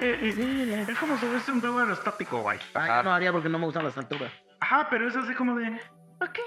[0.00, 2.58] Es como subirse un globo aerostático, güey.
[2.74, 4.32] Ah, yo no haría porque no me gustan las alturas.
[4.60, 5.66] Ajá, pero es así como de,
[6.20, 6.42] ¿a qué?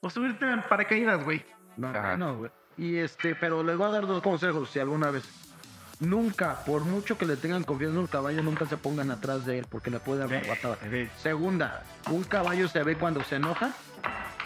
[0.00, 1.44] O subirte en paracaídas, güey.
[1.76, 2.16] No, Ajá.
[2.16, 2.50] no, güey.
[2.76, 5.24] Y este, pero les voy a dar dos consejos, si alguna vez.
[6.00, 9.60] Nunca, por mucho que le tengan confianza en un caballo, nunca se pongan atrás de
[9.60, 10.76] él porque le puede dar una patada.
[11.18, 13.70] Segunda, un caballo se ve cuando se enoja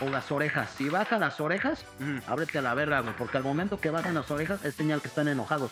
[0.01, 0.69] o las orejas.
[0.77, 1.87] Si baja las orejas,
[2.27, 5.09] ábrete a la verga, güey, porque al momento que bajan las orejas es señal que
[5.09, 5.71] están enojados.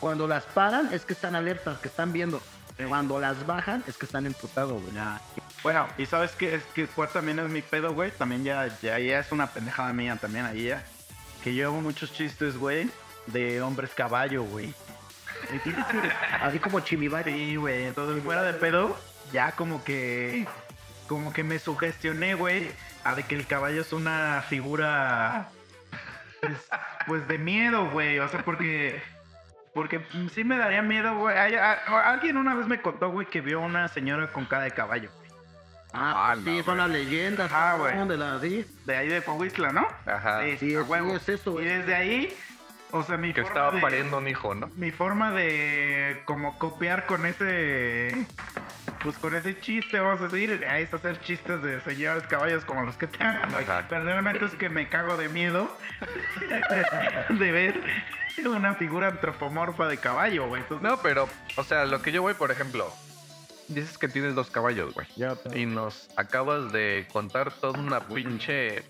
[0.00, 2.40] Cuando las paran es que están alertas, que están viendo.
[2.86, 4.94] Cuando las bajan es que están emputados, güey.
[5.64, 8.12] Bueno, y sabes qué es que cuál también es mi pedo, güey.
[8.12, 10.84] También ya, ya, ya es una pendejada mía también ahí ya.
[11.42, 12.88] Que yo hago muchos chistes, güey,
[13.26, 14.72] de hombres caballo, güey.
[16.40, 17.32] Así como chimibari.
[17.32, 17.86] Sí, güey.
[17.86, 18.96] Entonces, fuera de pedo,
[19.32, 20.46] ya como que.
[21.08, 22.70] Como que me sugestioné, güey,
[23.02, 25.48] a de que el caballo es una figura.
[26.40, 26.52] Pues,
[27.06, 28.18] pues de miedo, güey.
[28.18, 29.02] O sea, porque.
[29.78, 30.00] Porque
[30.34, 31.36] sí me daría miedo, güey.
[31.36, 35.08] Alguien una vez me contó, güey, que vio una señora con cara de caballo.
[35.92, 37.48] Ah, Ah, sí, no, son las leyendas.
[37.54, 38.08] Ah, güey.
[38.08, 38.66] De la, sí.
[38.84, 39.86] De ahí de Coahuila, ¿no?
[40.04, 40.42] Ajá.
[40.42, 41.10] Sí, Sí, a es- huevo.
[41.10, 41.64] sí, es eso, Y güey.
[41.66, 42.36] desde ahí,
[42.90, 44.68] o sea, mi Que forma estaba de- pariendo un hijo, ¿no?
[44.74, 48.26] Mi forma de como copiar con ese
[49.02, 52.82] pues con ese chiste vamos a decir, ahí es hacer chistes de señores caballos como
[52.82, 53.48] los que te hagan.
[53.50, 53.62] güey.
[53.62, 53.86] Exacto.
[53.90, 55.70] Pero realmente es que me cago de miedo
[57.30, 57.80] de ver
[58.46, 60.62] una figura antropomorfa de caballo, güey.
[60.62, 62.92] Entonces, No, pero, o sea, lo que yo voy, por ejemplo,
[63.68, 65.06] dices que tienes dos caballos, güey.
[65.16, 68.84] Ya, pero- Y nos acabas de contar toda una pinche.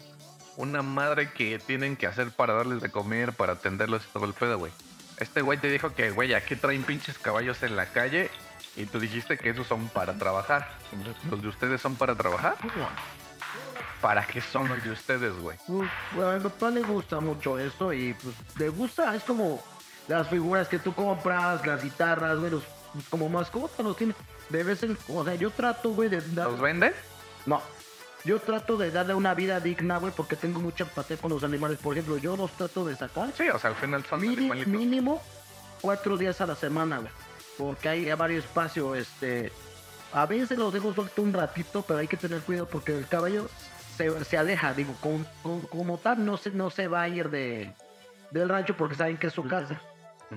[0.57, 4.34] Una madre que tienen que hacer para darles de comer, para atenderlos y todo el
[4.34, 4.72] pedo, güey.
[5.18, 8.28] Este güey te dijo que, güey, aquí traen pinches caballos en la calle.
[8.76, 10.68] Y tú dijiste que esos son para trabajar.
[11.30, 12.57] ¿Los de ustedes son para trabajar?
[14.01, 15.59] ¿Para qué son los de ustedes, güey?
[15.66, 19.62] Bueno, a mi papá le gusta mucho eso y pues le gusta, es como
[20.07, 24.14] las figuras que tú compras, las guitarras, güey, los, pues, como mascotas los tiene.
[24.51, 26.51] De vez en o sea, yo trato, güey, de dar...
[26.51, 26.92] ¿Los venden?
[27.44, 27.61] No,
[28.24, 31.78] yo trato de darle una vida digna, güey, porque tengo mucha empatía con los animales.
[31.78, 34.68] Por ejemplo, yo los trato de sacar Sí, o sea, al final son animalitos.
[34.68, 35.22] mínimo
[35.80, 37.12] cuatro días a la semana, güey.
[37.57, 39.53] Porque hay varios espacios, este...
[40.12, 43.46] A veces los dejo suelto un ratito, pero hay que tener cuidado porque el caballo
[43.99, 47.28] se, se aleja, digo, con- con- como tal no se, no se va a ir
[47.28, 47.72] de,
[48.30, 49.80] del rancho porque saben que es su casa.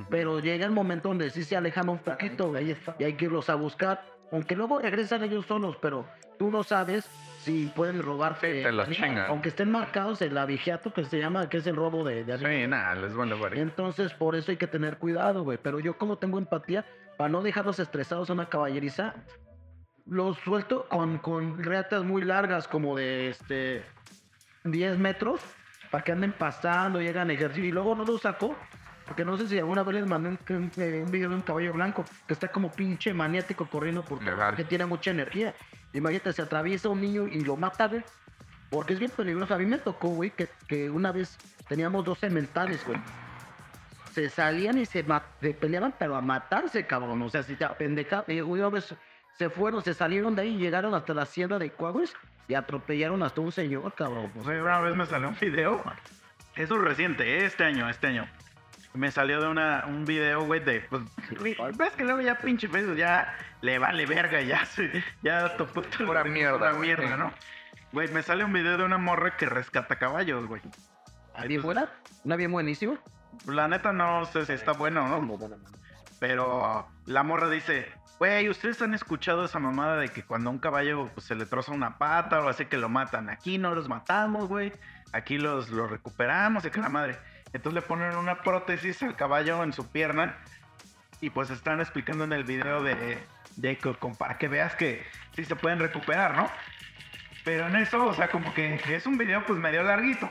[0.10, 2.54] Pero llega el momento donde sí se alejan un poquito,
[3.00, 4.04] y hay que irlos a buscar.
[4.32, 6.06] Aunque luego regresan ellos solos, pero
[6.40, 7.06] tú no sabes
[7.44, 8.64] si pueden robarte.
[8.64, 9.26] Sí, los chingan.
[9.28, 12.38] Aunque estén marcados el avigiato, que se llama, que es el robo de, de.
[12.38, 13.58] Sí, nada, les ver.
[13.58, 15.58] Entonces, por eso hay que tener cuidado, güey.
[15.62, 16.86] Pero yo como tengo empatía,
[17.18, 19.16] para no dejarlos estresados a una caballeriza,
[20.12, 23.82] los suelto con, con reatas muy largas, como de este
[24.66, 25.40] 10 metros,
[25.90, 27.64] para que anden pasando, llegan a ejercicio.
[27.70, 28.54] Y luego no los saco,
[29.08, 31.72] porque no sé si alguna vez les mandé un, un- un video de un caballo
[31.72, 34.56] blanco que está como pinche maniático corriendo por todo, Legal.
[34.58, 35.56] que tiene mucha energía.
[35.94, 38.04] Imagínate, se atraviesa un niño y lo mata, güey.
[38.70, 39.54] Porque es bien peligroso.
[39.54, 41.38] A mí me tocó, güey, que, que una vez
[41.70, 43.00] teníamos dos cementales, güey
[44.12, 45.06] se salían y se,
[45.40, 47.22] se peleaban, pero a matarse, cabrón.
[47.22, 48.94] O sea, si te apendejaban, y una vez
[49.38, 52.12] se fueron, se salieron de ahí y llegaron hasta la sierra de Coahuila
[52.48, 54.32] y atropellaron hasta un señor, cabrón.
[54.34, 55.82] pues, una vez me salió un video.
[56.56, 57.46] Eso es reciente, ¿eh?
[57.46, 58.28] este año, este año.
[58.94, 60.82] Me salió de una, un video, güey, de.
[60.90, 61.04] Pues,
[61.78, 65.04] ves que luego ya pinche peso, ya le vale verga, ya se.
[65.22, 66.88] Ya topó Pura mierda, Pura güey.
[66.90, 67.32] mierda, ¿no?
[67.94, 70.62] Güey, me sale un video de una morra que rescata caballos, güey.
[71.36, 71.90] ¿Una bien buena?
[72.26, 73.00] ¿Una bien buenísima?
[73.48, 75.40] La neta no sé si está bueno o no.
[76.20, 77.90] Pero la morra dice,
[78.22, 81.72] güey, ¿ustedes han escuchado esa mamada de que cuando un caballo pues, se le troza
[81.72, 83.32] una pata o así que lo matan?
[83.32, 84.72] Aquí no los matamos, güey.
[85.12, 87.18] Aquí los, los recuperamos y que la madre.
[87.52, 90.38] Entonces le ponen una prótesis al caballo en su pierna
[91.20, 93.18] y pues están explicando en el video de,
[94.00, 95.04] como para que veas que
[95.36, 96.48] sí se pueden recuperar, ¿no?
[97.44, 100.30] Pero en eso, o sea, como que es un video pues medio larguito.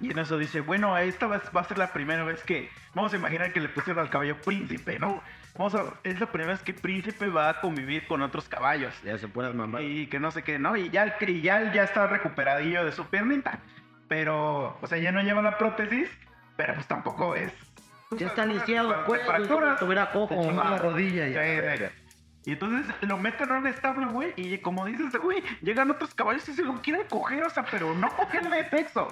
[0.00, 3.16] Y en eso dice, bueno, esta va a ser la primera vez que vamos a
[3.16, 5.20] imaginar que le pusieron al caballo príncipe, ¿no?
[5.58, 8.94] Vamos a, es la primera vez que príncipe va a convivir con otros caballos.
[9.04, 9.82] Ya se puede mamar.
[9.82, 10.76] Y que no sé qué, ¿no?
[10.76, 13.58] Y ya el cri- ya, ya está recuperadillo de su piernita.
[14.06, 16.08] Pero, o sea, ya no lleva la prótesis,
[16.56, 17.52] pero pues tampoco es.
[18.12, 19.78] Ya está lisiado, pues, fracturas.
[19.78, 21.42] tuviera cojo, la rodilla ya.
[21.42, 22.07] Sí, sí.
[22.44, 26.48] Y entonces lo meten en un establo, güey, y como dices, güey, llegan otros caballos
[26.48, 29.08] y se lo quieren coger, o sea, pero no coger de sexo,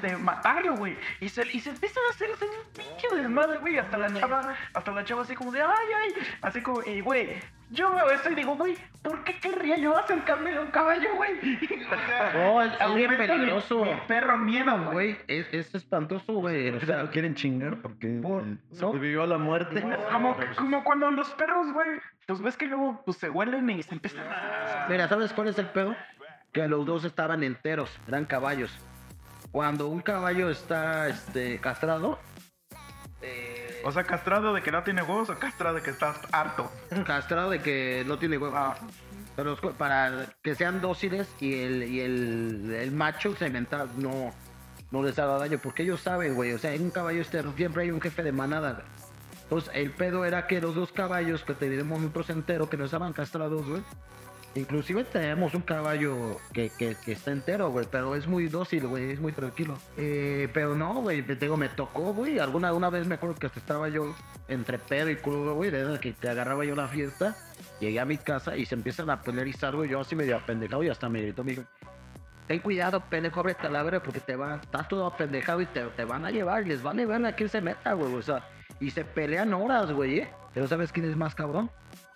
[0.00, 0.96] de matarlo, güey.
[1.20, 4.92] Y se, y se empiezan a hacer ese pinche desmadre, güey, hasta la chava, hasta
[4.92, 7.40] la chava así como de, ay, ay, así como, y güey,
[7.70, 11.32] yo veo eso y digo, güey, ¿por qué querría yo acercarme a un caballo, güey?
[11.90, 13.84] O sea, No, es- bien mi- peligroso.
[13.84, 15.16] mi perro miedo, güey.
[15.28, 16.70] Es, es espantoso, güey.
[16.70, 19.22] O sea, quieren chingar porque Por- ¿no?
[19.22, 19.80] a la muerte.
[20.12, 23.94] Como, como cuando los perros, güey, pues ves que luego pues, se huelen y se
[23.94, 24.86] empiezan a...
[24.88, 25.96] Mira, ¿sabes cuál es el pedo?
[26.52, 28.76] Que los dos estaban enteros, eran caballos.
[29.52, 32.18] Cuando un caballo está este, castrado,
[33.22, 36.70] eh, O sea, castrado de que no tiene huevos o castrado de que estás harto.
[37.06, 38.56] castrado de que no tiene huevo.
[38.56, 38.76] Ah,
[39.36, 44.32] Pero para que sean dóciles y el, y el, el macho semental no,
[44.90, 45.58] no les haga daño.
[45.62, 46.52] Porque ellos saben, güey.
[46.52, 48.72] O sea, en un caballo estero siempre hay un jefe de manada.
[48.72, 48.84] güey.
[49.42, 53.12] Entonces, el pedo era que los dos caballos que teníamos nosotros enteros, que no estaban
[53.12, 53.82] castrados, güey.
[54.54, 59.20] Inclusive tenemos un caballo que, que, está entero, güey, pero es muy dócil, güey, es
[59.20, 59.78] muy tranquilo.
[59.96, 62.40] Eh, pero no, güey, te digo, me tocó, güey.
[62.40, 64.14] Alguna una vez me acuerdo que estaba yo
[64.48, 65.70] entre pedo y crudo, güey,
[66.00, 67.36] que te agarraba yo la fiesta.
[67.78, 69.88] Llegué a mi casa y se empiezan a pelear güey.
[69.88, 71.62] Yo así medio apendejado y hasta me gritó, dijo,
[72.50, 76.04] ten cuidado, pendejo, ábrete a la verga porque te va, estás todo apendejado y te,
[76.04, 78.44] van a llevar, les van a llevar a quién se meta, güey, o sea,
[78.80, 80.30] y se pelean horas, güey, ¿eh?
[80.52, 81.70] Pero ¿sabes quién es más cabrón?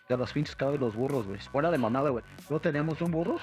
[0.09, 1.41] De los pinches caballos los burros, güey.
[1.41, 2.25] Fuera de manada, güey.
[2.51, 3.37] No teníamos un burro.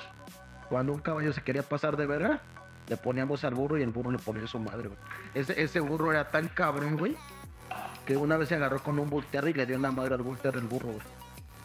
[0.70, 2.40] Cuando un caballo se quería pasar de verga,
[2.88, 5.00] le poníamos al burro y el burro le ponía a su madre, güey.
[5.34, 7.18] Ese, ese burro era tan cabrón, güey,
[8.06, 10.62] que una vez se agarró con un terrier y le dio una madre al terrier
[10.64, 11.02] el burro, güey.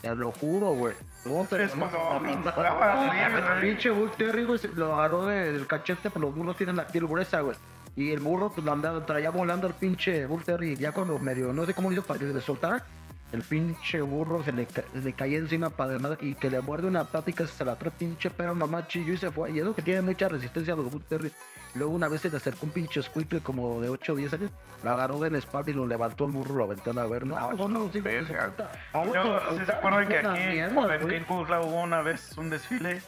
[0.02, 0.94] Te lo juro, güey.
[1.24, 1.72] No, te- Es
[3.60, 6.86] pinche Bull Terry, güey, se lo agarró de- del cachete, pero los burros tienen la
[6.86, 7.56] piel gruesa, güey.
[7.96, 10.76] Y el burro, pues, lo andaba, traía volando al pinche Bull Terry.
[10.76, 12.84] Ya cuando medio, no sé cómo hizo para que le soltara,
[13.32, 16.60] el pinche burro se le, ca- le caía encima para de nada y que le
[16.60, 19.50] muerde una plática, se la trae pinche pero mamá chillo y se fue.
[19.52, 21.32] Y es lo que tiene mucha resistencia a los Terry.
[21.74, 24.50] Luego una vez se le acercó un pinche squeaker como de 8 o 10 años,
[24.82, 27.26] lo agarró de la espalda y lo levantó el burro, lo aventó a la ver.
[27.26, 28.50] No, no, no, sí, Verga.
[28.94, 31.24] Yo, ¿sí ¿Se acuerdan que aquí mierda, en.
[31.24, 33.02] Kuzla hubo una vez un desfile?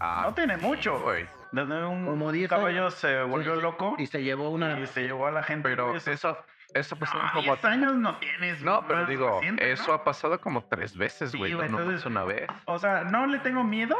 [0.00, 1.26] Ah, No tiene mucho, güey.
[1.52, 3.62] Donde un Como 10 caballo se volvió Sí.
[3.62, 4.78] loco Y se llevó una.
[4.80, 5.68] y se llevó a la gente.
[5.68, 6.38] Pero Eso-
[6.74, 7.42] eso, pasó No, como...
[7.54, 8.60] 10 años no tienes.
[8.62, 9.92] No, pero digo, reciente, eso ¿no?
[9.94, 11.52] ha pasado como tres veces, Sí, güey.
[11.54, 12.46] güey, no entonces- es una vez.
[12.66, 13.96] O sea, no le tengo miedo,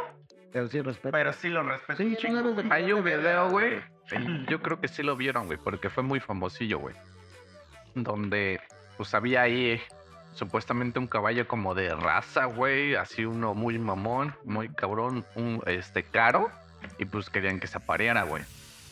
[0.53, 1.11] Pero sí, respeto.
[1.11, 1.97] pero sí lo respeto.
[1.97, 3.81] Sí, chingados de- Hay un video, güey.
[4.47, 6.95] Yo creo que sí lo vieron, güey, porque fue muy famosillo, güey.
[7.95, 8.59] Donde,
[8.97, 9.81] pues había ahí
[10.33, 12.95] supuestamente un caballo como de raza, güey.
[12.95, 16.49] Así uno muy mamón, muy cabrón, un este caro.
[16.97, 18.43] Y pues querían que se apareara, güey.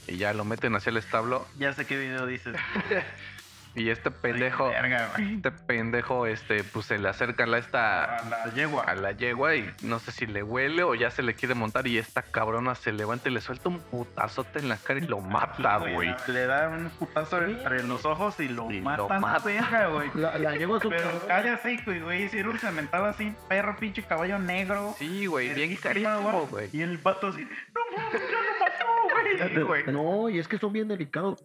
[0.08, 1.46] Y ya lo meten hacia el establo.
[1.58, 2.56] Ya sé qué video dices.
[3.78, 8.26] Y este pendejo, Verga, este pendejo, este, pues se le acerca a la esta A
[8.30, 8.84] la yegua.
[8.84, 11.86] a la yegua y no sé si le huele o ya se le quiere montar
[11.88, 15.22] y esta cabrona se levanta y le suelta un putazote en la cara y lo
[15.22, 16.14] mata, güey.
[16.28, 19.22] Le da un putazo entre los ojos y lo Y lo matan.
[19.22, 19.46] mata.
[19.46, 20.10] verga, güey.
[20.16, 22.30] La, la llevo a su Pero cállate, güey, güey.
[22.30, 24.96] Si era un cementado así, perro, pinche caballo negro.
[24.98, 26.70] Sí, güey, bien carísimo, güey.
[26.74, 29.84] Y el vato así, no mames, ya lo mató, güey.
[29.88, 31.44] No, y es que son bien delicados.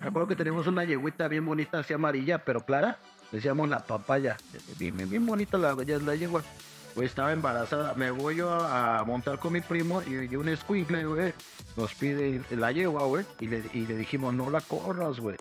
[0.00, 2.98] Me acuerdo que tenemos una yeguita bien bonita, así amarilla, pero clara.
[3.32, 4.36] Decíamos la papaya.
[4.78, 6.42] Bien, bien, bonita la, la yegua.
[6.94, 7.94] Güey, estaba embarazada.
[7.94, 11.34] Me voy yo a, montar con mi primo y, y un squinkle, güey.
[11.76, 13.24] Nos pide la yegua, güey.
[13.40, 15.36] Y le, y le dijimos, no la corras, güey.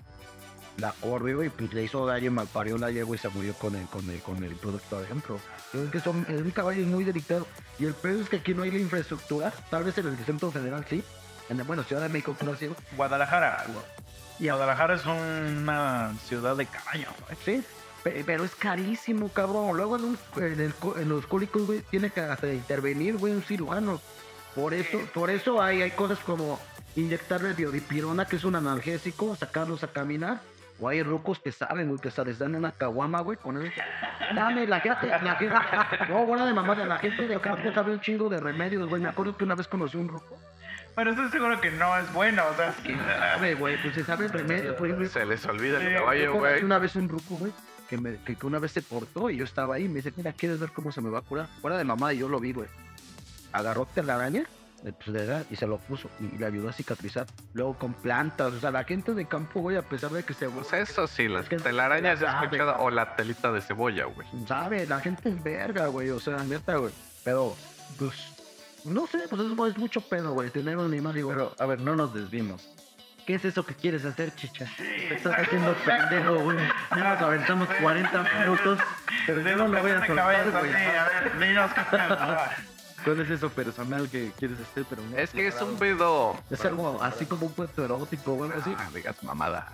[0.78, 3.76] La corrió y pues, le hizo daño y malparió la yegua y se murió con
[3.76, 5.40] el, con el, con el producto adentro.
[5.72, 7.48] Creo que son, es un caballo muy delicado.
[7.80, 9.52] Y el pedo es que aquí no hay la infraestructura.
[9.70, 11.04] Tal vez en el centro federal sí.
[11.50, 12.70] En, bueno, Ciudad de México, pero sí.
[12.96, 13.66] Guadalajara.
[14.40, 17.38] Y Guadalajara es una ciudad de caballos, güey.
[17.44, 17.64] Sí,
[18.04, 19.76] pe- pero es carísimo, cabrón.
[19.76, 23.42] Luego en, un- en el en los cólicos, güey, tiene que hasta intervenir, güey, un
[23.42, 24.00] cirujano.
[24.56, 26.60] Por eso, por eso hay, hay cosas como
[26.96, 30.40] inyectarle biodipirona, que es un analgésico, sacarlos a caminar.
[30.80, 33.74] O hay rucos que saben, güey, que se les dan una caguama, güey, con eso.
[34.36, 35.56] Dame, la gente, la gente.
[36.10, 39.02] No, buena de mamá, la gente de acá sabe un chingo de remedios, güey.
[39.02, 40.38] Me acuerdo que una vez conocí un ruco.
[40.98, 44.28] Pero estoy seguro que no es bueno, o sea, que sabe, güey, pues se sabe
[44.28, 45.08] remedios, güey.
[45.08, 46.64] Se les olvida Sí, el caballo, güey.
[46.64, 47.54] una vez un ruco, güey,
[47.88, 49.88] que, me, que, que una vez se cortó y yo estaba ahí.
[49.88, 51.48] Me dice, mira, ¿quieres ver cómo se me va a curar?
[51.62, 52.68] Fuera de mamá y yo lo vi, güey.
[53.54, 54.44] Agarró telaraña
[54.82, 57.28] pues, de edad, y se lo puso y le ayudó a cicatrizar.
[57.54, 60.50] Luego con plantas, o sea, la gente de campo, güey, a pesar de que se
[60.50, 62.86] Pues eso sí, las Es telarañas he escuchado güey.
[62.88, 64.28] o la telita de cebolla, güey.
[64.48, 66.94] sabe, la gente es verga, güey, o sea, neta, güey.
[67.24, 67.56] Pero,
[68.00, 68.14] pues,
[68.88, 71.80] no sé, pues es, es mucho pedo, güey, tener un animal, digo, Pero, a ver,
[71.82, 72.70] no nos desvimos.
[73.26, 74.72] ¿Qué es eso que quieres hacer, chicha?
[74.78, 76.58] Te estás haciendo pendejo, güey.
[76.96, 78.80] Ya nos aventamos 40 minutos,
[79.26, 80.74] pero yo no lo voy a soltar, güey.
[80.74, 82.68] a ver.
[83.04, 84.86] ¿Cuál es eso personal que quieres hacer?
[84.90, 86.36] Pero no Es que es un pedo.
[86.50, 88.74] es algo así como un puesto erótico, güey, así.
[88.78, 89.68] Ah, digas mamada.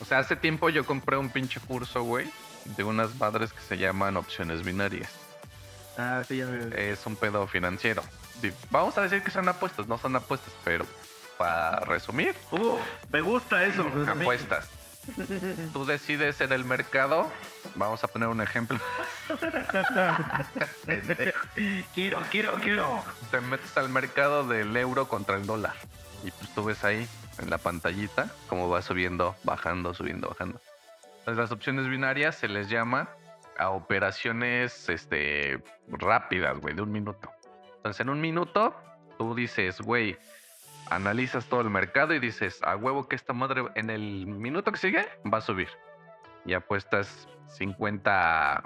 [0.00, 2.30] O sea, hace tiempo yo compré un pinche curso, güey,
[2.76, 5.10] de unas madres que se llaman opciones binarias.
[5.98, 6.90] Ah, sí, ya me...
[6.90, 8.02] Es un pedo financiero.
[8.70, 10.84] Vamos a decir que son apuestas, no son apuestas, pero
[11.38, 12.76] para resumir, Uh,
[13.10, 13.86] me gusta eso.
[14.08, 14.68] apuestas.
[15.72, 17.28] Tú decides en el mercado,
[17.74, 18.78] vamos a poner un ejemplo,
[21.94, 23.02] Quiero, quiero, quiero.
[23.30, 25.74] te metes al mercado del euro contra el dólar
[26.22, 27.06] y pues tú ves ahí
[27.38, 30.60] en la pantallita cómo va subiendo, bajando, subiendo, bajando.
[31.18, 33.08] Entonces las opciones binarias se les llama
[33.58, 37.30] a operaciones este, rápidas, güey, de un minuto.
[37.82, 38.76] Entonces en un minuto
[39.18, 40.16] tú dices, güey,
[40.88, 44.78] analizas todo el mercado y dices, a huevo que esta madre en el minuto que
[44.78, 45.68] sigue va a subir.
[46.44, 47.26] Y apuestas
[47.56, 48.62] 50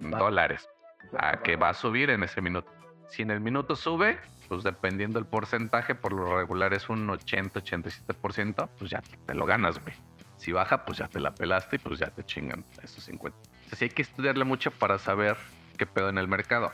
[0.00, 0.68] dólares
[1.16, 2.68] a que va a subir en ese minuto.
[3.08, 8.68] Si en el minuto sube, pues dependiendo del porcentaje, por lo regular es un 80-87%,
[8.76, 9.94] pues ya te lo ganas, güey.
[10.36, 13.38] Si baja, pues ya te la pelaste y pues ya te chingan esos 50.
[13.38, 15.36] Entonces sí hay que estudiarle mucho para saber
[15.76, 16.70] qué pedo en el mercado.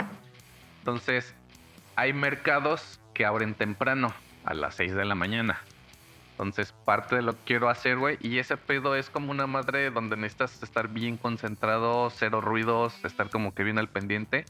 [0.78, 1.34] Entonces,
[1.96, 4.12] hay mercados que abren temprano,
[4.44, 5.60] a las 6 de la mañana.
[6.32, 9.90] Entonces, parte de lo que quiero hacer, güey, y ese pedo es como una madre
[9.90, 14.44] donde necesitas estar bien concentrado, cero ruidos, estar como que bien al pendiente.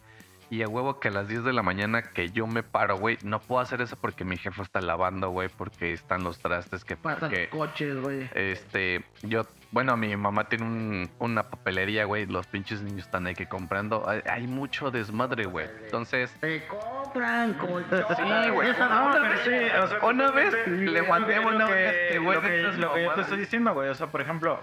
[0.48, 3.18] Y a huevo que a las 10 de la mañana que yo me paro, güey,
[3.22, 6.96] no puedo hacer eso porque mi jefe está lavando, güey, porque están los trastes que...
[6.96, 8.30] Pasan coches, güey.
[8.34, 13.34] este, yo, bueno, mi mamá tiene un- una papelería, güey, los pinches niños están ahí
[13.34, 14.08] que comprando.
[14.08, 15.66] Hay, hay mucho desmadre, güey.
[15.82, 17.84] Entonces, Te compran, coño.
[17.90, 18.70] Sí, güey.
[18.70, 19.50] Una vez- sí,
[19.82, 23.38] o sea, Una vez le mandé una vez lo que- Lo que yo te estoy
[23.38, 23.88] diciendo, güey.
[23.88, 24.60] O sea, por ejemplo,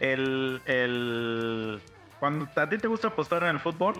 [0.00, 1.80] el, el.
[2.18, 3.94] Cuando a ti te gusta apostar en el fútbol,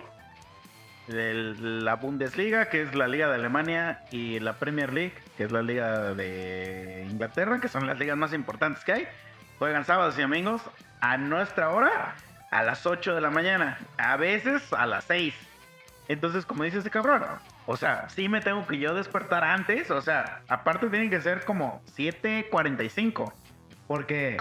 [1.07, 5.51] el- la Bundesliga, que es la Liga de Alemania, y la Premier League, que es
[5.51, 9.07] la Liga de Inglaterra, que son las ligas más importantes que hay,
[9.59, 10.61] juegan sábados y domingos
[11.01, 12.15] a nuestra hora,
[12.51, 15.33] a las 8 de la mañana, a veces a las 6.
[16.07, 17.23] Entonces, como dice ese cabrón,
[17.65, 21.43] o sea, sí me tengo que yo despertar antes, o sea, aparte tienen que ser
[21.45, 23.33] como 7:45,
[23.87, 24.37] porque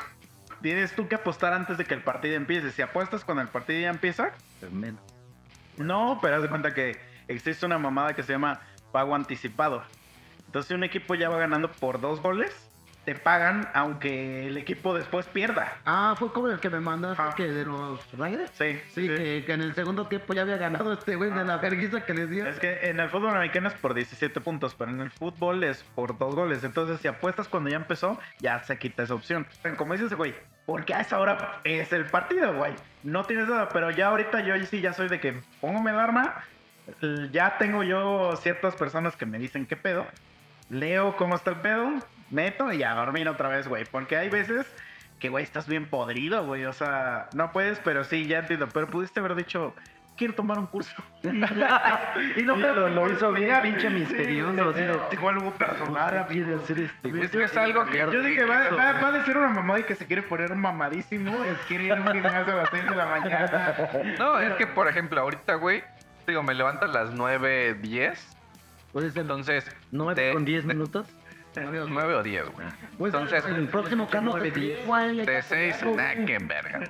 [0.60, 2.70] tienes tú que apostar antes de que el partido empiece.
[2.70, 5.00] Si apuestas cuando el partido ya empieza, Pues menos.
[5.78, 8.60] no, pero haz de cuenta que existe una mamada que se llama
[8.92, 9.82] pago anticipado.
[10.46, 12.52] Entonces, si un equipo ya va ganando por dos goles,
[13.04, 15.76] te pagan aunque el equipo después pierda.
[15.84, 18.50] Ah, fue como el que me mandaste que de los Raiders.
[18.54, 21.58] Sí, Sí, Que, que en el segundo tiempo ya había ganado este güey de la
[21.58, 22.46] vergüenza que les dio.
[22.46, 25.82] Es que en el fútbol americano es por 17 puntos, pero en el fútbol es
[25.94, 26.64] por dos goles.
[26.64, 29.46] Entonces, si apuestas cuando ya empezó, ya se quita esa opción.
[29.76, 30.34] Como dice ese güey,
[30.66, 32.72] porque a esa hora es el partido, güey.
[33.02, 36.42] No tienes nada, pero ya ahorita yo sí ya soy de que pongo mi alarma.
[37.32, 40.06] Ya tengo yo ciertas personas que me dicen qué pedo.
[40.70, 41.90] Leo cómo está el pedo,
[42.34, 43.84] meto y a dormir otra vez, güey.
[43.84, 44.66] Porque hay veces
[45.18, 46.64] que, güey, estás bien podrido, güey.
[46.66, 48.68] O sea, no puedes, pero sí, ya entiendo.
[48.68, 49.74] Pero pudiste haber dicho,
[50.16, 50.94] quiero tomar un curso.
[51.22, 54.72] y no me lo, lo hizo bien pinche misterioso.
[55.10, 56.26] Tengo algo personal.
[56.28, 57.10] Viene a hacer este.
[57.10, 57.44] güey.
[57.44, 57.98] es algo que...
[57.98, 61.44] Yo dije, va, va, va a decir una mamá y que se quiere poner mamadísimo.
[61.44, 63.74] Es quiere ir a un gimnasio a las 6 de la mañana.
[64.18, 65.82] No, es que, por ejemplo, ahorita, güey,
[66.26, 68.36] digo, me levanto a las 9, 10.
[68.92, 69.22] Puede ser.
[69.22, 70.74] Entonces, ¿Nueve de- con diez de-
[71.60, 71.90] minutos?
[71.90, 72.66] 9 o 10, güey.
[72.98, 74.08] Pues, Entonces, el próximo
[74.82, 75.24] igual.
[75.24, 76.80] de 6, nah, qué verga.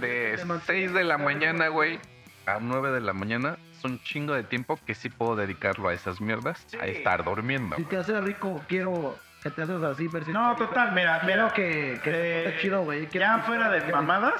[0.00, 1.98] De 6 de la mañana, güey,
[2.46, 5.94] a 9 de la mañana, es un chingo de tiempo que sí puedo dedicarlo a
[5.94, 7.76] esas mierdas, a estar durmiendo.
[7.76, 11.52] Si te haces rico, quiero que te haces así, si No, total, mira, mira.
[11.54, 13.08] que, que Eh, esté chido, güey.
[13.12, 14.34] Ya fuera de mamadas,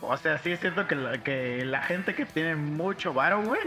[0.00, 3.60] o sea, sí es cierto que la, que la gente que tiene mucho varo, güey,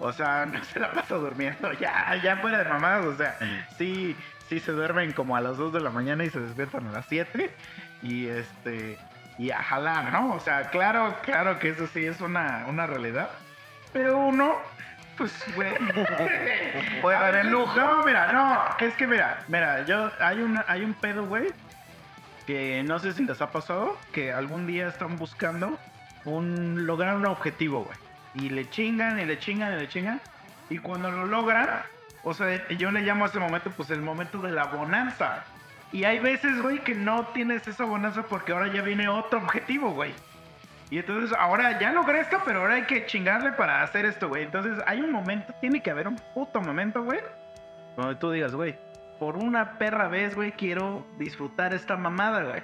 [0.00, 1.72] o sea, no se la pasa durmiendo.
[1.80, 3.38] Ya, ya fuera de mamadas, o sea,
[3.78, 4.16] sí,
[4.48, 7.06] sí se duermen como a las 2 de la mañana y se despiertan a las
[7.06, 7.50] 7.
[8.02, 8.98] Y este,
[9.38, 10.34] y a jalar, ¿no?
[10.34, 13.30] O sea, claro, claro que eso sí es una, una realidad.
[13.92, 14.56] Pero uno,
[15.16, 15.72] pues, güey,
[17.02, 17.74] puede dar el lujo.
[17.74, 21.48] No, mira, no, es que mira, mira, yo, hay, una, hay un pedo, güey,
[22.46, 25.78] que no sé si les ha pasado, que algún día están buscando
[26.24, 28.09] un lograr un objetivo, güey.
[28.34, 30.20] Y le chingan, y le chingan, y le chingan.
[30.68, 31.82] Y cuando lo logran,
[32.22, 35.44] o sea, yo le llamo a ese momento, pues el momento de la bonanza.
[35.92, 39.90] Y hay veces, güey, que no tienes esa bonanza porque ahora ya viene otro objetivo,
[39.90, 40.12] güey.
[40.90, 44.44] Y entonces ahora ya logré esto, pero ahora hay que chingarle para hacer esto, güey.
[44.44, 47.20] Entonces hay un momento, tiene que haber un puto momento, güey.
[47.96, 48.76] Donde tú digas, güey,
[49.18, 52.62] por una perra vez, güey, quiero disfrutar esta mamada, güey.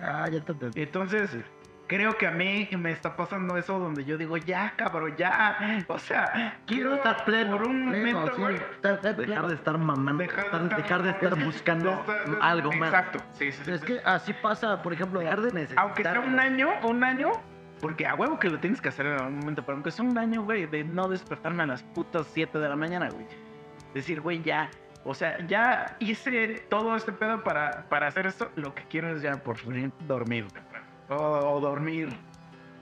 [0.00, 0.82] Ah, ya te entendí.
[0.82, 1.30] Entonces,
[1.90, 5.84] creo que a mí me está pasando eso donde yo digo, ya, cabrón, ya.
[5.88, 7.56] O sea, Quiero estar pleno.
[7.58, 8.54] Por un pleno, momento, sí, güey.
[8.54, 9.48] estar- estar Dejar pleno.
[9.48, 10.22] de estar mamando.
[10.22, 11.90] Dejar de estar- dejar de estar buscando
[12.24, 12.88] Está- algo más.
[12.90, 13.70] Exacto, sí, sí, sí.
[13.72, 15.84] Es que así pasa, por ejemplo, Dejar de necesitar.
[15.84, 17.32] Aunque sea un año, un año,
[17.80, 20.16] porque a huevo que lo tienes que hacer en algún momento, pero aunque sea un
[20.16, 23.26] año, güey, de no despertarme a las putas 7 de la mañana, güey.
[23.94, 24.70] Decir, güey, ya,
[25.02, 29.22] o sea, ya hice todo este pedo para, para hacer esto, lo que quiero es
[29.22, 30.69] ya por fin dormir, temprano.
[31.10, 32.08] O, dormir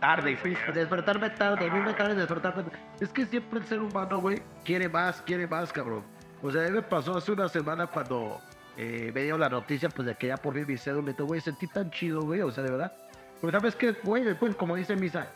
[0.00, 0.56] tarde, güey.
[0.72, 2.64] Despertarme tarde, dormirme tarde, despertarme
[3.00, 6.04] Es que siempre el ser humano, güey, quiere más, quiere más, cabrón.
[6.42, 8.40] O sea, a mí me pasó hace una semana cuando
[8.76, 11.66] eh, me dio la noticia, pues, de que ya por fin mi cédula, güey, sentí
[11.66, 12.92] tan chido, güey, o sea, de verdad.
[13.40, 15.28] Pero sabes qué, güey, después, como dice Misa,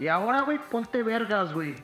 [0.00, 1.74] y ahora, güey, ponte vergas, güey.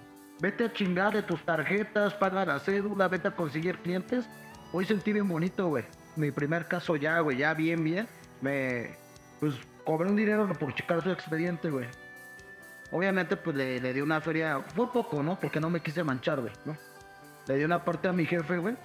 [0.41, 4.27] Vete a chingar de tus tarjetas, paga la cédula, vete a conseguir clientes.
[4.73, 5.85] Hoy sentí bien bonito, güey.
[6.17, 8.09] Mi primer caso ya, güey, ya bien, bien.
[8.41, 8.97] Me,
[9.39, 9.55] pues,
[9.87, 11.87] cobré un dinero por checar su expediente, güey.
[12.91, 15.39] Obviamente, pues le, le di una feria, fue poco, ¿no?
[15.41, 16.77] Porque no me quise manchar, güey, ¿no?
[17.47, 18.77] Le di una parte a mi jefe, güey.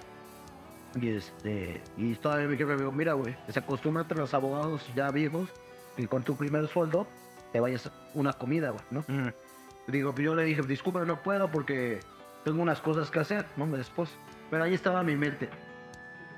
[0.94, 4.88] Y este, y todavía mi jefe me dijo, mira, güey, se acostumbra entre los abogados
[4.94, 5.48] ya viejos
[5.96, 7.06] y con tu primer sueldo
[7.52, 9.04] te vayas a una comida, güey, ¿no?
[9.88, 12.00] Digo, yo le dije, disculpa, no puedo porque
[12.44, 13.66] tengo unas cosas que hacer, ¿no?
[13.66, 14.10] Después.
[14.50, 15.48] Pero ahí estaba mi mente.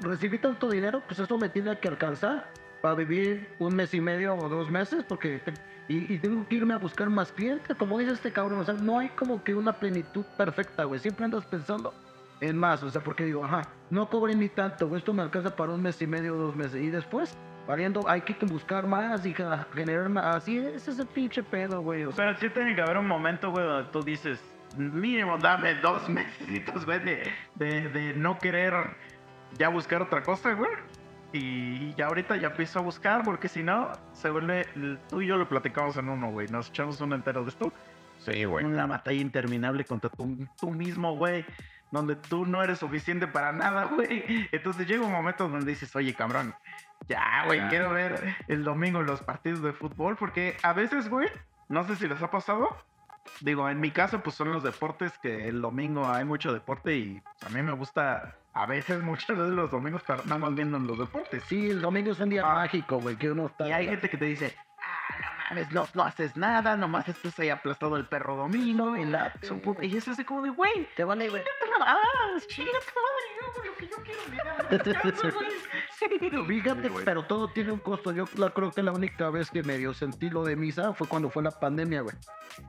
[0.00, 2.48] Recibí tanto dinero, pues eso me tiene que alcanzar
[2.84, 5.40] para vivir un mes y medio o dos meses porque
[5.88, 8.74] y, y tengo que irme a buscar más clientes, como dice este cabrón, o sea,
[8.74, 11.94] no hay como que una plenitud perfecta, güey, siempre andas pensando
[12.42, 15.56] en más, o sea, porque digo, ajá, no cobré ni tanto, güey, esto me alcanza
[15.56, 17.34] para un mes y medio o dos meses, y después,
[17.66, 19.34] variando, hay que buscar más y
[19.72, 22.82] generar más, así, ese es el pinche pedo, güey, o sea, Pero sí tiene que
[22.82, 24.38] haber un momento, güey, donde tú dices,
[24.76, 28.74] mínimo dame dos meses, güey, de, de, de no querer
[29.56, 30.70] ya buscar otra cosa, güey.
[31.34, 34.68] Y ya ahorita ya empiezo a buscar, porque si no, se vuelve.
[35.08, 36.46] Tú y yo lo platicamos en uno, güey.
[36.46, 37.72] Nos echamos un entero de esto.
[38.20, 38.64] Sí, güey.
[38.64, 41.44] Una batalla interminable contra tú, tú mismo, güey.
[41.90, 44.48] Donde tú no eres suficiente para nada, güey.
[44.52, 46.54] Entonces llega un momento donde dices, oye, cabrón,
[47.08, 50.14] ya, güey, quiero ver el domingo los partidos de fútbol.
[50.14, 51.28] Porque a veces, güey,
[51.68, 52.68] no sé si les ha pasado.
[53.40, 57.20] Digo, en mi caso, pues son los deportes que el domingo hay mucho deporte y
[57.20, 60.02] pues, a mí me gusta a veces, muchas veces los domingos
[60.38, 61.42] más viendo los deportes.
[61.48, 62.54] sí, el domingo es un día Ah.
[62.54, 63.68] mágico, güey, que uno está...
[63.68, 65.26] Y hay gente que te dice, ah, no
[65.56, 69.32] mames, no, no haces nada, nomás estás ahí aplastado el perro domingo y la...
[69.42, 69.84] su puta-".
[69.84, 71.42] Y es así como de, güey, Te vale, güey.
[71.80, 71.96] ah,
[72.46, 75.83] chinga tu madre, yo lo que yo quiero, mira,
[76.46, 77.04] Fíjate, güey.
[77.04, 78.12] pero todo tiene un costo.
[78.12, 81.30] Yo la- creo que la única vez que medio sentí lo de misa fue cuando
[81.30, 82.14] fue la pandemia, güey.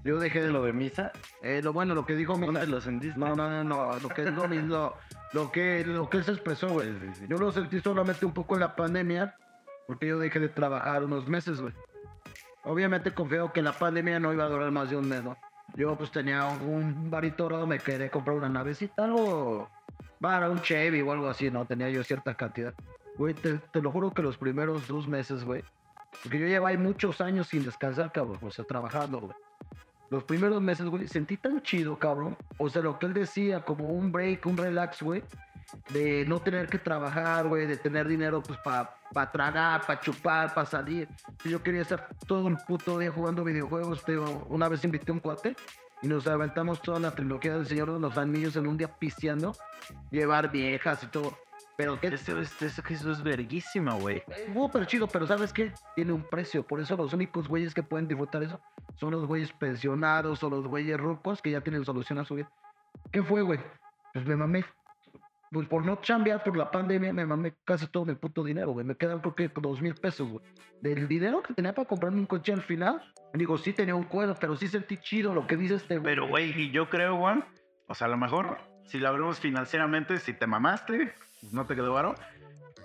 [0.04, 1.12] Yo dejé de lo de misa.
[1.42, 2.46] Eh, lo bueno, lo que dijo mi...
[2.46, 3.20] ¿Dónde lo sentiste?
[3.20, 4.96] No, no, no, no, lo que, lo, lo,
[5.34, 6.90] lo que, lo que se expresó, güey.
[7.28, 9.36] Yo lo sentí solamente un poco en la pandemia,
[9.88, 11.74] porque yo dejé de trabajar unos meses, güey.
[12.64, 15.38] Obviamente confiado que la pandemia no iba a durar más de un mes, ¿no?
[15.76, 19.70] Yo pues tenía un baritoro, me quería comprar una navecita, algo,
[20.20, 21.66] para un Chevy o algo así, ¿no?
[21.66, 22.74] Tenía yo cierta cantidad.
[23.18, 25.64] Güey, te, te lo juro que los primeros dos meses, güey,
[26.24, 29.34] porque yo llevo ahí muchos años sin descansar, cabrón, o sea, trabajando, güey.
[30.10, 32.38] Los primeros meses, güey, sentí tan chido, cabrón.
[32.58, 35.24] O sea, lo que él decía, como un break, un relax, güey.
[35.90, 40.68] De no tener que trabajar, güey, de tener dinero, pues, para tragar, para chupar, para
[40.68, 41.10] salir.
[41.44, 44.04] Yo quería estar todo el puto día jugando videojuegos.
[44.06, 45.56] Pero una vez invité a un cuate
[46.04, 49.56] y nos aventamos toda la trilogía del Señor de los Anillos en un día pisteando.
[50.12, 51.36] Llevar viejas y todo.
[51.78, 54.24] Pero que Eso es, eso, eso es verguísima, güey.
[54.28, 55.74] Estuvo pero chido, pero ¿sabes qué?
[55.96, 56.64] Tiene un precio.
[56.66, 58.62] Por eso los únicos güeyes que pueden disfrutar eso
[58.96, 62.50] son los güeyes pensionados o los güeyes rucos que ya tienen solución a su vida.
[63.12, 63.60] ¿Qué fue, güey?
[64.14, 64.64] Pues me mamé.
[65.52, 68.86] Pues por no chambear por la pandemia, me mamé casi todo mi puto dinero, güey.
[68.86, 70.44] Me quedan creo que dos mil pesos, güey.
[70.82, 73.02] Del dinero que tenía para comprarme un coche al final,
[73.34, 76.16] digo, sí tenía un cuero, pero sí sentí chido lo que dice este güey.
[76.16, 77.46] Pero, güey, y yo creo, Juan,
[77.88, 81.14] o sea, a lo mejor, si lo hablamos financieramente, si te mamaste,
[81.52, 82.16] no te quedó varo,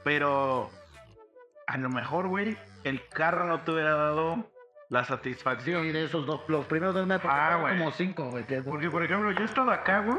[0.05, 0.71] pero
[1.67, 4.47] a lo mejor, güey, el carro no te hubiera dado
[4.89, 5.93] la satisfacción.
[5.93, 8.45] De esos dos, los primeros dos meses, Ah, como cinco, güey.
[8.45, 10.19] que- Porque, por ejemplo, yo he estado acá, güey,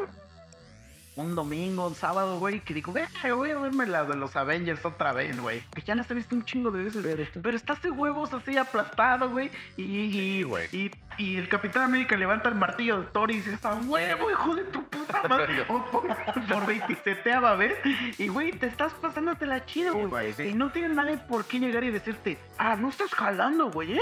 [1.16, 4.84] un domingo, un sábado, güey, que digo, "Ve, voy a verme la de los Avengers
[4.86, 5.62] otra vez, güey.
[5.74, 7.02] Que ya las he visto un chingo de veces.
[7.04, 9.52] Pero Pero estás de huevos así aplastado, güey.
[9.78, 10.68] Y, y, güey.
[10.72, 14.56] y, y el Capitán América levanta el martillo de Thor y dice, ¡a huevo, hijo
[14.56, 15.64] de tu puta madre!
[15.66, 17.78] Por, por 27 va a ver.
[18.18, 20.34] Y, güey, te estás pasándote la chida, güey.
[20.50, 24.02] Y no tiene nadie por qué llegar y decirte, ah, no estás jalando, güey, ¿eh?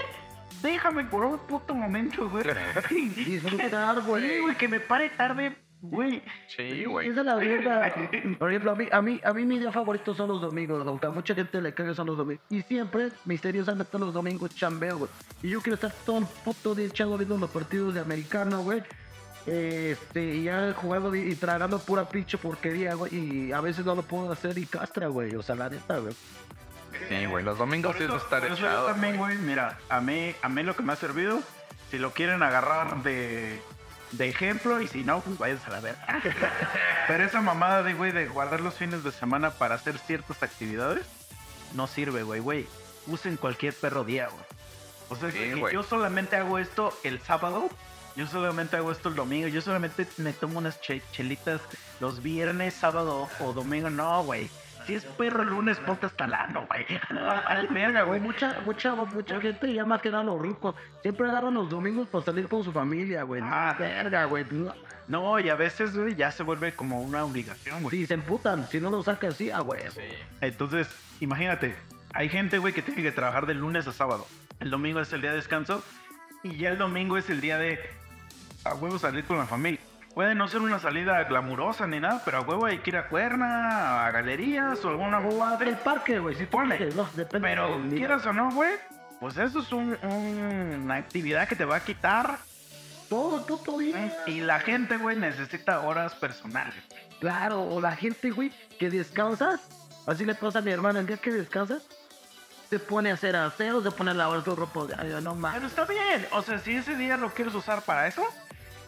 [0.61, 2.43] Déjame por un puto momento, güey.
[3.15, 4.29] Disfrutar, güey.
[4.29, 6.21] Sí, güey, que me pare tarde, güey.
[6.47, 7.09] Sí, güey.
[7.09, 7.93] Esa es la verdad.
[8.37, 11.07] Por ejemplo, a mí, a mí, a mí mi día favorito son los domingos, aunque
[11.07, 12.43] a mucha gente le caga son los domingos.
[12.49, 15.11] Y siempre, misteriosamente, los domingos chambeo, güey.
[15.41, 18.83] Y yo quiero estar todo el puto día echado viendo los partidos de americano, güey.
[19.45, 23.15] Este, y ya jugando y, y tragando pura pinche porquería, güey.
[23.15, 25.35] Y a veces no lo puedo hacer y castra, güey.
[25.35, 26.13] O sea, la neta, güey.
[27.07, 27.43] Sí, güey.
[27.43, 28.87] Los domingos sí es estar eso yo echado.
[28.87, 31.39] también, güey, mira, a mí, a mí lo que me ha servido,
[31.89, 33.61] si lo quieren agarrar de,
[34.11, 36.21] de ejemplo, y si no, pues váyanse a la verga.
[37.07, 41.05] Pero esa mamada de, güey, de guardar los fines de semana para hacer ciertas actividades,
[41.73, 42.67] no sirve, güey, güey.
[43.07, 44.43] Usen cualquier perro día, güey.
[45.09, 47.69] O sea, Sí, que yo solamente hago esto el sábado,
[48.15, 51.61] yo solamente hago esto el domingo, yo solamente me tomo unas che- chelitas
[51.99, 54.49] los viernes, sábado o domingo, no, güey.
[54.89, 56.83] Si es perro el lunes, ponte hasta el ano, güey.
[57.45, 58.19] Al verga, güey.
[58.19, 60.73] Mucha, mucha, mucha gente, ya más que nada los ricos,
[61.03, 63.39] siempre agarran los domingos para salir con su familia, güey.
[63.45, 63.75] Ah.
[63.77, 64.45] verga, güey.
[65.07, 65.39] No.
[65.39, 67.97] Y a veces, güey, ya se vuelve como una obligación, güey.
[67.97, 69.83] Si se emputan, si no lo sacas así, ah, güey.
[70.41, 71.75] Entonces, imagínate,
[72.11, 74.25] hay gente, güey, que tiene que trabajar de lunes a sábado.
[74.59, 75.83] El domingo es el día de descanso
[76.41, 77.79] y ya el domingo es el día de
[78.63, 79.81] a huevo salir con la familia.
[80.13, 83.07] Puede no ser una salida glamurosa ni nada, pero a huevo hay que ir a
[83.07, 85.59] cuerna, a galerías o alguna El bobada.
[85.83, 86.43] parque, güey, si
[86.95, 87.47] no, depende.
[87.47, 87.97] Pero día.
[87.97, 88.73] quieras o no, güey,
[89.19, 92.37] pues eso es un- un- una actividad que te va a quitar.
[93.07, 94.15] Todo el puto día.
[94.27, 96.75] Y la gente, güey, necesita horas personales.
[97.19, 99.59] Claro, o la gente, güey, que descansa.
[100.05, 101.79] Así le pasa a mi hermana, el día que descansa,
[102.69, 104.81] se pone a hacer aseo, se pone a lavar su ropa.
[104.97, 105.55] Ay, no mames.
[105.57, 106.27] Pero está bien.
[106.33, 108.23] O sea, si ese día lo quieres usar para eso,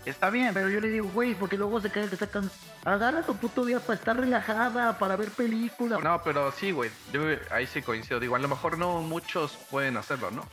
[0.05, 0.53] está bien.
[0.53, 2.49] Pero yo le digo, güey, porque luego se cae que sacan.
[2.83, 6.01] Agarra tu puto día para estar relajada, para ver películas.
[6.01, 6.89] No, pero sí, güey.
[7.11, 7.21] Yo
[7.51, 8.19] ahí sí coincido.
[8.19, 10.45] Digo, a lo mejor no muchos pueden hacerlo, ¿no?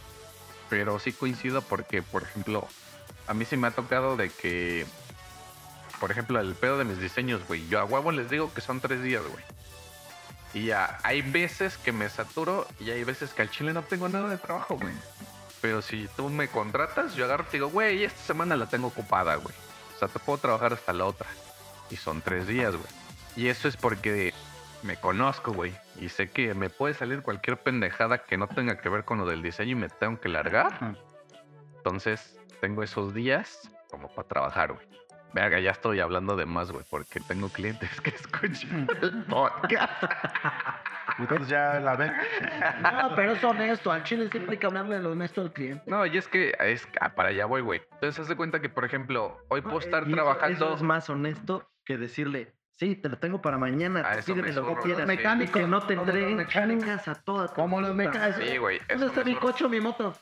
[0.68, 2.68] Pero sí coincido porque, por ejemplo,
[3.26, 4.86] a mí sí me ha tocado de que,
[6.00, 7.66] por ejemplo, el pedo de mis diseños, güey.
[7.68, 9.44] Yo a huevo les digo que son tres días, güey.
[10.54, 14.08] Y ya, hay veces que me saturo y hay veces que al chile no tengo
[14.08, 14.94] nada de trabajo, güey.
[15.60, 18.88] Pero si tú me contratas, yo agarro y te digo, güey, esta semana la tengo
[18.88, 19.54] ocupada, güey.
[19.96, 21.28] O sea, te puedo trabajar hasta la otra.
[21.90, 22.88] Y son tres días, güey.
[23.36, 24.32] Y eso es porque
[24.82, 25.74] me conozco, güey.
[26.00, 29.26] Y sé que me puede salir cualquier pendejada que no tenga que ver con lo
[29.26, 30.96] del diseño y me tengo que largar.
[31.76, 34.86] Entonces, tengo esos días como para trabajar, güey.
[35.32, 40.04] Venga, ya estoy hablando de más, güey, porque tengo clientes que escuchan el podcast.
[41.18, 42.12] Entonces ya la ven.
[42.82, 43.90] No, pero es honesto.
[43.92, 45.82] Al chile siempre hay que hablarle de lo honesto al cliente.
[45.86, 47.82] No, y es que es, ah, para allá voy, güey.
[47.94, 50.54] Entonces, haz de cuenta que, por ejemplo, hoy puedo estar Y eso- trabajando.
[50.66, 54.48] Eso es más honesto que decirle, sí, te lo tengo para mañana, Ah, eso pídeme
[54.48, 55.00] me lo que quieras.
[55.02, 55.06] sí.
[55.06, 55.52] Mecánico.
[55.52, 56.84] Que no te entreguen mecánicos.
[56.84, 58.44] chingas a toda tu Como los mecánicos.
[58.44, 58.80] Sí, güey.
[58.88, 60.12] ¿Dónde está mi coche o mi moto?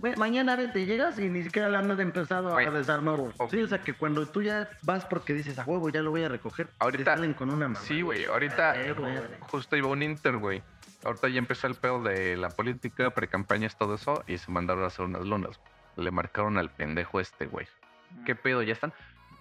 [0.00, 3.32] Güey, mañana te llegas y ni siquiera le andas empezado a desarmar, güey.
[3.38, 3.50] Ok.
[3.50, 6.24] Sí, o sea que cuando tú ya vas porque dices a huevo, ya lo voy
[6.24, 7.80] a recoger, Ahorita- te salen con una mamá.
[7.80, 8.24] Sí, güey.
[8.26, 9.14] Ahorita Eh, güey.
[9.40, 10.62] justo iba un Inter, güey.
[11.04, 14.88] Ahorita ya empezó el pedo de la política, precampañas, todo eso, y se mandaron a
[14.88, 15.60] hacer unas lunas.
[15.96, 17.66] Le marcaron al pendejo este, güey.
[18.26, 18.62] ¿Qué pedo?
[18.62, 18.92] ¿Ya están?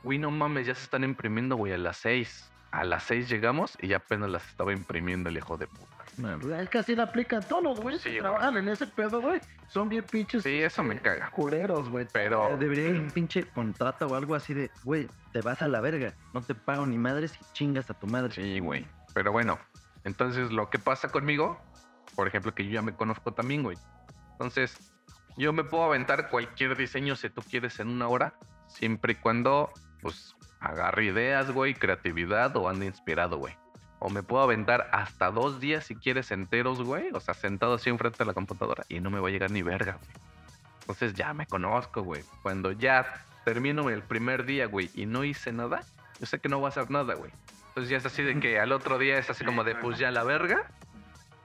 [0.03, 2.49] Güey, no mames, ya se están imprimiendo, güey, a las seis.
[2.71, 5.92] A las seis llegamos y ya apenas las estaba imprimiendo el hijo de puta.
[6.59, 9.39] Es que así la aplican todos los güeyes Sí, que trabajan en ese pedo, güey.
[9.67, 11.29] Son bien pinches Sí, eso me caga.
[11.31, 12.07] culeros, güey.
[12.13, 15.67] Pero, Eh, Debería haber un pinche contrato o algo así de, güey, te vas a
[15.67, 18.31] la verga, no te pago ni madres y chingas a tu madre.
[18.33, 18.85] sí, güey.
[19.13, 19.57] Pero bueno,
[20.03, 21.59] entonces lo que pasa conmigo,
[22.15, 23.77] por ejemplo, que yo ya me conozco también, güey.
[24.33, 24.77] Entonces,
[25.37, 28.35] yo me puedo aventar cualquier diseño si tú quieres en una hora,
[28.67, 29.71] siempre y cuando,
[30.01, 33.55] pues, agarre ideas, güey, creatividad o ande inspirado, güey.
[34.05, 37.09] O me puedo aventar hasta dos días si quieres enteros, güey.
[37.13, 39.61] O sea, sentado así enfrente de la computadora y no me va a llegar ni
[39.61, 40.11] verga, güey.
[40.81, 42.21] Entonces ya me conozco, güey.
[42.41, 45.83] Cuando ya termino el primer día, güey, y no hice nada,
[46.19, 47.31] yo sé que no voy a hacer nada, güey.
[47.69, 50.11] Entonces ya es así de que al otro día es así como de, pues ya
[50.11, 50.69] la verga.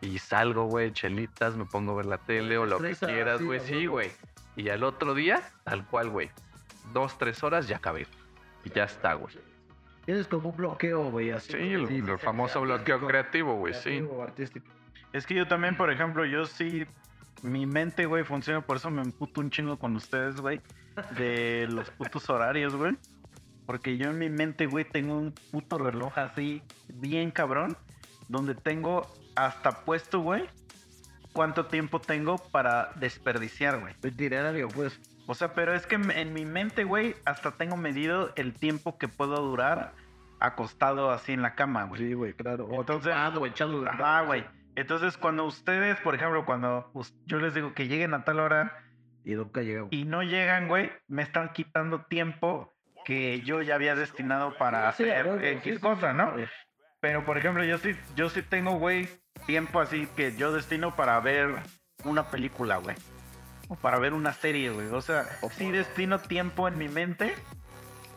[0.01, 3.61] Y salgo, güey, chelitas, me pongo a ver la tele o lo que quieras, güey.
[3.61, 4.11] Sí, güey.
[4.57, 6.29] Y al otro día, tal cual, güey.
[6.93, 8.09] Dos, tres horas, ya acabé.
[8.65, 9.39] Y ya está, güey.
[10.09, 11.53] Tienes como un bloqueo, güey, así.
[11.53, 14.03] Sí, el, Sí, el famoso bloqueo creativo, güey, sí.
[14.23, 14.67] artístico.
[15.13, 16.87] Es que yo también, por ejemplo, yo sí.
[17.43, 20.63] Mi mente, güey, funciona, por eso me emputo un chingo con ustedes, güey.
[21.19, 22.97] De los putos horarios, güey.
[23.67, 27.77] Porque yo en mi mente, güey, tengo un puto reloj así, bien cabrón.
[28.29, 29.07] Donde tengo
[29.37, 30.49] hasta puesto, güey,
[31.35, 33.95] cuánto tiempo tengo para desperdiciar, güey.
[34.03, 34.99] Itinerario, pues.
[35.31, 39.09] O sea, pero es que en mi mente, güey, hasta tengo medido el tiempo que
[39.09, 39.93] puedo durar
[40.41, 42.01] acostado así en la cama, güey.
[42.01, 42.67] Sí, güey, claro.
[42.73, 43.53] Entonces- chupado, güey,
[43.89, 44.45] Ajá, güey.
[44.75, 46.91] Entonces, cuando ustedes, por ejemplo, cuando
[47.27, 48.79] yo les digo que lleguen a tal hora
[49.25, 49.89] Y nunca llegamos.
[49.93, 52.73] y no llegan, güey, me están quitando tiempo
[53.05, 56.33] que yo ya había destinado para Sí, hacer güey, X sí, cosa, ¿no?
[57.01, 59.09] Pero, por ejemplo, yo sí, yo sí tengo, güey,
[59.47, 61.55] tiempo así que yo destino para ver
[62.05, 62.97] una película, güey.
[63.69, 64.87] O para ver una serie, güey.
[64.89, 65.27] O sea,
[65.57, 67.35] sí destino tiempo en mi mente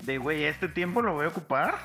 [0.01, 1.75] de, güey, este tiempo lo voy a ocupar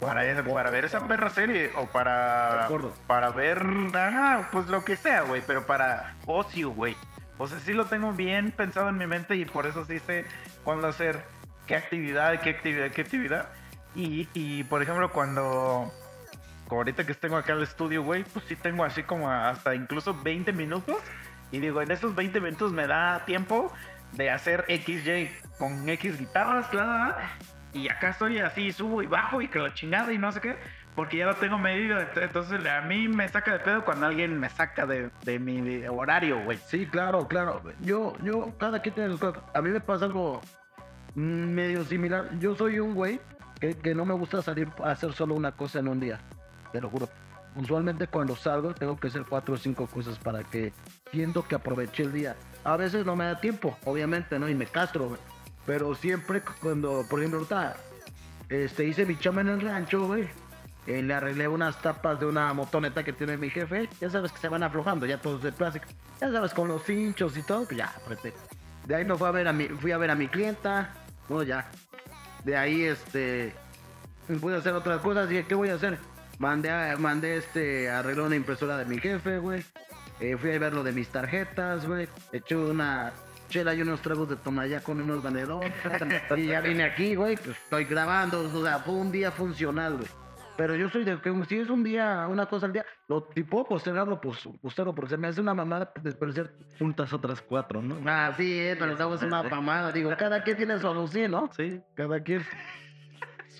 [0.00, 2.66] para, esa- para ver esa perra serie o para,
[3.06, 3.64] para ver,
[3.94, 6.96] ajá, pues lo que sea, güey, pero para ocio, güey.
[7.38, 10.26] O sea, sí lo tengo bien pensado en mi mente y por eso sí sé
[10.64, 11.22] cuándo hacer
[11.66, 13.48] qué actividad, qué actividad, qué actividad.
[13.94, 15.90] Y, y por ejemplo, cuando,
[16.68, 20.52] ahorita que tengo acá el estudio, güey, pues sí tengo así como hasta incluso 20
[20.52, 20.96] minutos.
[21.52, 23.72] Y digo, en esos 20 minutos me da tiempo
[24.12, 27.16] de hacer XJ con X guitarras, claro.
[27.72, 30.56] Y acá estoy así, subo y bajo y que la chingada y no sé qué.
[30.94, 31.98] Porque ya lo tengo medido.
[32.00, 36.58] Entonces a mí me saca de pedo cuando alguien me saca de, mi horario, güey.
[36.66, 37.62] Sí, claro, claro.
[37.80, 39.42] Yo, yo, cada quien tiene sus cosas.
[39.54, 40.40] A mí me pasa algo
[41.14, 42.28] medio similar.
[42.38, 43.20] Yo soy un güey
[43.60, 46.18] que no me gusta salir a hacer solo una cosa en un día.
[46.72, 47.08] Te lo juro.
[47.56, 50.72] Usualmente cuando salgo tengo que hacer cuatro o cinco cosas para que
[51.10, 52.36] siento que aproveché el día.
[52.64, 54.48] A veces no me da tiempo, obviamente, ¿no?
[54.48, 55.20] Y me castro, güey.
[55.66, 57.76] Pero siempre cuando, por ejemplo, ahorita
[58.48, 60.28] este, hice mi chama en el rancho, güey.
[60.86, 63.88] eh, le arreglé unas tapas de una motoneta que tiene mi jefe.
[64.00, 65.86] Ya sabes que se van aflojando, ya todos de plástico.
[66.20, 68.32] Ya sabes, con los hinchos y todo, pues ya, apreté.
[68.86, 70.92] De ahí me fui a ver a mi, fui a ver a mi clienta.
[71.28, 71.70] Bueno, ya.
[72.44, 73.54] De ahí, este,
[74.40, 75.30] pude hacer otras cosas.
[75.30, 75.98] Y ¿qué voy a hacer?
[76.40, 79.62] Mandé, a- mandé este, arreglé una impresora de mi jefe, güey.
[80.20, 82.08] Eh, fui a ver lo de mis tarjetas, güey.
[82.32, 83.12] Eché una
[83.50, 85.70] chela y unos tragos de Tonayá con unos vendedores.
[86.36, 87.36] y ya vine aquí, güey.
[87.36, 88.40] Pues estoy grabando.
[88.40, 90.08] O sea, fue un día funcional, güey.
[90.56, 93.66] Pero yo soy de que si es un día, una cosa al día, lo tipo
[93.66, 96.50] postergarlo, pues postergo, porque se me hace una mamada desperdiciar.
[96.78, 97.96] Juntas otras cuatro, ¿no?
[98.06, 99.92] Ah, sí, eh, pero estamos una mamada.
[99.92, 101.50] Digo, cada quien tiene solución, ¿no?
[101.56, 101.80] Sí.
[101.94, 102.42] Cada quien.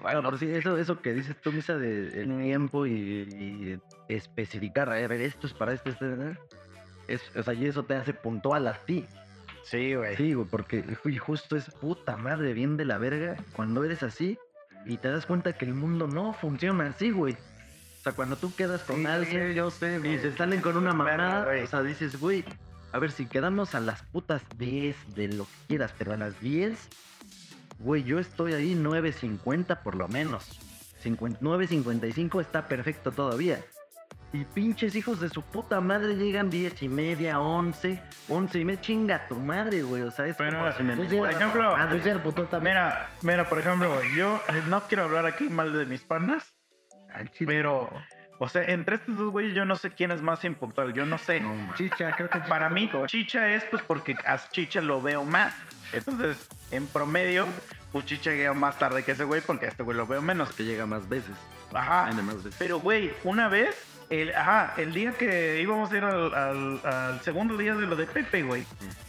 [0.02, 3.78] Bueno, por sí, eso, eso que dices tú, Misa, de el tiempo y, y
[4.08, 6.06] especificar, a ver, esto es para esto, esto,
[7.06, 9.06] es, o sea, y eso te hace puntual a ti.
[9.62, 10.16] Sí, güey.
[10.16, 14.38] Sí, güey, porque uy, justo es puta madre bien de la verga cuando eres así
[14.86, 17.34] y te das cuenta que el mundo no funciona así, güey.
[17.34, 20.94] O sea, cuando tú quedas con Sí, alguien yo sé, y se salen con una
[20.94, 22.44] mamada, o sea, dices, güey,
[22.92, 26.40] a ver, si quedamos a las putas 10 de lo que quieras, pero a las
[26.40, 26.88] 10,
[27.80, 30.60] güey, yo estoy ahí 9.50 por lo menos.
[31.00, 33.58] 50 9.55 está perfecto todavía.
[34.32, 38.80] Y pinches hijos de su puta madre llegan 10 y media, 11, 11 y media,
[38.80, 40.02] chinga tu madre, güey.
[40.02, 41.88] O sea, es Pero, como si me- Por ejemplo, ah,
[42.22, 42.76] puto también.
[42.76, 46.54] Mira, mira, por ejemplo, yo eh, no quiero hablar aquí mal de mis panas,
[47.44, 47.90] pero,
[48.38, 51.18] o sea, entre estos dos güeyes yo no sé quién es más impuntual, yo no
[51.18, 51.40] sé.
[51.40, 51.74] No.
[51.74, 55.54] Chicha, creo que Para mí, Chicha es pues porque a Chicha lo veo más.
[55.92, 56.36] Entonces,
[56.70, 57.46] en promedio,
[58.04, 60.52] Chicha llega más tarde que ese güey porque a este güey lo veo menos.
[60.52, 61.32] que llega más veces.
[61.72, 62.06] Ajá.
[62.06, 62.54] Viene más veces.
[62.58, 63.74] Pero, güey, una vez,
[64.10, 67.96] el, ajá, el día que íbamos a ir al, al- al segundo día de lo
[67.96, 68.64] de Pepe, güey.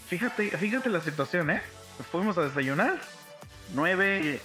[0.08, 1.62] Fíjate, fíjate la situación, ¿eh?
[2.12, 2.98] Fuimos a desayunar.
[3.74, 4.42] Nueve,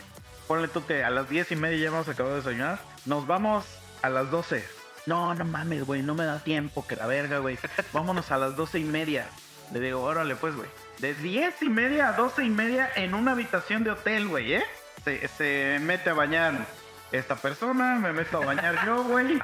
[0.47, 2.79] ponle tú que a las diez y media ya hemos acabado de desayunar.
[3.07, 3.65] Nos vamos
[4.03, 4.65] a las doce.
[5.07, 7.59] No, no mames, güey, no me da tiempo, que la verga, güey.
[7.93, 9.27] Vámonos a las doce y media.
[9.73, 10.69] Le digo, órale, pues, güey.
[10.99, 14.65] De diez y media a doce y media en una habitación de hotel, güey, ¿eh?
[15.05, 16.67] Se, se mete a bañar
[17.13, 19.39] esta persona, me meto a bañar yo, güey.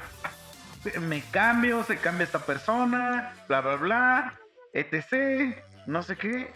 [1.00, 4.40] Me cambio, se cambia esta persona, bla, bla, bla,
[4.72, 5.56] etc.
[5.86, 6.52] No sé qué.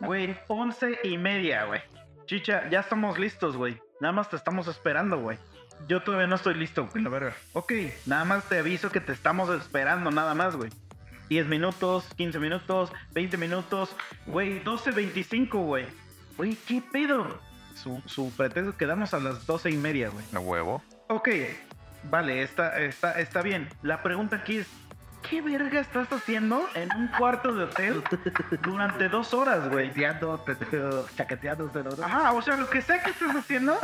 [0.00, 1.80] Güey, once y media, güey.
[2.26, 3.80] Chicha, ya estamos listos, güey.
[4.00, 5.38] Nada más te estamos esperando, güey.
[5.88, 7.34] Yo todavía no estoy listo, güey, la verga.
[7.54, 7.72] Ok,
[8.06, 10.70] nada más te aviso que te estamos esperando, nada más, güey.
[11.30, 13.94] 10 minutos, 15 minutos, 20 minutos,
[14.26, 15.86] güey, 12, 25, güey.
[16.36, 17.38] Güey, ¿qué pedo?
[17.76, 20.24] Su, su pretexto quedamos a las 12 y media, güey.
[20.34, 20.82] A huevo.
[21.08, 21.28] Ok,
[22.04, 23.68] vale, está, está, está bien.
[23.82, 24.66] La pregunta aquí es,
[25.28, 28.02] ¿qué verga estás haciendo en un cuarto de hotel
[28.62, 29.86] durante dos horas, güey?
[29.88, 31.70] Chaqueteando, te- te- chaqueteando.
[32.02, 33.78] Ajá, o sea, lo que sea que estés haciendo,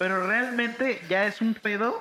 [0.00, 2.00] pero realmente ya es un pedo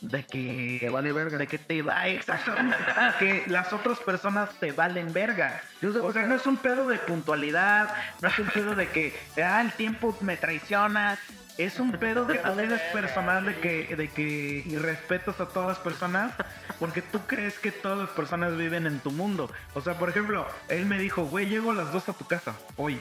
[0.00, 0.88] de que...
[0.90, 1.38] Vale verga.
[1.38, 2.76] De que te va, exactamente.
[3.18, 5.60] Que las otras personas te valen verga.
[6.02, 9.60] O sea, no es un pedo de puntualidad, no es un pedo de que, ah,
[9.60, 11.18] el tiempo me traiciona.
[11.56, 15.78] Es un pedo de poderes personal de que, de que y respetas a todas las
[15.78, 16.32] personas
[16.78, 19.50] porque tú crees que todas las personas viven en tu mundo.
[19.74, 22.54] O sea, por ejemplo, él me dijo, güey, llego a las 2 a tu casa
[22.76, 23.00] hoy.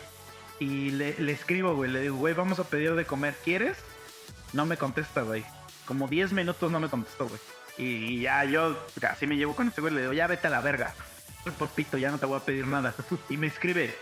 [0.59, 3.77] Y le, le escribo, güey, le digo, güey, vamos a pedir de comer, ¿quieres?
[4.53, 5.45] No me contesta, güey.
[5.87, 7.39] Como 10 minutos no me contestó, güey.
[7.77, 8.77] Y ya yo
[9.09, 10.93] así me llevo con este güey, le digo, ya vete a la verga.
[11.57, 12.93] Por pito, ya no te voy a pedir nada.
[13.29, 13.95] Y me escribe,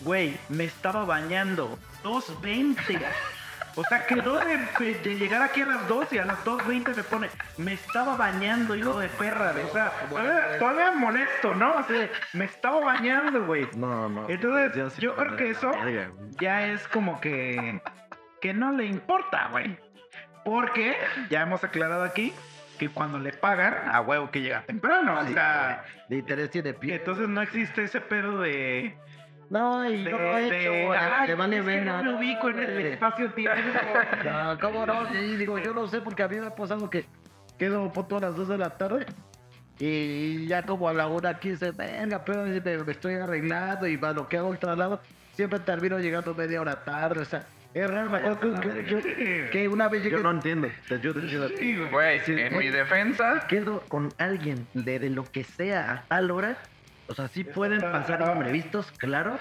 [0.00, 1.78] güey, me estaba bañando.
[2.02, 2.98] 2.20.
[3.74, 7.02] O sea, quedó de, de llegar aquí a las 2 y a las 2.20 me
[7.04, 9.54] pone, me estaba bañando, hijo de perra.
[9.66, 11.74] O sea, todavía, todavía molesto, ¿no?
[12.34, 13.66] Me estaba bañando, güey.
[13.76, 14.28] No, no.
[14.28, 15.72] Entonces, sí yo para creo que eso
[16.38, 17.80] ya es como que
[18.42, 19.78] que no le importa, güey.
[20.44, 20.96] Porque
[21.30, 22.32] ya hemos aclarado aquí
[22.78, 25.18] que cuando le pagan, a huevo que llega temprano.
[25.20, 26.96] O Sí, sea, De interés tiene pie.
[26.96, 28.96] entonces no existe ese pedo de.
[29.50, 30.92] No, y de, yo lo he de, hecho.
[30.98, 32.02] "Ay, Te vale verga.
[32.02, 33.60] no me ubico en el espacio-tiempo.
[34.24, 35.14] No, ¿cómo no?
[35.14, 37.04] Y digo, yo no sé porque a mí me ha pasado que
[37.58, 39.06] quedo punto a las 2 de la tarde
[39.78, 44.12] y ya como a la hora 15, venga, pero me, me estoy arreglando y para
[44.14, 45.00] lo que hago el traslado,
[45.34, 47.44] siempre termino llegando media hora tarde, o sea,
[47.74, 50.16] es raro, me acuerdo que, que- que una vez llegué...
[50.16, 50.68] Yo no entiendo.
[51.02, 51.12] yo
[51.90, 52.66] Güey, Sí, en güey.
[52.66, 56.56] mi defensa, quedo con alguien de, de lo que sea a tal hora,
[57.08, 59.38] o sea, sí pueden pasar imprevistos, claro,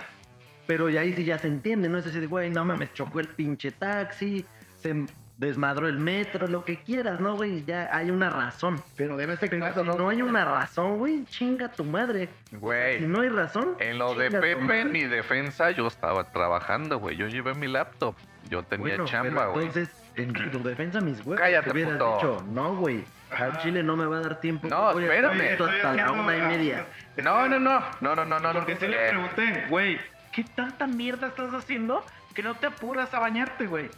[0.67, 3.27] pero ya ahí sí ya se entiende, no es decir, güey, no mames, chocó el
[3.27, 4.45] pinche taxi,
[4.77, 5.05] se
[5.41, 7.65] desmadró el metro, lo que quieras, ¿no, güey?
[7.65, 8.81] Ya hay una razón.
[8.95, 12.29] Pero debe ser Pero si no hay una razón, güey, chinga tu madre.
[12.49, 13.01] Si güey.
[13.01, 13.75] no hay razón.
[13.79, 17.17] En lo de Pepe, mi defensa, yo estaba trabajando, güey.
[17.17, 18.15] Yo llevé mi laptop.
[18.49, 19.65] Yo tenía Bueno, chamba, güey.
[19.65, 21.39] Entonces, en tu defensa, mis huevos.
[21.39, 22.15] Cállate, te hubieras puto.
[22.15, 23.03] dicho, no, güey.
[23.35, 24.67] Al chile no me va a dar tiempo.
[24.67, 25.41] No, espérame.
[25.59, 26.85] hasta la una y media.
[27.17, 27.81] No, no, no.
[27.99, 28.53] No, no, no, no.
[28.53, 28.79] Porque no.
[28.79, 29.99] se le Eh, pregunté, güey,
[30.31, 32.05] ¿qué tanta mierda estás haciendo
[32.35, 33.89] que no te apuras a bañarte, güey?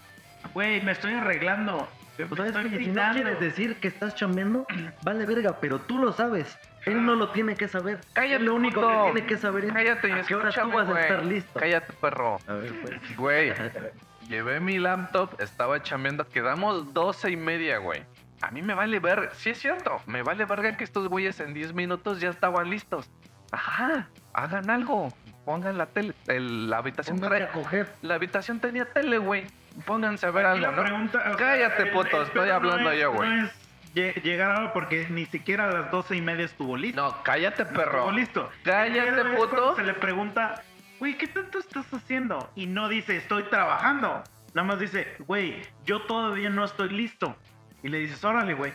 [0.54, 1.88] Güey, me estoy arreglando.
[2.30, 4.66] O sea, es Estoy que si no quieres decir que estás chambeando,
[5.04, 6.58] vale verga, pero tú lo sabes.
[6.86, 8.02] Él no lo tiene que saber.
[8.14, 9.06] Cállate, Él lo único puto.
[9.06, 11.02] que tiene que saber es Cállate a qué hora tú vas a güey.
[11.04, 11.60] estar listo.
[11.60, 12.38] Cállate, perro.
[12.48, 13.18] A ver, pues.
[13.18, 13.54] Güey,
[14.30, 18.04] llevé mi laptop, estaba chambeando, quedamos doce y media, güey.
[18.42, 21.54] A mí me vale ver, sí es cierto, me vale verga que estos güeyes en
[21.54, 23.10] 10 minutos ya estaban listos.
[23.54, 25.08] Ajá, hagan algo,
[25.46, 27.88] pongan la tele, el- la habitación trae- a coger.
[28.02, 29.46] la habitación tenía tele, güey.
[29.86, 30.84] Pónganse a ver algo, ¿no?
[30.84, 33.30] pregunta, o sea, Cállate, el- puto, el estoy hablando no es- yo, güey.
[33.30, 33.52] No es
[33.96, 37.02] lle- llegar a porque ni siquiera a las doce y media estuvo listo.
[37.02, 38.00] No, cállate, perro.
[38.00, 38.50] Estuvo listo.
[38.64, 39.76] Cállate, puto.
[39.76, 40.62] Se le pregunta,
[41.00, 42.52] güey, ¿qué tanto estás haciendo?
[42.56, 44.24] Y no dice, estoy trabajando.
[44.54, 47.36] Nada más dice, güey, yo todavía no estoy listo.
[47.82, 48.72] Y le dices, órale, güey.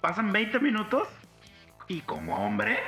[0.00, 1.06] Pasan 20 minutos
[1.86, 2.78] y como hombre,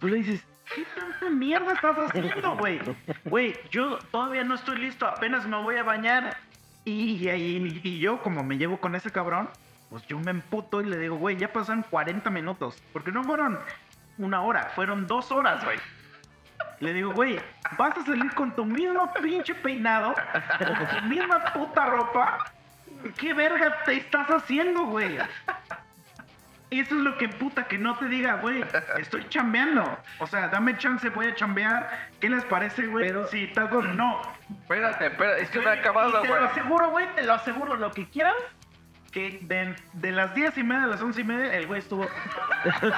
[0.00, 0.42] tú le dices,
[0.74, 2.80] ¿qué tanta mierda estás haciendo, güey?
[3.24, 6.36] Güey, yo todavía no estoy listo, apenas me voy a bañar.
[6.86, 9.50] Y, y, y yo, como me llevo con ese cabrón,
[9.90, 12.80] pues yo me emputo y le digo, güey, ya pasan 40 minutos.
[12.92, 13.58] Porque no fueron
[14.18, 15.78] una hora, fueron dos horas, güey.
[16.78, 17.40] Le digo, güey,
[17.76, 20.14] vas a salir con tu mismo pinche peinado,
[20.58, 22.52] con tu misma puta ropa.
[23.18, 25.18] ¿Qué verga te estás haciendo, güey?
[26.70, 28.64] Eso es lo que puta que no te diga, güey,
[28.98, 29.98] estoy chambeando.
[30.18, 32.08] O sea, dame chance, voy a chambear.
[32.20, 33.06] ¿Qué les parece, güey?
[33.06, 34.20] Pero- Si tal cosa, no.
[34.62, 36.40] Espérate, espérate, es que no Y acabado, Te güey.
[36.40, 38.34] lo aseguro, güey, te lo aseguro, lo que quieran.
[39.12, 42.04] Que de, de las 10 y media a las 11 y media, el güey estuvo.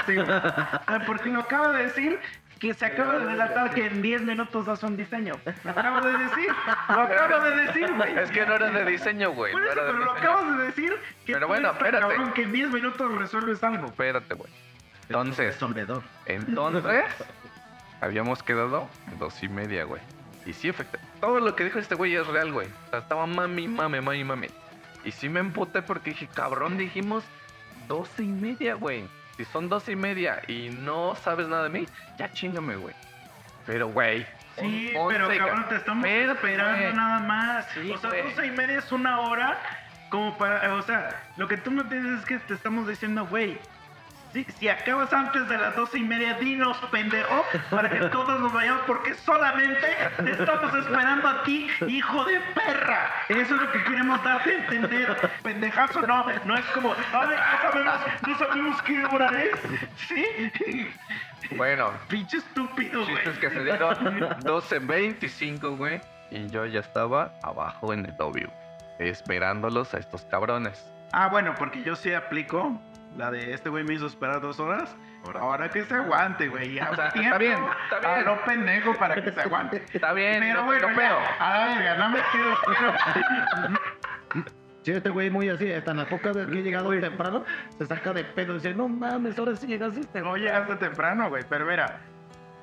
[0.06, 0.26] Sí, güey.
[0.30, 2.18] Ah, Porque lo acaba de decir
[2.58, 5.34] que se acaba de delatar que en 10 minutos hace un diseño.
[5.64, 6.48] Lo acaba de decir.
[6.88, 8.18] Lo acaba de decir, güey.
[8.18, 9.52] Es que no era de diseño, güey.
[9.52, 10.18] Por eso, pero lo diseño.
[10.18, 10.92] acabas de decir
[11.24, 12.00] que Pero bueno, espérate.
[12.00, 13.86] cabrón que en 10 minutos resuelves algo.
[13.86, 14.50] Espérate, güey.
[15.08, 16.02] Entonces, Resolvedor.
[16.26, 17.04] entonces,
[18.00, 20.02] habíamos quedado dos y media, güey.
[20.46, 22.68] Y sí, efectivamente, todo lo que dijo este güey es real, güey.
[22.86, 24.48] O sea, estaba mami, mami, mami, mami.
[25.04, 27.24] Y sí me emputé porque dije, cabrón, dijimos
[27.86, 29.08] doce y media, güey.
[29.38, 31.86] Si son doce y media y no sabes nada de mí,
[32.18, 32.94] ya chingame, güey.
[33.64, 34.26] Pero, güey.
[34.58, 37.66] Sí, on- pero once, cabrón, ca- te estamos esperando nada más.
[37.72, 38.22] Sí, o sea, güey.
[38.24, 39.56] 12 y media es una hora
[40.10, 43.58] como para, o sea, lo que tú no entiendes es que te estamos diciendo, güey,
[44.44, 48.82] si, acabas antes de las 12 y media, dinos, pendejo, para que todos nos vayamos,
[48.86, 49.86] porque solamente
[50.16, 53.10] te estamos esperando a ti, hijo de perra.
[53.28, 55.30] Eso es lo que queremos darte a entender.
[55.42, 59.60] Pendejazo, no, no es como, a ver, no sabemos, no sabemos qué hora es.
[60.08, 60.88] ¿Sí?
[61.56, 63.16] Bueno, Pinche estúpido, güey.
[63.16, 63.94] chistes que se dieron
[64.40, 66.00] 12.25, güey.
[66.30, 68.48] Y yo ya estaba abajo en el W.
[68.98, 70.90] Esperándolos a estos cabrones.
[71.12, 72.78] Ah, bueno, porque yo sí aplico
[73.18, 74.96] la de este güey me hizo esperar dos horas.
[75.38, 76.74] Ahora que se aguante, güey.
[76.74, 77.58] Ya O sea, tiempo está bien,
[77.92, 78.26] está A bien.
[78.26, 79.84] lo pendejo para que se aguante.
[79.92, 81.18] Está bien, Pero no, bueno, no pedo.
[81.40, 82.56] a la verga, no me quiero.
[84.82, 87.44] Sí, este güey muy así, hasta en las pocas veces que he llegado temprano,
[87.76, 90.00] se saca de pedo y dice, no mames, ahora sí llegaste.
[90.00, 91.44] este No llegaste temprano, güey.
[91.48, 92.00] Pero mira,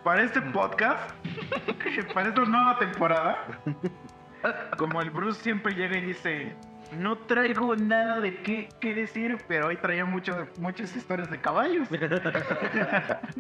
[0.03, 1.11] para este podcast,
[2.14, 3.38] para esta nueva temporada,
[4.77, 6.56] como el Bruce siempre llega y dice,
[6.95, 11.88] no traigo nada de qué, qué decir, pero hoy traía mucho- muchas historias de caballos.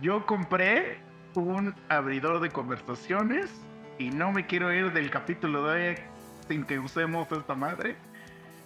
[0.00, 0.98] Yo compré
[1.34, 3.50] un abridor de conversaciones
[3.98, 5.96] y no me quiero ir del capítulo de hoy
[6.48, 7.96] sin que usemos esta madre.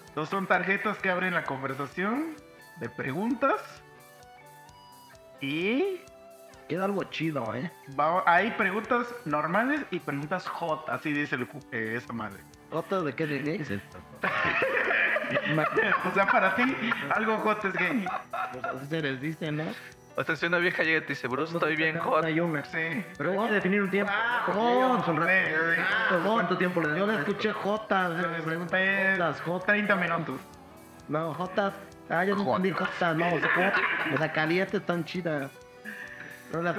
[0.09, 2.34] Entonces son tarjetas que abren la conversación
[2.80, 3.60] de preguntas
[5.40, 6.00] y
[6.68, 7.72] Queda algo chido, ¿eh?
[7.98, 12.42] va- hay preguntas normales y preguntas hot, así dice el eh, esa madre.
[12.70, 13.99] ¿Otra de qué de Es esto.
[16.11, 16.62] O sea, para ti
[17.11, 18.05] algo hot es gay.
[18.53, 19.65] Pues así se les dice, ¿no?
[20.16, 22.19] O sea, si una vieja llega y te dice, Bruce, estoy bien hot.
[22.20, 22.65] Una y una.
[22.65, 23.05] Sí.
[23.16, 24.12] Pero hay que definir un tiempo.
[24.47, 25.82] Hot, Sí, sí.
[26.24, 26.99] ¿Cuánto tiempo le?
[26.99, 28.81] Yo le escuché J, me preguntan
[29.12, 29.66] Jotas, J.
[29.66, 30.40] 30 minutos.
[31.09, 31.74] No, Jotas.
[32.11, 33.73] Ah, yo no entendí Jotas, no, o sea, J.
[34.15, 35.51] O sea, caliente están chidas.
[36.51, 36.77] Pero las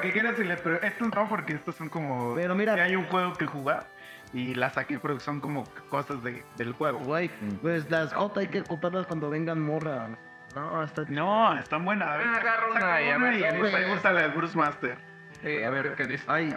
[0.00, 2.96] que quieras y le pero estos no porque estos son como Pero mira- que hay
[2.96, 3.86] un juego que jugar
[4.34, 6.98] y las saqué pero son como cosas de- del juego.
[6.98, 7.30] Güey,
[7.62, 10.08] pues las J hay que comprarlas cuando vengan morra.
[10.54, 12.08] No, hasta No, están buenas.
[12.08, 14.22] A ver, Ah, agarra saca una y a ver, y a mí me gusta la
[14.22, 14.98] de Bruce Master.
[15.42, 16.24] Sí, a ver, ¿qué dice?
[16.28, 16.54] Hay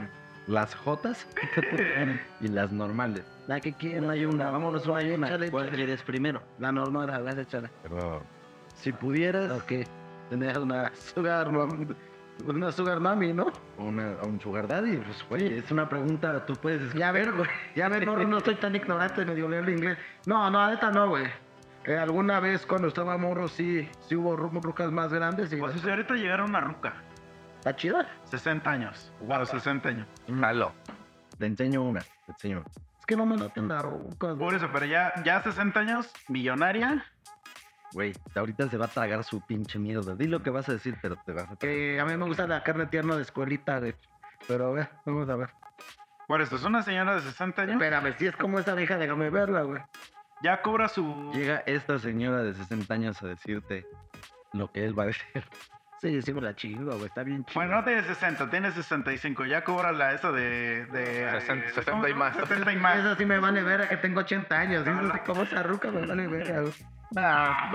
[0.47, 1.27] las Jotas
[2.41, 3.23] y las normales.
[3.47, 4.05] la que quieran.
[4.05, 4.49] Una y una.
[4.51, 5.29] Vámonos una y una.
[5.49, 6.41] ¿Cuál quieres primero?
[6.59, 7.69] La normal, ver, échala.
[7.83, 8.21] Pero
[8.75, 9.71] si pudieras Ok.
[10.29, 11.95] Tener una sugar, mami-
[12.45, 13.47] una sugar mami, ¿no?
[13.77, 17.49] una, a un sugar daddy, pues güey, es una pregunta, tú puedes Ya ver, güey.
[17.75, 19.97] Ya ver, no, no estoy tan ignorante, me dio leer el inglés.
[20.25, 21.25] No, no, neta no, güey.
[21.85, 25.79] Eh, alguna vez cuando estaba morro sí, sí hubo ru- rucas más grandes y Pues
[25.79, 26.93] si ahorita llegaron una ruca.
[27.59, 28.07] está chida.
[28.25, 29.11] 60 años.
[29.21, 30.07] Wow, 60 años.
[30.39, 30.73] Jalo.
[31.37, 32.63] Te enseño una, te enseño.
[32.99, 37.05] Es que no me laten las rucas, Por eso, pero ya, ya 60 años, millonaria.
[37.93, 40.15] Güey, ahorita se va a tragar su pinche miedo.
[40.15, 41.59] Di lo que vas a decir, pero te vas a tragar.
[41.59, 43.95] Que a mí me gusta la carne tierna de escuelita, güey.
[44.47, 45.49] Pero a ver, vamos a ver.
[46.27, 47.73] Por eso, es una señora de 60 años.
[47.75, 49.81] Espérame, si es como esa vieja, déjame verla, güey.
[50.43, 51.31] Ya cobra su.
[51.33, 53.85] Llega esta señora de 60 años a decirte
[54.53, 55.25] lo que él va a decir.
[55.99, 57.05] Sí, sí me la chingo, güey.
[57.07, 57.55] Está bien chido.
[57.55, 59.45] Bueno, no tiene 60, tiene 65.
[59.45, 60.85] Ya cobra la esa de.
[60.85, 62.35] de 60, de- 60 y más.
[62.35, 62.99] 60 y más.
[62.99, 64.85] Eso sí me vale ver que tengo 80 años.
[64.85, 66.73] Eso sí, como esa ruca me vale ver, güey.
[67.15, 67.69] Ah.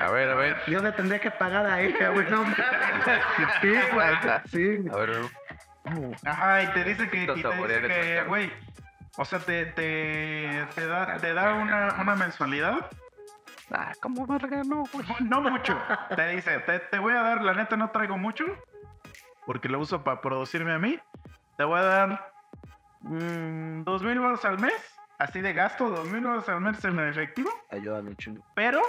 [0.00, 0.56] A ver, a ver.
[0.66, 2.28] Yo le tendría que pagar a ella, güey.
[2.30, 2.44] No,
[3.60, 4.14] sí, güey.
[4.46, 4.88] Sí.
[4.92, 5.20] A ver,
[6.24, 7.24] Ajá, y te dice que.
[7.24, 8.52] Y te dice que, güey.
[9.16, 12.90] O sea, te, te, te da, te da una, una mensualidad.
[13.70, 14.62] ah, ¿cómo verga?
[14.64, 15.06] No, güey.
[15.20, 15.78] No mucho.
[16.16, 18.44] Te dice, te, te voy a dar, la neta no traigo mucho.
[19.46, 20.98] Porque lo uso para producirme a mí.
[21.58, 22.32] Te voy a dar
[23.02, 24.93] mm, dos mil baros al mes.
[25.18, 27.50] Así de gasto, dos mil al mes en efectivo.
[27.70, 28.44] Ayúdame un chingo.
[28.54, 28.80] Pero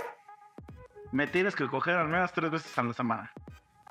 [1.12, 3.32] me tienes que coger al menos tres veces a la semana.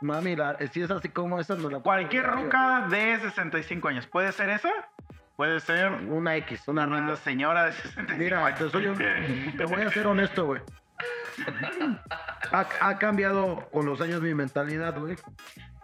[0.01, 4.07] Mami, la, si es así como esa, no la Cualquier ruca de 65 años.
[4.07, 4.71] ¿Puede ser esa?
[5.37, 8.59] Puede ser Una X, una una señora de 65 Mira, años.
[8.59, 8.99] te, soy un-
[9.57, 10.61] te voy a ser honesto, güey.
[12.53, 15.17] Ha, ha cambiado con los años mi mentalidad, güey.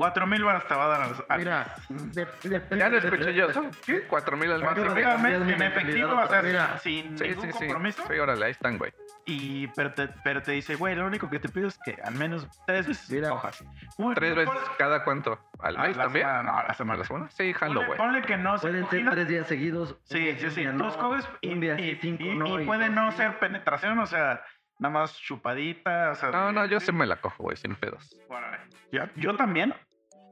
[0.01, 3.53] Cuatro mil baros te va a dar al- Mira, de- de- Ya lo escuché yo.
[3.53, 4.05] ¿son ¿Qué?
[4.07, 6.79] ¿Cuatro mil al mi en efectivo, o sea, Mira.
[6.79, 7.59] sin Sí, ningún sí, sí.
[7.67, 8.03] compromiso.
[8.09, 8.95] Sí, órale, ahí están, güey.
[9.27, 12.15] Y, pero, te, pero te dice, güey, lo único que te pido es que al
[12.15, 13.29] menos tres veces Mira.
[13.29, 13.63] cojas.
[13.99, 15.39] Uy, ¿Tres veces ponle- cada cuánto?
[15.59, 16.27] ¿Al a mes la también?
[16.27, 16.99] semana, no, a la ¿A semana.
[17.01, 17.31] la semana?
[17.31, 17.99] Sí, jalo, güey.
[17.99, 19.99] ponle que no se Pueden ser tres días seguidos.
[20.05, 20.61] Sí, sí, sí.
[20.63, 22.59] día Tú escoges y, un día y- sí, cinco y- no.
[22.59, 23.19] y y puede dos no sí.
[23.19, 24.43] ser penetración, o sea,
[24.79, 26.31] nada más chupadita, o sea...
[26.31, 28.17] No, no, yo sí me la cojo, güey, sin pedos.
[28.31, 28.61] Órale.
[28.91, 29.75] Yo, yo también.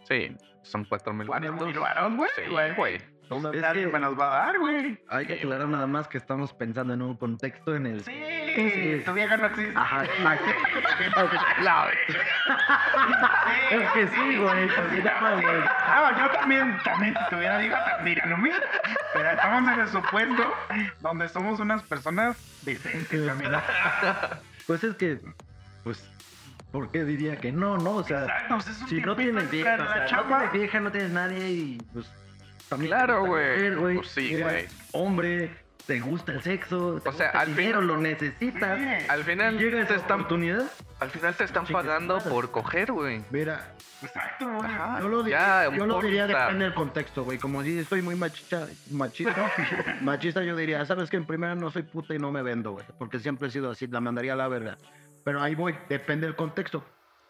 [0.08, 1.68] Sí, son cuatro mil Cuatro varitos.
[1.68, 2.74] mil varos, güey, Sí, güey.
[2.74, 2.94] güey.
[3.30, 4.98] Es Nadie que me los va a dar, güey.
[5.10, 8.02] hay que aclarar nada más que estamos pensando en un contexto en el...
[8.02, 8.12] Sí,
[8.54, 9.02] Sí.
[9.04, 9.74] tu vieja no existe.
[9.76, 10.02] Ajá.
[11.62, 11.84] No,
[13.70, 14.68] Es que sí, güey.
[15.06, 18.60] Ah, yo también, también, si tuviera hija, diría lo mismo.
[19.12, 20.54] Pero estamos en el supuesto
[21.00, 23.58] donde somos unas personas decentes, amigo.
[24.66, 25.20] Pues es que,
[25.84, 26.02] pues,
[26.72, 27.96] ¿por qué diría que no, no?
[27.96, 29.76] O sea, Exacto, pues es un si no tienes vieja, o
[30.08, 32.06] sea, no tienes vieja, no tienes nadie y pues...
[32.68, 33.74] también Claro, güey.
[33.76, 34.66] Pues sí, Mira, güey.
[34.92, 35.50] Hombre,
[35.86, 38.78] te gusta el sexo, te O sea, gusta al el dinero, fin- lo necesitas.
[38.78, 39.06] Sí.
[39.08, 40.64] Al final Llega te esa están, oportunidad.
[41.00, 43.22] al final te están Chingue su pagando por coger, güey.
[43.30, 44.70] Mira, Exacto, güey.
[44.70, 45.00] Ajá.
[45.00, 47.38] yo lo, di- Ya, yo lo diría depende del contexto, güey.
[47.38, 49.50] Como si estoy muy machista, machista,
[50.02, 52.84] machista, yo diría, sabes que en primera no soy puta y no me vendo, güey.
[52.98, 54.78] Porque siempre he sido así, la mandaría a la verdad.
[55.28, 56.82] Pero ahí voy, depende del contexto.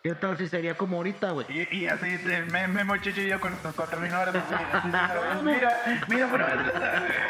[0.05, 1.47] ¿Qué tal si sería como ahorita, güey?
[1.49, 4.37] Y, y así te- me, me mochicho yo con estos cuatro mil horas.
[5.43, 6.47] Mira, mira, bueno.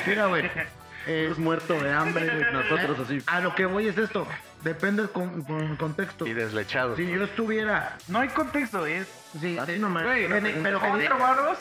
[0.07, 0.45] Mira, güey.
[1.07, 3.23] eh, Es muerto de hambre, nosotros así.
[3.27, 4.27] a lo que voy es esto.
[4.63, 6.27] Depende del con, con- contexto.
[6.27, 6.97] Y deslechado.
[6.97, 7.97] Si yo estuviera.
[8.09, 9.09] No hay contexto, es.
[9.41, 10.05] Sí, Así eh, nomás.
[10.05, 11.59] güey, en- pero que- Cuatro varos,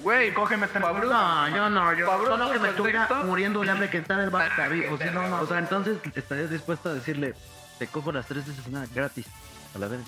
[0.00, 0.82] Güey, cógeme tres.
[0.82, 4.18] Pablo- No, yo no, yo Pablo, solo que me estuviera muriendo de hambre que estar
[4.18, 4.50] en el bar
[4.90, 5.40] o si no, no.
[5.42, 7.34] O sea, entonces estarías dispuesto a decirle,
[7.78, 9.26] te cojo las tres veces nada, gratis.
[9.74, 10.00] A la vez.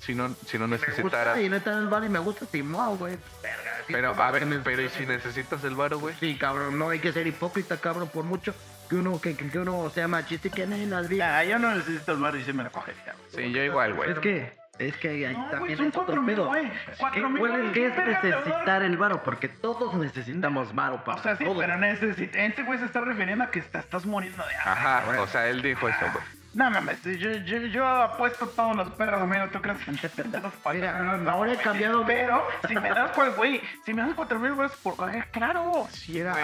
[0.00, 1.38] si no, si no necesitaras.
[1.40, 3.16] y neta en el bar y me gusta Simón, güey.
[3.42, 6.14] Verga, sí, Pero, a ver, me- pero ¿y si necesitas el varo, güey?
[6.18, 8.52] Sí, cabrón, no hay que ser hipócrita, cabrón, por mucho
[8.90, 11.44] que uno que, que uno sea machista y que nadie las diga.
[11.44, 13.14] Ya, yo no necesito el bar y sí me lo cogería.
[13.32, 13.46] güey.
[13.46, 14.10] Sí, yo igual, güey.
[14.10, 16.46] Es que, es que ahí No, también son es otro cuatro mil, pedo.
[16.48, 16.72] güey.
[16.98, 17.28] Cuatro
[17.72, 19.22] ¿Qué, es- verga, necesitar el varo?
[19.22, 21.58] Porque todos necesitamos varo, para O sea, sí, todo.
[21.58, 22.36] pero necesito.
[22.36, 24.64] Este güey se está refiriendo a que estás muriendo de hambre.
[24.64, 26.41] Ajá, o sea, él dijo eso, güey.
[26.54, 29.46] No mames, yo, yo, yo apuesto todos los perros, amigo.
[29.50, 33.60] ¿Tú crees que te los Mira, ahora he cambiado, Pero si me das, pues, güey,
[33.86, 35.88] si me das cuatro mil pesos por coger, claro.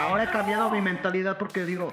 [0.01, 1.93] Ahora he cambiado mi mentalidad porque digo,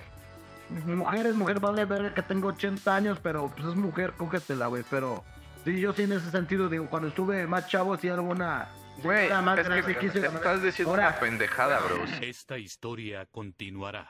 [0.69, 4.67] mi mujer es mujer, vale ver que tengo 80 años, pero pues es mujer, cógetela,
[4.67, 4.85] güey.
[4.89, 5.25] Pero
[5.65, 8.69] sí, yo sí en ese sentido, digo, cuando estuve más chavo, sí alguna.
[9.03, 9.67] Güey, es
[9.97, 11.97] que estás diciendo Ahora- una pendejada, bro.
[12.21, 14.09] Esta historia continuará.